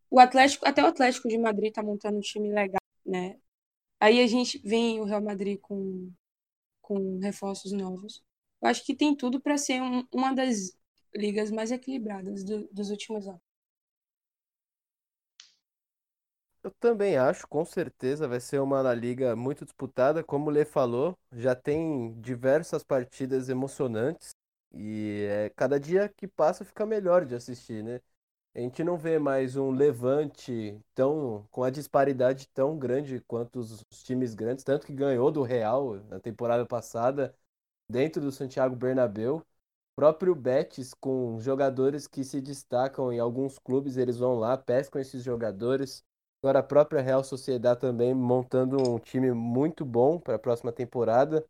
o 0.10 0.20
Atlético, 0.20 0.68
até 0.68 0.82
o 0.82 0.88
Atlético 0.88 1.28
de 1.28 1.38
Madrid 1.38 1.74
tá 1.74 1.84
montando 1.84 2.18
um 2.18 2.22
time 2.22 2.52
legal, 2.52 2.82
né? 3.06 3.38
Aí 4.00 4.22
a 4.22 4.28
gente 4.28 4.60
vem 4.60 5.00
o 5.00 5.06
Real 5.06 5.22
Madrid 5.22 5.60
com, 5.62 6.12
com 6.82 7.20
reforços 7.20 7.72
novos. 7.72 8.24
Eu 8.62 8.70
acho 8.70 8.86
que 8.86 8.96
tem 8.96 9.16
tudo 9.16 9.42
para 9.42 9.58
ser 9.58 9.82
um, 9.82 10.06
uma 10.14 10.34
das 10.34 10.78
ligas 11.16 11.52
mais 11.52 11.72
equilibradas 11.72 12.44
do, 12.44 12.68
dos 12.72 12.90
últimos 12.92 13.28
anos. 13.28 13.42
Eu 16.64 16.72
também 16.80 17.18
acho, 17.18 17.48
com 17.48 17.64
certeza 17.64 18.28
vai 18.28 18.40
ser 18.42 18.60
uma 18.60 18.94
liga 18.94 19.36
muito 19.36 19.64
disputada, 19.64 20.24
como 20.24 20.48
o 20.48 20.50
Lê 20.50 20.66
falou, 20.66 21.18
já 21.32 21.56
tem 21.56 22.20
diversas 22.20 22.84
partidas 22.84 23.48
emocionantes 23.48 24.32
e 24.74 25.26
é, 25.30 25.50
cada 25.56 25.80
dia 25.80 26.10
que 26.10 26.28
passa 26.28 26.66
fica 26.66 26.86
melhor 26.86 27.26
de 27.26 27.36
assistir, 27.36 27.84
né? 27.84 28.02
A 28.58 28.60
gente 28.60 28.84
não 28.84 28.98
vê 28.98 29.20
mais 29.20 29.56
um 29.56 29.70
levante 29.72 30.82
tão 30.96 31.48
com 31.52 31.64
a 31.64 31.70
disparidade 31.70 32.48
tão 32.50 32.78
grande 32.78 33.22
quanto 33.28 33.60
os 33.60 33.84
times 34.04 34.34
grandes, 34.34 34.64
tanto 34.64 34.88
que 34.88 34.94
ganhou 34.94 35.32
do 35.32 35.44
Real 35.44 35.98
na 36.10 36.20
temporada 36.20 36.66
passada 36.66 37.36
dentro 37.90 38.22
do 38.22 38.32
Santiago 38.32 38.76
Bernabéu. 38.76 39.44
Próprio 39.96 40.36
Betis 40.36 40.94
com 40.96 41.40
jogadores 41.40 42.08
que 42.08 42.24
se 42.24 42.42
destacam 42.42 43.14
em 43.14 43.20
alguns 43.20 43.60
clubes, 43.60 43.98
eles 43.98 44.18
vão 44.18 44.36
lá, 44.40 44.58
pescam 44.58 45.02
esses 45.02 45.24
jogadores. 45.24 46.04
Agora 46.42 46.60
a 46.60 46.64
própria 46.64 47.02
Real 47.02 47.24
Sociedade 47.24 47.82
também 47.82 48.14
montando 48.16 48.78
um 48.92 49.00
time 49.00 49.32
muito 49.34 49.86
bom 49.86 50.20
para 50.20 50.36
a 50.36 50.40
próxima 50.40 50.72
temporada. 50.72 51.46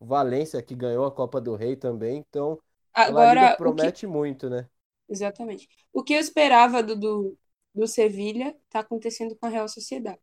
O 0.00 0.06
Valência 0.06 0.62
que 0.62 0.74
ganhou 0.74 1.06
a 1.06 1.12
Copa 1.12 1.40
do 1.40 1.56
Rei 1.56 1.76
também, 1.76 2.18
então 2.18 2.58
Agora, 2.94 3.52
a 3.52 3.56
promete 3.56 4.00
que... 4.00 4.06
muito, 4.06 4.50
né? 4.50 4.68
Exatamente. 5.12 5.68
O 5.92 6.02
que 6.02 6.14
eu 6.14 6.20
esperava 6.20 6.82
do, 6.82 6.96
do, 6.96 7.38
do 7.74 7.86
Sevilha 7.86 8.56
está 8.64 8.80
acontecendo 8.80 9.36
com 9.36 9.46
a 9.46 9.50
Real 9.50 9.68
Sociedade. 9.68 10.20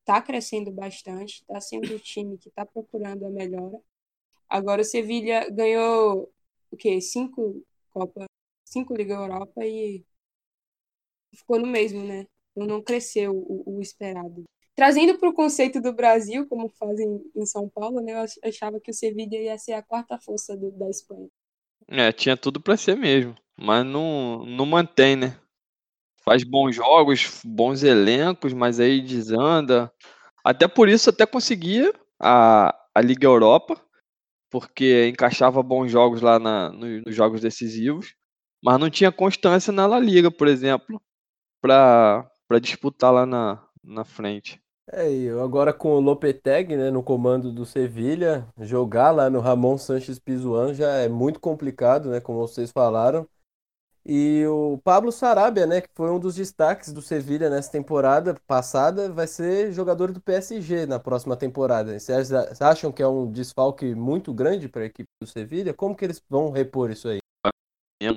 Está 0.00 0.20
crescendo 0.20 0.72
bastante, 0.72 1.42
está 1.42 1.60
sendo 1.60 1.94
o 1.94 2.00
time 2.00 2.36
que 2.38 2.48
está 2.48 2.66
procurando 2.66 3.24
a 3.24 3.30
melhora. 3.30 3.80
Agora 4.48 4.82
o 4.82 4.84
Sevilha 4.84 5.48
ganhou 5.50 6.32
o 6.72 6.76
quê? 6.76 7.00
Cinco 7.00 7.64
Copa, 7.90 8.24
cinco 8.64 8.94
Liga 8.96 9.14
Europa 9.14 9.64
e 9.64 10.04
ficou 11.32 11.60
no 11.60 11.66
mesmo, 11.66 12.02
né? 12.04 12.26
não 12.56 12.82
cresceu 12.82 13.32
o, 13.32 13.76
o 13.76 13.80
esperado. 13.80 14.42
Trazendo 14.74 15.18
para 15.18 15.28
o 15.28 15.34
conceito 15.34 15.80
do 15.80 15.92
Brasil, 15.92 16.48
como 16.48 16.68
fazem 16.68 17.22
em 17.34 17.46
São 17.46 17.68
Paulo, 17.68 18.00
né, 18.00 18.12
eu 18.12 18.48
achava 18.48 18.80
que 18.80 18.90
o 18.90 18.94
Sevilla 18.94 19.36
ia 19.36 19.58
ser 19.58 19.74
a 19.74 19.82
quarta 19.82 20.18
força 20.18 20.56
do, 20.56 20.72
da 20.72 20.88
Espanha. 20.90 21.28
É, 21.88 22.12
tinha 22.12 22.36
tudo 22.36 22.60
para 22.60 22.76
ser 22.76 22.96
mesmo, 22.96 23.34
mas 23.58 23.84
não, 23.84 24.44
não 24.46 24.64
mantém, 24.64 25.16
né? 25.16 25.36
Faz 26.24 26.44
bons 26.44 26.76
jogos, 26.76 27.42
bons 27.44 27.82
elencos, 27.82 28.52
mas 28.52 28.78
aí 28.78 29.00
desanda. 29.00 29.92
Até 30.44 30.68
por 30.68 30.88
isso 30.88 31.10
até 31.10 31.26
conseguia 31.26 31.92
a, 32.20 32.74
a 32.94 33.00
Liga 33.00 33.26
Europa, 33.26 33.80
porque 34.50 35.08
encaixava 35.08 35.62
bons 35.62 35.90
jogos 35.90 36.20
lá 36.20 36.38
na, 36.38 36.70
nos, 36.70 37.02
nos 37.04 37.14
jogos 37.14 37.40
decisivos, 37.40 38.14
mas 38.62 38.78
não 38.78 38.88
tinha 38.88 39.10
constância 39.10 39.72
na 39.72 39.86
La 39.86 39.98
Liga, 39.98 40.30
por 40.30 40.46
exemplo, 40.46 41.00
para 41.60 42.30
disputar 42.60 43.12
lá 43.12 43.26
na, 43.26 43.62
na 43.82 44.04
frente. 44.04 44.60
É, 44.90 45.10
e 45.12 45.28
agora 45.28 45.72
com 45.72 45.90
o 45.90 46.00
Lopetegui, 46.00 46.76
né, 46.76 46.90
no 46.90 47.02
comando 47.02 47.52
do 47.52 47.66
Sevilha, 47.66 48.46
jogar 48.58 49.10
lá 49.10 49.28
no 49.28 49.38
Ramon 49.40 49.76
Sanches 49.76 50.18
Pizjuan 50.18 50.72
já 50.72 50.90
é 50.94 51.08
muito 51.08 51.38
complicado, 51.40 52.08
né, 52.08 52.20
como 52.20 52.38
vocês 52.38 52.70
falaram. 52.70 53.28
E 54.10 54.42
o 54.46 54.78
Pablo 54.78 55.12
Sarabia, 55.12 55.66
né, 55.66 55.82
que 55.82 55.90
foi 55.94 56.10
um 56.10 56.18
dos 56.18 56.34
destaques 56.34 56.94
do 56.94 57.02
Sevilha 57.02 57.50
nessa 57.50 57.70
temporada 57.70 58.34
passada, 58.46 59.12
vai 59.12 59.26
ser 59.26 59.70
jogador 59.70 60.10
do 60.12 60.20
PSG 60.20 60.86
na 60.86 60.98
próxima 60.98 61.36
temporada. 61.36 61.98
Vocês 61.98 62.32
acham 62.32 62.90
que 62.90 63.02
é 63.02 63.06
um 63.06 63.30
desfalque 63.30 63.94
muito 63.94 64.32
grande 64.32 64.66
para 64.66 64.80
a 64.80 64.86
equipe 64.86 65.10
do 65.20 65.28
Sevilha? 65.28 65.74
Como 65.74 65.94
que 65.94 66.06
eles 66.06 66.24
vão 66.26 66.50
repor 66.50 66.90
isso 66.90 67.06
aí? 67.06 67.18
É 68.02 68.08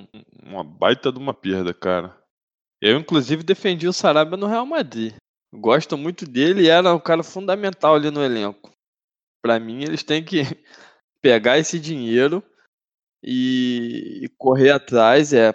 uma 0.41 0.63
baita 0.63 1.11
de 1.11 1.19
uma 1.19 1.33
perda, 1.33 1.73
cara. 1.73 2.17
Eu, 2.81 2.97
inclusive, 2.97 3.43
defendi 3.43 3.85
o 3.85 3.93
Sarabia 3.93 4.37
no 4.37 4.47
Real 4.47 4.65
Madrid. 4.65 5.13
Gosto 5.53 5.97
muito 5.97 6.25
dele 6.25 6.63
e 6.63 6.69
era 6.69 6.95
um 6.95 6.99
cara 7.01 7.21
fundamental 7.21 7.95
ali 7.95 8.09
no 8.09 8.23
elenco. 8.23 8.71
Para 9.43 9.59
mim, 9.59 9.83
eles 9.83 10.03
têm 10.03 10.23
que 10.23 10.43
pegar 11.21 11.57
esse 11.57 11.77
dinheiro 11.77 12.41
e, 13.21 14.31
correr 14.37 14.71
atrás, 14.71 15.33
é 15.33 15.51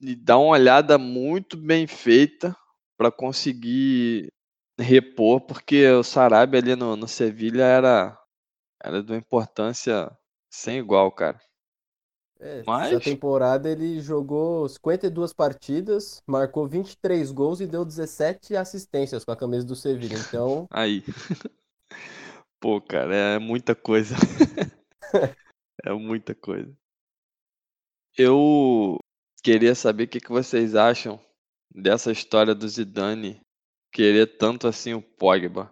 e 0.00 0.14
dar 0.14 0.38
uma 0.38 0.50
olhada 0.52 0.98
muito 0.98 1.56
bem 1.56 1.86
feita 1.86 2.56
para 2.96 3.10
conseguir 3.10 4.32
repor, 4.78 5.40
porque 5.42 5.86
o 5.90 6.02
Sarabia 6.02 6.60
ali 6.60 6.76
no, 6.76 6.96
no 6.96 7.08
Sevilha 7.08 7.64
era, 7.64 8.18
era 8.82 9.02
de 9.02 9.12
uma 9.12 9.18
importância 9.18 10.10
sem 10.50 10.78
igual, 10.78 11.12
cara. 11.12 11.40
É, 12.38 12.62
Mas- 12.66 12.92
Essa 12.92 13.00
temporada 13.00 13.68
ele 13.68 14.00
jogou 14.00 14.66
52 14.66 15.32
partidas, 15.32 16.22
marcou 16.26 16.66
23 16.66 17.30
gols 17.30 17.60
e 17.60 17.66
deu 17.66 17.84
17 17.84 18.56
assistências 18.56 19.24
com 19.24 19.32
a 19.32 19.36
camisa 19.36 19.66
do 19.66 19.76
Sevilla. 19.76 20.14
Então, 20.18 20.66
Aí. 20.72 21.04
Pô, 22.60 22.80
cara, 22.80 23.14
é 23.14 23.38
muita 23.38 23.74
coisa. 23.74 24.14
é 25.84 25.92
muita 25.92 26.34
coisa. 26.34 26.74
Eu 28.16 28.98
queria 29.42 29.74
saber 29.74 30.04
o 30.04 30.08
que, 30.08 30.20
que 30.20 30.30
vocês 30.30 30.74
acham 30.74 31.20
dessa 31.74 32.10
história 32.12 32.54
do 32.54 32.68
Zidane 32.68 33.40
querer 33.92 34.38
tanto 34.38 34.66
assim 34.68 34.94
o 34.94 35.02
Pogba. 35.02 35.70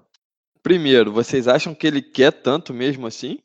Primeiro, 0.63 1.13
vocês 1.13 1.49
acham 1.49 1.75
que 1.75 1.87
ele 1.87 2.03
quer 2.03 2.33
tanto 2.33 2.75
mesmo 2.75 3.07
assim? 3.07 3.39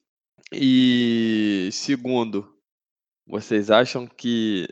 E 0.51 1.69
segundo, 1.71 2.53
vocês 3.25 3.71
acham 3.71 4.07
que 4.07 4.67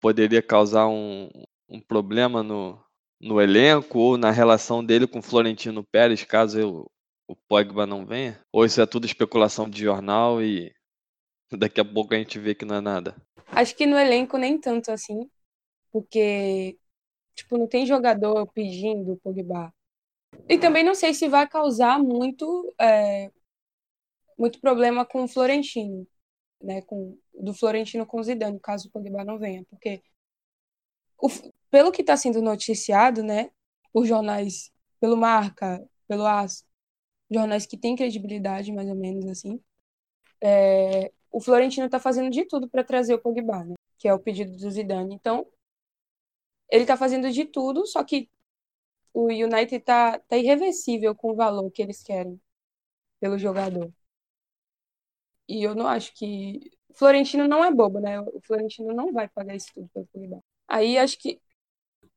poderia 0.00 0.42
causar 0.42 0.86
um, 0.88 1.28
um 1.68 1.80
problema 1.80 2.42
no, 2.42 2.82
no 3.20 3.40
elenco 3.40 3.98
ou 3.98 4.16
na 4.16 4.30
relação 4.30 4.84
dele 4.84 5.06
com 5.06 5.22
Florentino 5.22 5.84
Pérez, 5.84 6.22
caso 6.24 6.58
eu- 6.58 6.86
o 7.28 7.34
Pogba 7.48 7.86
não 7.86 8.06
venha? 8.06 8.40
Ou 8.52 8.64
isso 8.64 8.80
é 8.80 8.86
tudo 8.86 9.04
especulação 9.04 9.68
de 9.68 9.82
jornal 9.82 10.40
e 10.40 10.72
daqui 11.52 11.80
a 11.80 11.84
pouco 11.84 12.14
a 12.14 12.18
gente 12.18 12.38
vê 12.38 12.54
que 12.54 12.64
não 12.64 12.76
é 12.76 12.80
nada? 12.80 13.16
Acho 13.46 13.74
que 13.76 13.86
no 13.86 13.98
elenco 13.98 14.36
nem 14.38 14.58
tanto 14.58 14.90
assim, 14.90 15.30
porque, 15.92 16.78
tipo, 17.34 17.58
não 17.58 17.68
tem 17.68 17.86
jogador 17.86 18.46
pedindo 18.52 19.12
o 19.12 19.16
Pogba. 19.18 19.72
E 20.48 20.58
também 20.58 20.84
não 20.84 20.94
sei 20.94 21.14
se 21.14 21.28
vai 21.28 21.48
causar 21.48 21.98
muito, 21.98 22.74
é, 22.80 23.30
muito 24.38 24.60
problema 24.60 25.04
com 25.06 25.24
o 25.24 25.28
Florentino, 25.28 26.06
né? 26.60 26.82
Com, 26.82 27.18
do 27.34 27.54
Florentino 27.54 28.06
com 28.06 28.20
o 28.20 28.22
Zidane, 28.22 28.60
caso 28.60 28.88
o 28.88 28.90
Pogba 28.90 29.24
não 29.24 29.38
venha, 29.38 29.64
porque 29.70 30.02
o 31.18 31.28
pelo 31.70 31.92
que 31.92 32.02
está 32.02 32.16
sendo 32.16 32.40
noticiado, 32.42 33.22
né? 33.22 33.50
Por 33.92 34.06
jornais, 34.06 34.70
pelo 35.00 35.16
Marca, 35.16 35.84
pelo 36.08 36.26
AS, 36.26 36.64
jornais 37.30 37.66
que 37.66 37.76
têm 37.76 37.96
credibilidade, 37.96 38.72
mais 38.72 38.88
ou 38.88 38.94
menos 38.94 39.26
assim, 39.26 39.60
é, 40.40 41.12
o 41.30 41.40
Florentino 41.40 41.86
está 41.86 41.98
fazendo 41.98 42.30
de 42.30 42.44
tudo 42.44 42.68
para 42.68 42.84
trazer 42.84 43.14
o 43.14 43.18
Pogba, 43.18 43.64
né? 43.64 43.74
Que 43.98 44.08
é 44.08 44.14
o 44.14 44.18
pedido 44.18 44.56
do 44.56 44.70
Zidane. 44.70 45.14
Então, 45.14 45.46
ele 46.70 46.82
está 46.84 46.96
fazendo 46.96 47.30
de 47.30 47.44
tudo, 47.44 47.86
só 47.86 48.02
que 48.04 48.28
o 49.12 49.26
United 49.28 49.80
tá, 49.80 50.18
tá 50.20 50.36
irreversível 50.36 51.14
com 51.14 51.32
o 51.32 51.36
valor 51.36 51.70
que 51.70 51.82
eles 51.82 52.02
querem 52.02 52.40
pelo 53.20 53.38
jogador. 53.38 53.90
E 55.48 55.62
eu 55.62 55.74
não 55.74 55.86
acho 55.86 56.12
que. 56.14 56.70
O 56.88 56.94
Florentino 56.94 57.46
não 57.46 57.64
é 57.64 57.70
bobo, 57.70 58.00
né? 58.00 58.20
O 58.20 58.40
Florentino 58.40 58.92
não 58.94 59.12
vai 59.12 59.28
pagar 59.28 59.54
isso 59.54 59.68
tudo 59.74 59.88
pelo 59.88 60.06
Pogba. 60.06 60.40
Aí 60.66 60.98
acho 60.98 61.18
que 61.18 61.40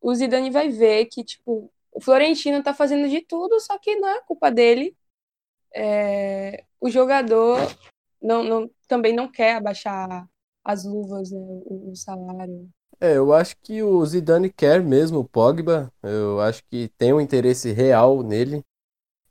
o 0.02 0.14
Zidane 0.16 0.50
vai 0.50 0.70
ver 0.70 1.06
que, 1.08 1.24
tipo, 1.24 1.72
o 1.92 2.02
Florentino 2.02 2.64
tá 2.64 2.74
fazendo 2.74 3.10
de 3.10 3.22
tudo, 3.22 3.60
só 3.60 3.78
que 3.78 3.96
não 3.98 4.08
é 4.10 4.22
culpa 4.22 4.50
dele. 4.52 4.96
É, 5.74 6.66
o 6.80 6.90
jogador 6.90 7.60
não, 8.22 8.44
não, 8.44 8.70
também 8.88 9.14
não 9.16 9.32
quer 9.32 9.56
abaixar 9.56 10.28
as 10.64 10.86
luvas, 10.86 11.32
né? 11.32 11.40
O, 11.40 11.92
o 11.92 11.96
salário. 11.96 12.70
é, 13.00 13.18
eu 13.18 13.34
acho 13.34 13.56
que 13.62 13.82
o 13.84 14.06
Zidane 14.06 14.50
quer 14.52 14.84
mesmo 14.84 15.20
o 15.20 15.28
Pogba. 15.28 15.92
Eu 16.04 16.40
acho 16.42 16.64
que 16.66 16.90
tem 16.98 17.14
um 17.14 17.22
interesse 17.22 17.72
real 17.72 18.24
nele. 18.24 18.64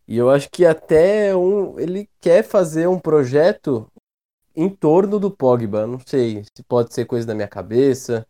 E 0.09 0.17
eu 0.17 0.31
acho 0.31 0.51
que 0.51 0.65
até 0.67 1.37
um, 1.37 1.79
ele 1.79 2.09
quer 2.21 2.43
fazer 2.43 2.89
um 2.89 2.99
projeto 2.99 3.87
em 4.57 4.69
torno 4.69 5.19
do 5.21 5.31
Pogba. 5.31 5.87
Não 5.87 6.01
sei 6.07 6.45
se 6.55 6.63
pode 6.65 6.95
ser 6.95 7.07
coisa 7.07 7.27
da 7.27 7.35
minha 7.35 7.49
cabeça, 7.49 8.27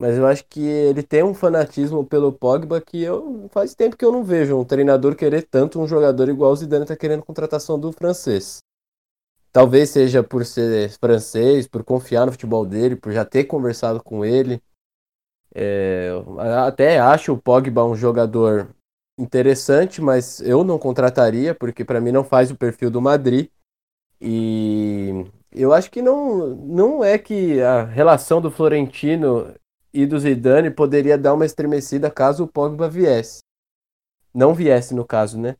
mas 0.00 0.16
eu 0.18 0.26
acho 0.26 0.44
que 0.46 0.60
ele 0.62 1.02
tem 1.02 1.22
um 1.22 1.34
fanatismo 1.34 2.04
pelo 2.06 2.32
Pogba 2.32 2.80
que 2.80 3.02
eu 3.02 3.48
faz 3.50 3.74
tempo 3.74 3.96
que 3.96 4.04
eu 4.04 4.12
não 4.12 4.24
vejo 4.24 4.58
um 4.58 4.64
treinador 4.64 5.16
querer 5.16 5.42
tanto 5.42 5.80
um 5.80 5.86
jogador 5.86 6.28
igual 6.28 6.52
o 6.52 6.56
Zidane 6.56 6.84
está 6.84 6.96
querendo 6.96 7.24
contratação 7.24 7.78
do 7.78 7.92
francês. 7.92 8.62
Talvez 9.52 9.90
seja 9.90 10.22
por 10.22 10.46
ser 10.46 10.90
francês, 10.98 11.66
por 11.68 11.84
confiar 11.84 12.24
no 12.24 12.32
futebol 12.32 12.64
dele, 12.64 12.96
por 12.96 13.12
já 13.12 13.24
ter 13.24 13.44
conversado 13.44 14.02
com 14.02 14.24
ele. 14.24 14.62
É, 15.54 16.10
até 16.66 16.98
acho 16.98 17.34
o 17.34 17.38
Pogba 17.38 17.84
um 17.84 17.94
jogador 17.94 18.74
interessante, 19.18 20.00
mas 20.00 20.40
eu 20.40 20.64
não 20.64 20.78
contrataria, 20.78 21.54
porque 21.54 21.84
para 21.84 22.00
mim 22.00 22.10
não 22.10 22.24
faz 22.24 22.50
o 22.50 22.56
perfil 22.56 22.90
do 22.90 23.02
Madrid. 23.02 23.48
E 24.18 25.26
eu 25.50 25.74
acho 25.74 25.90
que 25.90 26.00
não, 26.00 26.54
não 26.56 27.04
é 27.04 27.18
que 27.18 27.60
a 27.60 27.84
relação 27.84 28.40
do 28.40 28.50
Florentino 28.50 29.54
e 29.92 30.06
do 30.06 30.18
Zidane 30.18 30.70
poderia 30.70 31.18
dar 31.18 31.34
uma 31.34 31.44
estremecida 31.44 32.10
caso 32.10 32.44
o 32.44 32.48
Pogba 32.48 32.88
viesse. 32.88 33.40
Não 34.34 34.54
viesse, 34.54 34.94
no 34.94 35.04
caso, 35.04 35.38
né? 35.38 35.56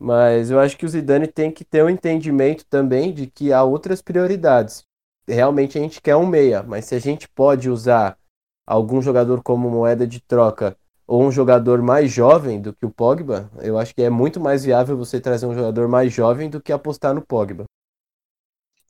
Mas 0.00 0.50
eu 0.50 0.58
acho 0.58 0.78
que 0.78 0.86
o 0.86 0.88
Zidane 0.88 1.26
tem 1.26 1.52
que 1.52 1.62
ter 1.62 1.84
um 1.84 1.90
entendimento 1.90 2.64
também 2.64 3.12
de 3.12 3.26
que 3.26 3.52
há 3.52 3.62
outras 3.62 4.00
prioridades. 4.00 4.82
Realmente 5.28 5.76
a 5.76 5.80
gente 5.82 6.00
quer 6.00 6.16
um 6.16 6.26
meia, 6.26 6.62
mas 6.62 6.86
se 6.86 6.94
a 6.94 6.98
gente 6.98 7.28
pode 7.28 7.68
usar 7.68 8.18
algum 8.66 9.02
jogador 9.02 9.42
como 9.42 9.68
moeda 9.68 10.06
de 10.06 10.18
troca 10.18 10.74
ou 11.06 11.22
um 11.22 11.30
jogador 11.30 11.82
mais 11.82 12.10
jovem 12.10 12.62
do 12.62 12.72
que 12.72 12.86
o 12.86 12.90
Pogba, 12.90 13.50
eu 13.60 13.78
acho 13.78 13.94
que 13.94 14.00
é 14.02 14.08
muito 14.08 14.40
mais 14.40 14.64
viável 14.64 14.96
você 14.96 15.20
trazer 15.20 15.44
um 15.44 15.54
jogador 15.54 15.86
mais 15.86 16.10
jovem 16.10 16.48
do 16.48 16.62
que 16.62 16.72
apostar 16.72 17.12
no 17.12 17.20
Pogba. 17.20 17.64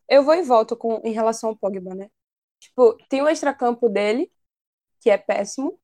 Eu 0.09 0.23
vou 0.23 0.35
e 0.35 0.43
volto 0.43 0.77
com, 0.77 1.01
em 1.05 1.13
relação 1.13 1.51
ao 1.51 1.57
Pogba, 1.57 1.93
né? 1.95 2.09
Tipo, 2.61 2.97
tem 3.09 3.21
o 3.21 3.29
extracampo 3.29 3.89
dele, 3.89 4.31
que 5.01 5.11
é 5.11 5.19
péssimo, 5.19 5.81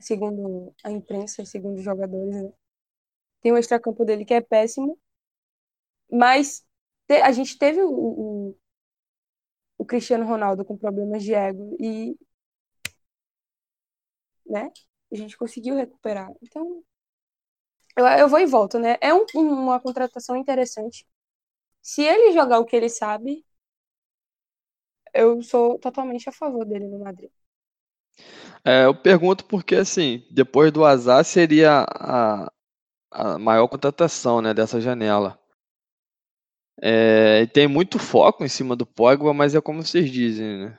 segundo 0.00 0.72
a 0.82 0.90
imprensa 0.90 1.42
e 1.42 1.46
segundo 1.46 1.78
os 1.78 1.84
jogadores, 1.84 2.42
né? 2.42 2.52
Tem 3.46 3.52
o 3.54 3.58
extracampo 3.58 4.04
dele 4.04 4.26
que 4.26 4.34
é 4.34 4.42
péssimo, 4.42 4.98
mas 6.10 6.64
a 7.22 7.32
gente 7.32 7.58
teve 7.58 7.80
o, 7.82 7.90
o, 7.90 8.56
o 9.78 9.84
Cristiano 9.86 10.26
Ronaldo 10.26 10.64
com 10.66 10.76
problemas 10.76 11.22
de 11.22 11.32
ego 11.34 11.76
e, 11.80 12.16
né? 14.46 14.70
A 15.12 15.16
gente 15.16 15.36
conseguiu 15.36 15.76
recuperar. 15.76 16.30
Então, 16.42 16.82
eu, 17.96 18.06
eu 18.06 18.28
vou 18.28 18.38
e 18.40 18.46
volto, 18.46 18.78
né? 18.78 18.96
É 19.00 19.12
um- 19.14 19.26
uma 19.34 19.80
contratação 19.80 20.36
interessante. 20.36 21.06
Se 21.82 22.02
ele 22.02 22.32
jogar 22.32 22.60
o 22.60 22.66
que 22.66 22.76
ele 22.76 22.88
sabe, 22.90 23.44
eu 25.14 25.42
sou 25.42 25.78
totalmente 25.80 26.28
a 26.28 26.32
favor 26.32 26.64
dele 26.64 26.86
no 26.88 26.98
Madrid. 27.00 27.30
É, 28.64 28.84
eu 28.84 28.94
pergunto 28.94 29.44
porque, 29.44 29.76
assim, 29.76 30.24
depois 30.30 30.72
do 30.72 30.84
azar 30.84 31.24
seria 31.24 31.86
a, 31.88 32.50
a 33.16 33.38
maior 33.38 33.66
contratação, 33.66 34.42
né, 34.42 34.52
dessa 34.52 34.78
janela. 34.78 35.38
É, 36.82 37.40
e 37.40 37.46
tem 37.46 37.66
muito 37.66 37.98
foco 37.98 38.44
em 38.44 38.48
cima 38.48 38.76
do 38.76 38.84
Pogba, 38.84 39.32
mas 39.32 39.54
é 39.54 39.60
como 39.60 39.82
vocês 39.82 40.10
dizem, 40.10 40.58
né? 40.58 40.78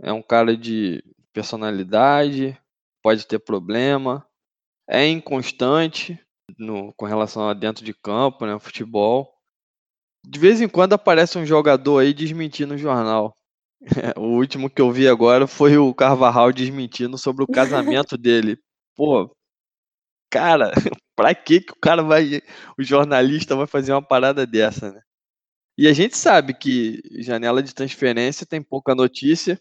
É 0.00 0.12
um 0.12 0.22
cara 0.22 0.56
de 0.56 1.02
personalidade, 1.32 2.56
pode 3.02 3.26
ter 3.26 3.40
problema, 3.40 4.24
é 4.88 5.06
inconstante 5.08 6.18
no, 6.56 6.92
com 6.94 7.04
relação 7.04 7.48
a 7.48 7.54
dentro 7.54 7.84
de 7.84 7.92
campo, 7.92 8.46
né, 8.46 8.56
futebol. 8.60 9.34
De 10.24 10.38
vez 10.38 10.60
em 10.60 10.68
quando 10.68 10.92
aparece 10.92 11.36
um 11.36 11.44
jogador 11.44 11.98
aí 11.98 12.14
desmentindo 12.14 12.74
o 12.74 12.78
jornal. 12.78 13.36
O 14.16 14.36
último 14.36 14.68
que 14.70 14.82
eu 14.82 14.92
vi 14.92 15.08
agora 15.08 15.46
foi 15.46 15.78
o 15.78 15.94
Carvajal 15.94 16.52
desmentindo 16.52 17.16
sobre 17.18 17.42
o 17.42 17.48
casamento 17.50 18.16
dele. 18.16 18.58
Pô, 18.94 19.34
cara, 20.30 20.70
pra 21.16 21.34
que 21.34 21.60
que 21.60 21.72
o 21.72 21.80
cara 21.80 22.02
vai, 22.02 22.40
o 22.78 22.82
jornalista 22.82 23.56
vai 23.56 23.66
fazer 23.66 23.92
uma 23.92 24.02
parada 24.02 24.46
dessa, 24.46 24.92
né? 24.92 25.00
E 25.76 25.88
a 25.88 25.92
gente 25.92 26.16
sabe 26.16 26.54
que 26.54 27.00
janela 27.20 27.62
de 27.62 27.74
transferência 27.74 28.46
tem 28.46 28.62
pouca 28.62 28.94
notícia, 28.94 29.60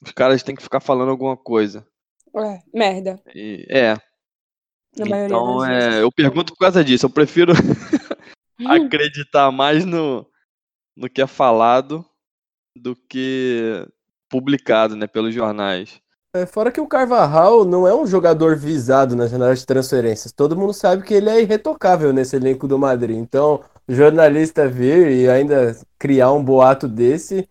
os 0.00 0.12
caras 0.12 0.42
têm 0.42 0.54
que 0.54 0.62
ficar 0.62 0.80
falando 0.80 1.10
alguma 1.10 1.36
coisa. 1.36 1.86
É, 2.34 2.58
merda, 2.72 3.22
E- 3.34 3.66
é, 3.70 3.94
na 4.96 5.24
então 5.26 5.64
é, 5.64 6.02
eu 6.02 6.10
pergunto 6.10 6.52
por 6.52 6.58
causa 6.58 6.84
disso. 6.84 7.06
Eu 7.06 7.10
prefiro 7.10 7.52
acreditar 8.66 9.50
mais 9.50 9.84
no, 9.84 10.26
no 10.96 11.08
que 11.08 11.22
é 11.22 11.26
falado 11.26 12.04
do 12.76 12.96
que 12.96 13.86
publicado, 14.28 14.96
né, 14.96 15.06
pelos 15.06 15.34
jornais. 15.34 16.00
É, 16.34 16.46
fora 16.46 16.72
que 16.72 16.80
o 16.80 16.86
Carvajal 16.86 17.62
não 17.64 17.86
é 17.86 17.94
um 17.94 18.06
jogador 18.06 18.56
visado 18.56 19.14
nas 19.14 19.30
janelas 19.30 19.58
de 19.60 19.66
transferências. 19.66 20.32
Todo 20.32 20.56
mundo 20.56 20.72
sabe 20.72 21.02
que 21.02 21.12
ele 21.12 21.28
é 21.28 21.42
irretocável 21.42 22.10
nesse 22.12 22.36
elenco 22.36 22.66
do 22.66 22.78
Madrid. 22.78 23.18
Então, 23.18 23.62
o 23.86 23.92
jornalista 23.92 24.66
vir 24.66 25.10
e 25.10 25.28
ainda 25.28 25.76
criar 25.98 26.32
um 26.32 26.42
boato 26.42 26.88
desse, 26.88 27.46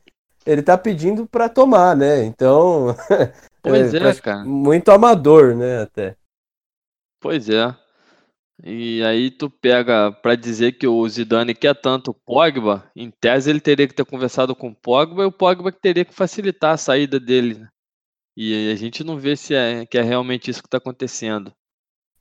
ele 0.45 0.63
tá 0.63 0.75
pedindo 0.79 1.27
para 1.27 1.47
tomar, 1.47 1.95
né? 1.95 2.23
Então, 2.23 2.95
Pois 3.61 3.93
é, 3.93 3.99
pra- 3.99 4.15
cara. 4.15 4.43
muito 4.45 4.89
amador, 4.89 5.55
né, 5.55 5.83
até. 5.83 6.15
Pois 7.19 7.47
é. 7.49 7.75
E 8.63 9.03
aí 9.03 9.29
tu 9.29 9.47
pega 9.49 10.11
pra 10.11 10.33
dizer 10.35 10.71
que 10.73 10.87
o 10.87 11.07
Zidane 11.07 11.53
quer 11.53 11.75
tanto 11.79 12.11
o 12.11 12.13
Pogba, 12.13 12.83
em 12.95 13.11
tese 13.11 13.49
ele 13.49 13.59
teria 13.59 13.87
que 13.87 13.93
ter 13.93 14.05
conversado 14.05 14.55
com 14.55 14.69
o 14.69 14.75
Pogba 14.75 15.23
e 15.23 15.25
o 15.25 15.31
Pogba 15.31 15.71
que 15.71 15.79
teria 15.79 16.05
que 16.05 16.13
facilitar 16.13 16.73
a 16.73 16.77
saída 16.77 17.19
dele. 17.19 17.63
E 18.35 18.71
a 18.71 18.75
gente 18.75 19.03
não 19.03 19.17
vê 19.17 19.35
se 19.35 19.53
é, 19.53 19.85
que 19.85 19.97
é 19.97 20.01
realmente 20.01 20.49
isso 20.49 20.63
que 20.63 20.69
tá 20.69 20.77
acontecendo. 20.77 21.51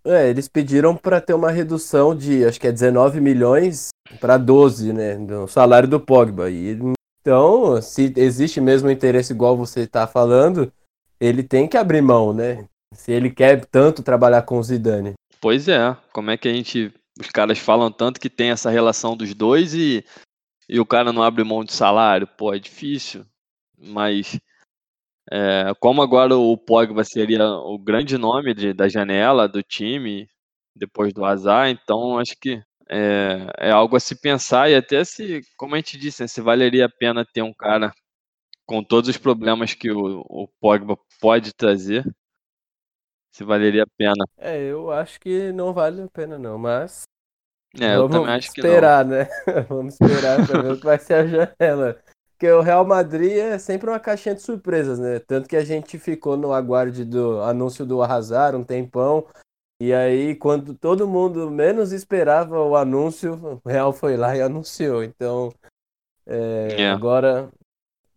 É, 0.04 0.28
eles 0.28 0.48
pediram 0.48 0.96
para 0.96 1.20
ter 1.20 1.34
uma 1.34 1.50
redução 1.50 2.16
de, 2.16 2.44
acho 2.44 2.58
que 2.58 2.66
é 2.66 2.72
19 2.72 3.20
milhões 3.20 3.90
para 4.18 4.38
12, 4.38 4.92
né, 4.92 5.16
do 5.16 5.46
salário 5.46 5.88
do 5.88 6.00
Pogba. 6.00 6.50
E 6.50 6.78
então, 7.20 7.80
se 7.82 8.12
existe 8.16 8.60
mesmo 8.60 8.90
interesse 8.90 9.32
igual 9.32 9.56
você 9.56 9.80
está 9.80 10.06
falando, 10.06 10.72
ele 11.20 11.42
tem 11.42 11.68
que 11.68 11.76
abrir 11.76 12.00
mão, 12.00 12.32
né? 12.32 12.66
Se 12.94 13.12
ele 13.12 13.30
quer 13.30 13.64
tanto 13.66 14.02
trabalhar 14.02 14.42
com 14.42 14.58
o 14.58 14.62
Zidane. 14.62 15.12
Pois 15.40 15.68
é, 15.68 15.96
como 16.12 16.30
é 16.30 16.36
que 16.36 16.48
a 16.48 16.52
gente. 16.52 16.92
Os 17.20 17.28
caras 17.28 17.58
falam 17.58 17.92
tanto 17.92 18.18
que 18.18 18.30
tem 18.30 18.50
essa 18.50 18.70
relação 18.70 19.14
dos 19.14 19.34
dois 19.34 19.74
e, 19.74 20.02
e 20.66 20.80
o 20.80 20.86
cara 20.86 21.12
não 21.12 21.22
abre 21.22 21.44
mão 21.44 21.62
de 21.62 21.72
salário? 21.72 22.26
Pô, 22.26 22.54
é 22.54 22.58
difícil. 22.58 23.26
Mas 23.78 24.40
é, 25.30 25.72
como 25.80 26.02
agora 26.02 26.36
o 26.36 26.56
Pogba 26.56 27.04
seria 27.04 27.44
o 27.48 27.78
grande 27.78 28.18
nome 28.18 28.54
de- 28.54 28.72
da 28.72 28.88
janela 28.88 29.48
do 29.48 29.62
time, 29.62 30.28
depois 30.74 31.12
do 31.12 31.24
azar, 31.24 31.68
então 31.70 32.18
acho 32.18 32.36
que 32.40 32.60
é, 32.90 33.46
é 33.58 33.70
algo 33.70 33.96
a 33.96 34.00
se 34.00 34.20
pensar 34.20 34.70
e 34.70 34.74
até 34.76 35.04
se, 35.04 35.40
como 35.56 35.74
a 35.74 35.78
gente 35.78 35.98
disse, 35.98 36.22
né, 36.22 36.28
se 36.28 36.40
valeria 36.40 36.86
a 36.86 36.90
pena 36.90 37.24
ter 37.24 37.42
um 37.42 37.54
cara 37.54 37.92
com 38.66 38.82
todos 38.84 39.10
os 39.10 39.18
problemas 39.18 39.74
que 39.74 39.90
o, 39.92 40.20
o 40.28 40.48
Pogba 40.60 40.96
pode 41.20 41.52
trazer, 41.54 42.04
se 43.32 43.44
valeria 43.44 43.82
a 43.84 43.86
pena. 43.96 44.24
É, 44.36 44.58
eu 44.70 44.90
acho 44.90 45.20
que 45.20 45.52
não 45.52 45.72
vale 45.72 46.02
a 46.02 46.08
pena 46.08 46.38
não, 46.38 46.58
mas 46.58 47.02
É, 47.80 47.96
eu 47.96 48.04
vamos 48.08 48.10
também 48.10 48.30
acho 48.32 48.50
que 48.52 48.62
não. 48.62 48.88
esperar, 48.88 49.04
né? 49.04 49.26
Vamos 49.68 49.94
esperar 49.94 50.42
para 50.42 50.58
ver 50.58 50.72
o 50.72 50.78
que 50.78 50.84
vai 50.86 50.98
ser 50.98 51.14
a 51.14 51.26
janela. 51.26 52.02
Porque 52.40 52.50
o 52.50 52.62
Real 52.62 52.86
Madrid 52.86 53.36
é 53.36 53.58
sempre 53.58 53.90
uma 53.90 54.00
caixinha 54.00 54.34
de 54.34 54.40
surpresas, 54.40 54.98
né? 54.98 55.18
Tanto 55.18 55.46
que 55.46 55.56
a 55.56 55.62
gente 55.62 55.98
ficou 55.98 56.38
no 56.38 56.54
aguarde 56.54 57.04
do 57.04 57.42
anúncio 57.42 57.84
do 57.84 58.00
Arrasar 58.00 58.56
um 58.56 58.64
tempão. 58.64 59.26
E 59.78 59.92
aí, 59.92 60.34
quando 60.34 60.72
todo 60.72 61.06
mundo 61.06 61.50
menos 61.50 61.92
esperava 61.92 62.58
o 62.58 62.74
anúncio, 62.76 63.60
o 63.62 63.68
Real 63.68 63.92
foi 63.92 64.16
lá 64.16 64.34
e 64.34 64.40
anunciou. 64.40 65.04
Então, 65.04 65.52
é, 66.26 66.76
É. 66.78 66.90
agora 66.90 67.50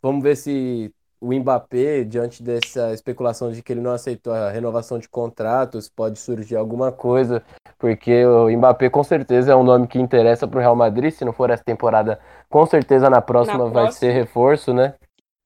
vamos 0.02 0.24
ver 0.24 0.38
se 0.38 0.90
o 1.20 1.34
Mbappé, 1.34 2.06
diante 2.06 2.42
dessa 2.42 2.94
especulação 2.94 3.52
de 3.52 3.62
que 3.62 3.74
ele 3.74 3.82
não 3.82 3.92
aceitou 3.92 4.32
a 4.32 4.50
renovação 4.50 5.00
de 5.00 5.10
contratos, 5.10 5.90
pode 5.90 6.18
surgir 6.18 6.56
alguma 6.56 6.94
coisa, 6.94 7.44
porque 7.78 8.26
o 8.26 8.50
Mbappé 8.50 8.90
com 8.90 9.04
certeza 9.04 9.52
é 9.52 9.56
um 9.56 9.64
nome 9.64 9.86
que 9.86 10.00
interessa 10.00 10.48
para 10.48 10.58
o 10.58 10.62
Real 10.62 10.76
Madrid. 10.78 11.12
Se 11.12 11.26
não 11.26 11.34
for 11.34 11.50
essa 11.50 11.64
temporada, 11.64 12.20
com 12.54 12.66
certeza 12.66 13.10
na 13.10 13.22
próxima 13.22 13.66
Na 13.66 13.70
vai 13.70 13.72
próxima. 13.84 13.90
ser 13.90 14.12
reforço, 14.12 14.74
né? 14.74 14.96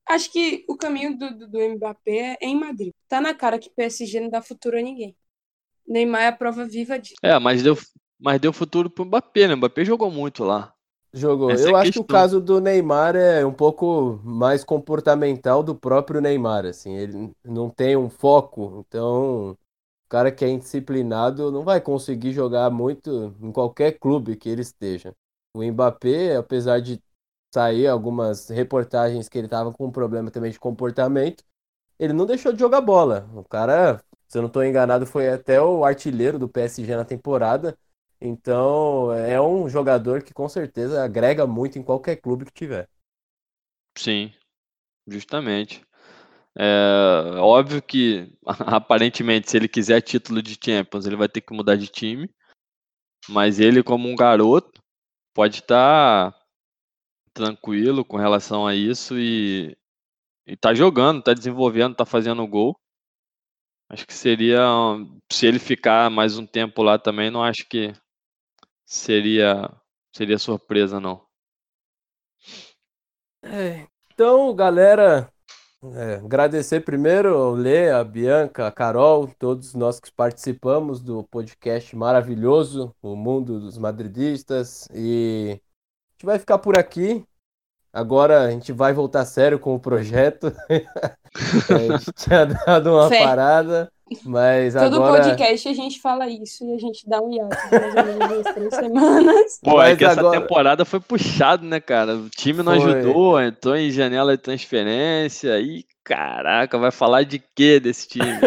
Acho 0.05 0.31
que 0.31 0.65
o 0.69 0.77
caminho 0.77 1.17
do, 1.17 1.37
do, 1.37 1.47
do 1.49 1.59
Mbappé 1.75 2.37
é 2.41 2.45
em 2.47 2.59
Madrid. 2.59 2.93
Tá 3.07 3.19
na 3.21 3.33
cara 3.33 3.59
que 3.59 3.69
PSG 3.69 4.19
não 4.21 4.29
dá 4.29 4.41
futuro 4.41 4.77
a 4.77 4.81
ninguém. 4.81 5.15
Neymar 5.87 6.21
é 6.23 6.27
a 6.27 6.33
prova 6.37 6.65
viva 6.65 6.99
disso. 6.99 7.21
É, 7.21 7.37
mas 7.39 7.63
deu, 7.63 7.75
mas 8.19 8.39
deu 8.39 8.53
futuro 8.53 8.89
pro 8.89 9.05
Mbappé, 9.05 9.47
né? 9.47 9.53
O 9.53 9.57
Mbappé 9.57 9.83
jogou 9.85 10.11
muito 10.11 10.43
lá. 10.43 10.73
Jogou. 11.13 11.51
Essa 11.51 11.69
é 11.69 11.71
Eu 11.71 11.75
a 11.75 11.77
acho 11.77 11.91
que 11.93 11.99
o 11.99 12.03
questão. 12.03 12.05
caso 12.05 12.41
do 12.41 12.59
Neymar 12.61 13.15
é 13.15 13.45
um 13.45 13.53
pouco 13.53 14.19
mais 14.23 14.63
comportamental 14.63 15.63
do 15.63 15.75
próprio 15.75 16.21
Neymar, 16.21 16.65
assim, 16.65 16.95
ele 16.95 17.31
não 17.43 17.69
tem 17.69 17.95
um 17.97 18.09
foco, 18.09 18.85
então 18.87 19.51
o 19.51 19.57
cara 20.09 20.31
que 20.31 20.45
é 20.45 20.49
indisciplinado 20.49 21.51
não 21.51 21.63
vai 21.63 21.81
conseguir 21.81 22.33
jogar 22.33 22.69
muito 22.71 23.35
em 23.41 23.51
qualquer 23.51 23.93
clube 23.99 24.35
que 24.37 24.49
ele 24.49 24.61
esteja. 24.61 25.13
O 25.57 25.71
Mbappé, 25.71 26.35
apesar 26.35 26.79
de 26.79 27.01
sair 27.51 27.87
algumas 27.87 28.49
reportagens 28.49 29.27
que 29.27 29.37
ele 29.37 29.47
estava 29.47 29.73
com 29.73 29.87
um 29.87 29.91
problema 29.91 30.29
também 30.29 30.51
de 30.51 30.59
comportamento, 30.59 31.43
ele 31.97 32.13
não 32.13 32.27
deixou 32.27 32.53
de 32.53 32.59
jogar 32.59 32.81
bola. 32.81 33.27
O 33.33 33.43
cara, 33.43 33.99
se 34.27 34.37
eu 34.37 34.43
não 34.43 34.47
estou 34.47 34.63
enganado, 34.63 35.07
foi 35.07 35.29
até 35.29 35.59
o 35.59 35.83
artilheiro 35.83 36.37
do 36.37 36.47
PSG 36.47 36.95
na 36.95 37.03
temporada. 37.03 37.75
Então, 38.21 39.11
é 39.13 39.41
um 39.41 39.67
jogador 39.67 40.21
que 40.21 40.33
com 40.33 40.47
certeza 40.47 41.03
agrega 41.03 41.47
muito 41.47 41.79
em 41.79 41.83
qualquer 41.83 42.17
clube 42.17 42.45
que 42.45 42.51
tiver. 42.51 42.87
Sim, 43.97 44.31
justamente. 45.07 45.83
É 46.55 47.39
óbvio 47.39 47.81
que, 47.81 48.31
aparentemente, 48.45 49.49
se 49.49 49.57
ele 49.57 49.67
quiser 49.67 50.01
título 50.01 50.41
de 50.41 50.57
Champions, 50.63 51.07
ele 51.07 51.15
vai 51.15 51.27
ter 51.27 51.41
que 51.41 51.53
mudar 51.53 51.75
de 51.75 51.87
time. 51.87 52.29
Mas 53.29 53.59
ele, 53.59 53.83
como 53.83 54.07
um 54.07 54.15
garoto, 54.15 54.81
pode 55.37 55.59
estar 55.59 56.35
tranquilo 57.31 58.03
com 58.03 58.17
relação 58.17 58.65
a 58.65 58.73
isso 58.73 59.19
e, 59.19 59.77
e 60.47 60.57
tá 60.57 60.73
jogando, 60.73 61.21
tá 61.21 61.31
desenvolvendo, 61.31 61.95
tá 61.95 62.07
fazendo 62.07 62.47
gol. 62.47 62.75
Acho 63.87 64.07
que 64.07 64.15
seria, 64.15 64.65
se 65.31 65.45
ele 65.45 65.59
ficar 65.59 66.09
mais 66.09 66.39
um 66.39 66.45
tempo 66.47 66.81
lá 66.81 66.97
também, 66.97 67.29
não 67.29 67.43
acho 67.43 67.69
que 67.69 67.93
seria 68.83 69.69
seria 70.11 70.39
surpresa 70.39 70.99
não. 70.99 71.23
É, 73.43 73.87
então, 74.11 74.55
galera, 74.55 75.31
é, 75.83 76.15
agradecer 76.15 76.81
primeiro 76.81 77.35
ao 77.35 77.51
Lê, 77.51 77.91
a 77.91 78.03
Bianca, 78.03 78.67
a 78.67 78.71
Carol, 78.71 79.27
todos 79.37 79.73
nós 79.75 79.99
que 79.99 80.11
participamos 80.11 81.01
do 81.01 81.23
podcast 81.25 81.95
maravilhoso, 81.95 82.95
O 83.01 83.15
Mundo 83.15 83.59
dos 83.59 83.77
Madridistas. 83.77 84.87
E 84.93 85.51
a 85.51 86.11
gente 86.13 86.25
vai 86.25 86.39
ficar 86.39 86.57
por 86.57 86.77
aqui. 86.77 87.23
Agora 87.93 88.41
a 88.41 88.51
gente 88.51 88.71
vai 88.71 88.91
voltar 88.91 89.23
sério 89.25 89.59
com 89.59 89.75
o 89.75 89.79
projeto. 89.79 90.51
a 91.69 91.77
gente 91.77 92.11
tinha 92.13 92.45
dado 92.45 92.91
uma 92.93 93.09
Fé. 93.09 93.23
parada, 93.23 93.91
mas 94.23 94.73
Todo 94.73 94.95
agora. 94.97 95.23
podcast 95.23 95.67
a 95.67 95.73
gente 95.73 95.99
fala 95.99 96.27
isso 96.27 96.63
e 96.65 96.73
a 96.75 96.79
gente 96.79 97.07
dá 97.07 97.21
um 97.21 97.31
hiato 97.33 97.55
de 97.69 97.71
mais 97.79 97.95
ou 97.95 98.03
menos 98.05 98.31
umas 98.31 98.53
três 98.53 98.73
semanas. 98.75 99.59
Pô, 99.63 99.81
é 99.81 99.89
Mas 99.89 99.97
que 99.97 100.05
essa 100.05 100.19
agora- 100.19 100.39
temporada 100.41 100.85
foi 100.85 100.99
puxado, 100.99 101.65
né, 101.65 101.79
cara? 101.79 102.15
O 102.15 102.29
time 102.29 102.63
não 102.63 102.79
Foi. 102.79 102.93
ajudou, 102.93 103.41
entrou 103.41 103.75
em 103.75 103.91
janela 103.91 104.35
de 104.37 104.43
transferência 104.43 105.59
e 105.59 105.85
caraca, 106.03 106.77
vai 106.77 106.91
falar 106.91 107.23
de 107.23 107.41
quê 107.55 107.79
desse 107.79 108.07
time? 108.07 108.27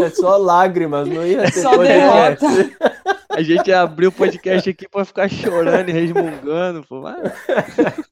É 0.00 0.10
só 0.10 0.36
lágrimas, 0.36 1.08
não 1.08 1.24
ia 1.26 1.42
ter 1.42 1.60
Só 1.60 1.70
podcast. 1.76 2.44
derrota. 2.46 2.98
A 3.30 3.42
gente 3.42 3.72
abriu 3.72 4.08
o 4.10 4.12
podcast 4.12 4.70
aqui 4.70 4.88
pra 4.88 5.04
ficar 5.04 5.28
chorando 5.28 5.88
e 5.88 5.92
resmungando, 5.92 6.84
pô. 6.88 7.00
Mas... 7.00 7.32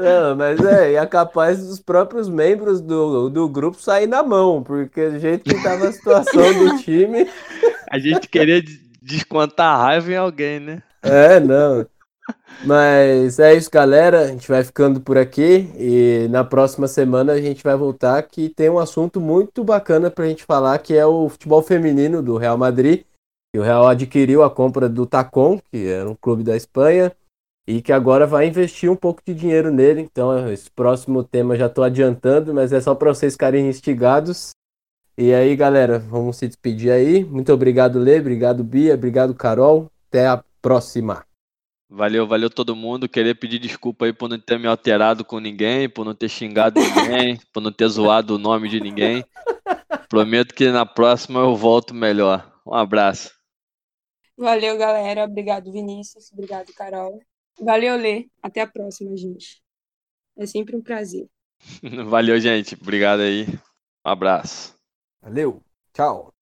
Não, 0.00 0.36
mas 0.36 0.60
é, 0.60 0.92
e 0.92 0.94
é 0.96 1.06
capaz 1.06 1.66
dos 1.66 1.80
próprios 1.80 2.28
membros 2.28 2.80
do, 2.80 3.28
do 3.28 3.48
grupo 3.48 3.80
sair 3.80 4.06
na 4.06 4.22
mão, 4.22 4.62
porque 4.62 5.08
do 5.10 5.18
jeito 5.18 5.44
que 5.44 5.62
tava 5.62 5.88
a 5.88 5.92
situação 5.92 6.42
do 6.54 6.78
time, 6.82 7.28
A 7.90 7.98
gente 7.98 8.28
queria 8.28 8.62
des- 8.62 8.80
descontar 9.02 9.74
a 9.74 9.82
raiva 9.84 10.12
em 10.12 10.16
alguém, 10.16 10.60
né? 10.60 10.82
é, 11.02 11.40
não. 11.40 11.86
Mas 12.64 13.38
é 13.38 13.54
isso, 13.54 13.70
galera. 13.70 14.22
A 14.22 14.26
gente 14.26 14.48
vai 14.48 14.64
ficando 14.64 15.00
por 15.00 15.16
aqui 15.16 15.70
e 15.78 16.26
na 16.30 16.42
próxima 16.44 16.88
semana 16.88 17.32
a 17.32 17.40
gente 17.40 17.62
vai 17.62 17.76
voltar 17.76 18.22
que 18.24 18.48
tem 18.48 18.68
um 18.68 18.78
assunto 18.78 19.20
muito 19.20 19.62
bacana 19.62 20.10
pra 20.10 20.26
gente 20.26 20.44
falar, 20.44 20.78
que 20.78 20.94
é 20.94 21.06
o 21.06 21.28
futebol 21.28 21.62
feminino 21.62 22.20
do 22.22 22.36
Real 22.36 22.58
Madrid. 22.58 23.02
Que 23.54 23.58
o 23.60 23.62
Real 23.62 23.86
adquiriu 23.86 24.42
a 24.42 24.50
compra 24.50 24.88
do 24.88 25.06
Tacon, 25.06 25.58
que 25.70 25.86
era 25.88 26.08
um 26.08 26.14
clube 26.14 26.42
da 26.42 26.54
Espanha, 26.56 27.12
e 27.68 27.82
que 27.82 27.92
agora 27.92 28.26
vai 28.26 28.46
investir 28.46 28.90
um 28.90 28.96
pouco 28.96 29.20
de 29.22 29.34
dinheiro 29.34 29.70
nele. 29.70 30.00
Então, 30.00 30.50
esse 30.50 30.70
próximo 30.70 31.22
tema 31.22 31.54
já 31.54 31.66
estou 31.66 31.84
adiantando, 31.84 32.54
mas 32.54 32.72
é 32.72 32.80
só 32.80 32.94
para 32.94 33.12
vocês 33.12 33.34
ficarem 33.34 33.68
instigados. 33.68 34.52
E 35.18 35.34
aí, 35.34 35.54
galera, 35.54 35.98
vamos 35.98 36.38
se 36.38 36.48
despedir 36.48 36.90
aí. 36.90 37.22
Muito 37.26 37.52
obrigado, 37.52 37.98
Lê, 37.98 38.20
obrigado, 38.20 38.64
Bia, 38.64 38.94
obrigado, 38.94 39.34
Carol. 39.34 39.90
Até 40.08 40.26
a 40.26 40.42
próxima. 40.62 41.26
Valeu, 41.90 42.26
valeu 42.26 42.48
todo 42.48 42.74
mundo. 42.74 43.06
Queria 43.06 43.34
pedir 43.34 43.58
desculpa 43.58 44.06
aí 44.06 44.14
por 44.14 44.30
não 44.30 44.40
ter 44.40 44.58
me 44.58 44.66
alterado 44.66 45.22
com 45.22 45.38
ninguém, 45.38 45.90
por 45.90 46.06
não 46.06 46.14
ter 46.14 46.30
xingado 46.30 46.80
ninguém, 46.80 47.38
por 47.52 47.60
não 47.60 47.70
ter 47.70 47.88
zoado 47.88 48.36
o 48.36 48.38
nome 48.38 48.70
de 48.70 48.80
ninguém. 48.80 49.22
Prometo 50.08 50.54
que 50.54 50.70
na 50.70 50.86
próxima 50.86 51.40
eu 51.40 51.54
volto 51.54 51.92
melhor. 51.92 52.50
Um 52.66 52.72
abraço. 52.72 53.30
Valeu, 54.38 54.78
galera. 54.78 55.24
Obrigado, 55.24 55.70
Vinícius. 55.70 56.32
Obrigado, 56.32 56.72
Carol. 56.72 57.20
Valeu, 57.60 57.96
Lê. 57.96 58.28
Até 58.42 58.60
a 58.62 58.66
próxima, 58.66 59.16
gente. 59.16 59.62
É 60.36 60.46
sempre 60.46 60.76
um 60.76 60.82
prazer. 60.82 61.28
Valeu, 62.08 62.38
gente. 62.40 62.74
Obrigado 62.80 63.20
aí. 63.20 63.46
Um 64.04 64.10
abraço. 64.10 64.74
Valeu, 65.22 65.62
tchau. 65.92 66.32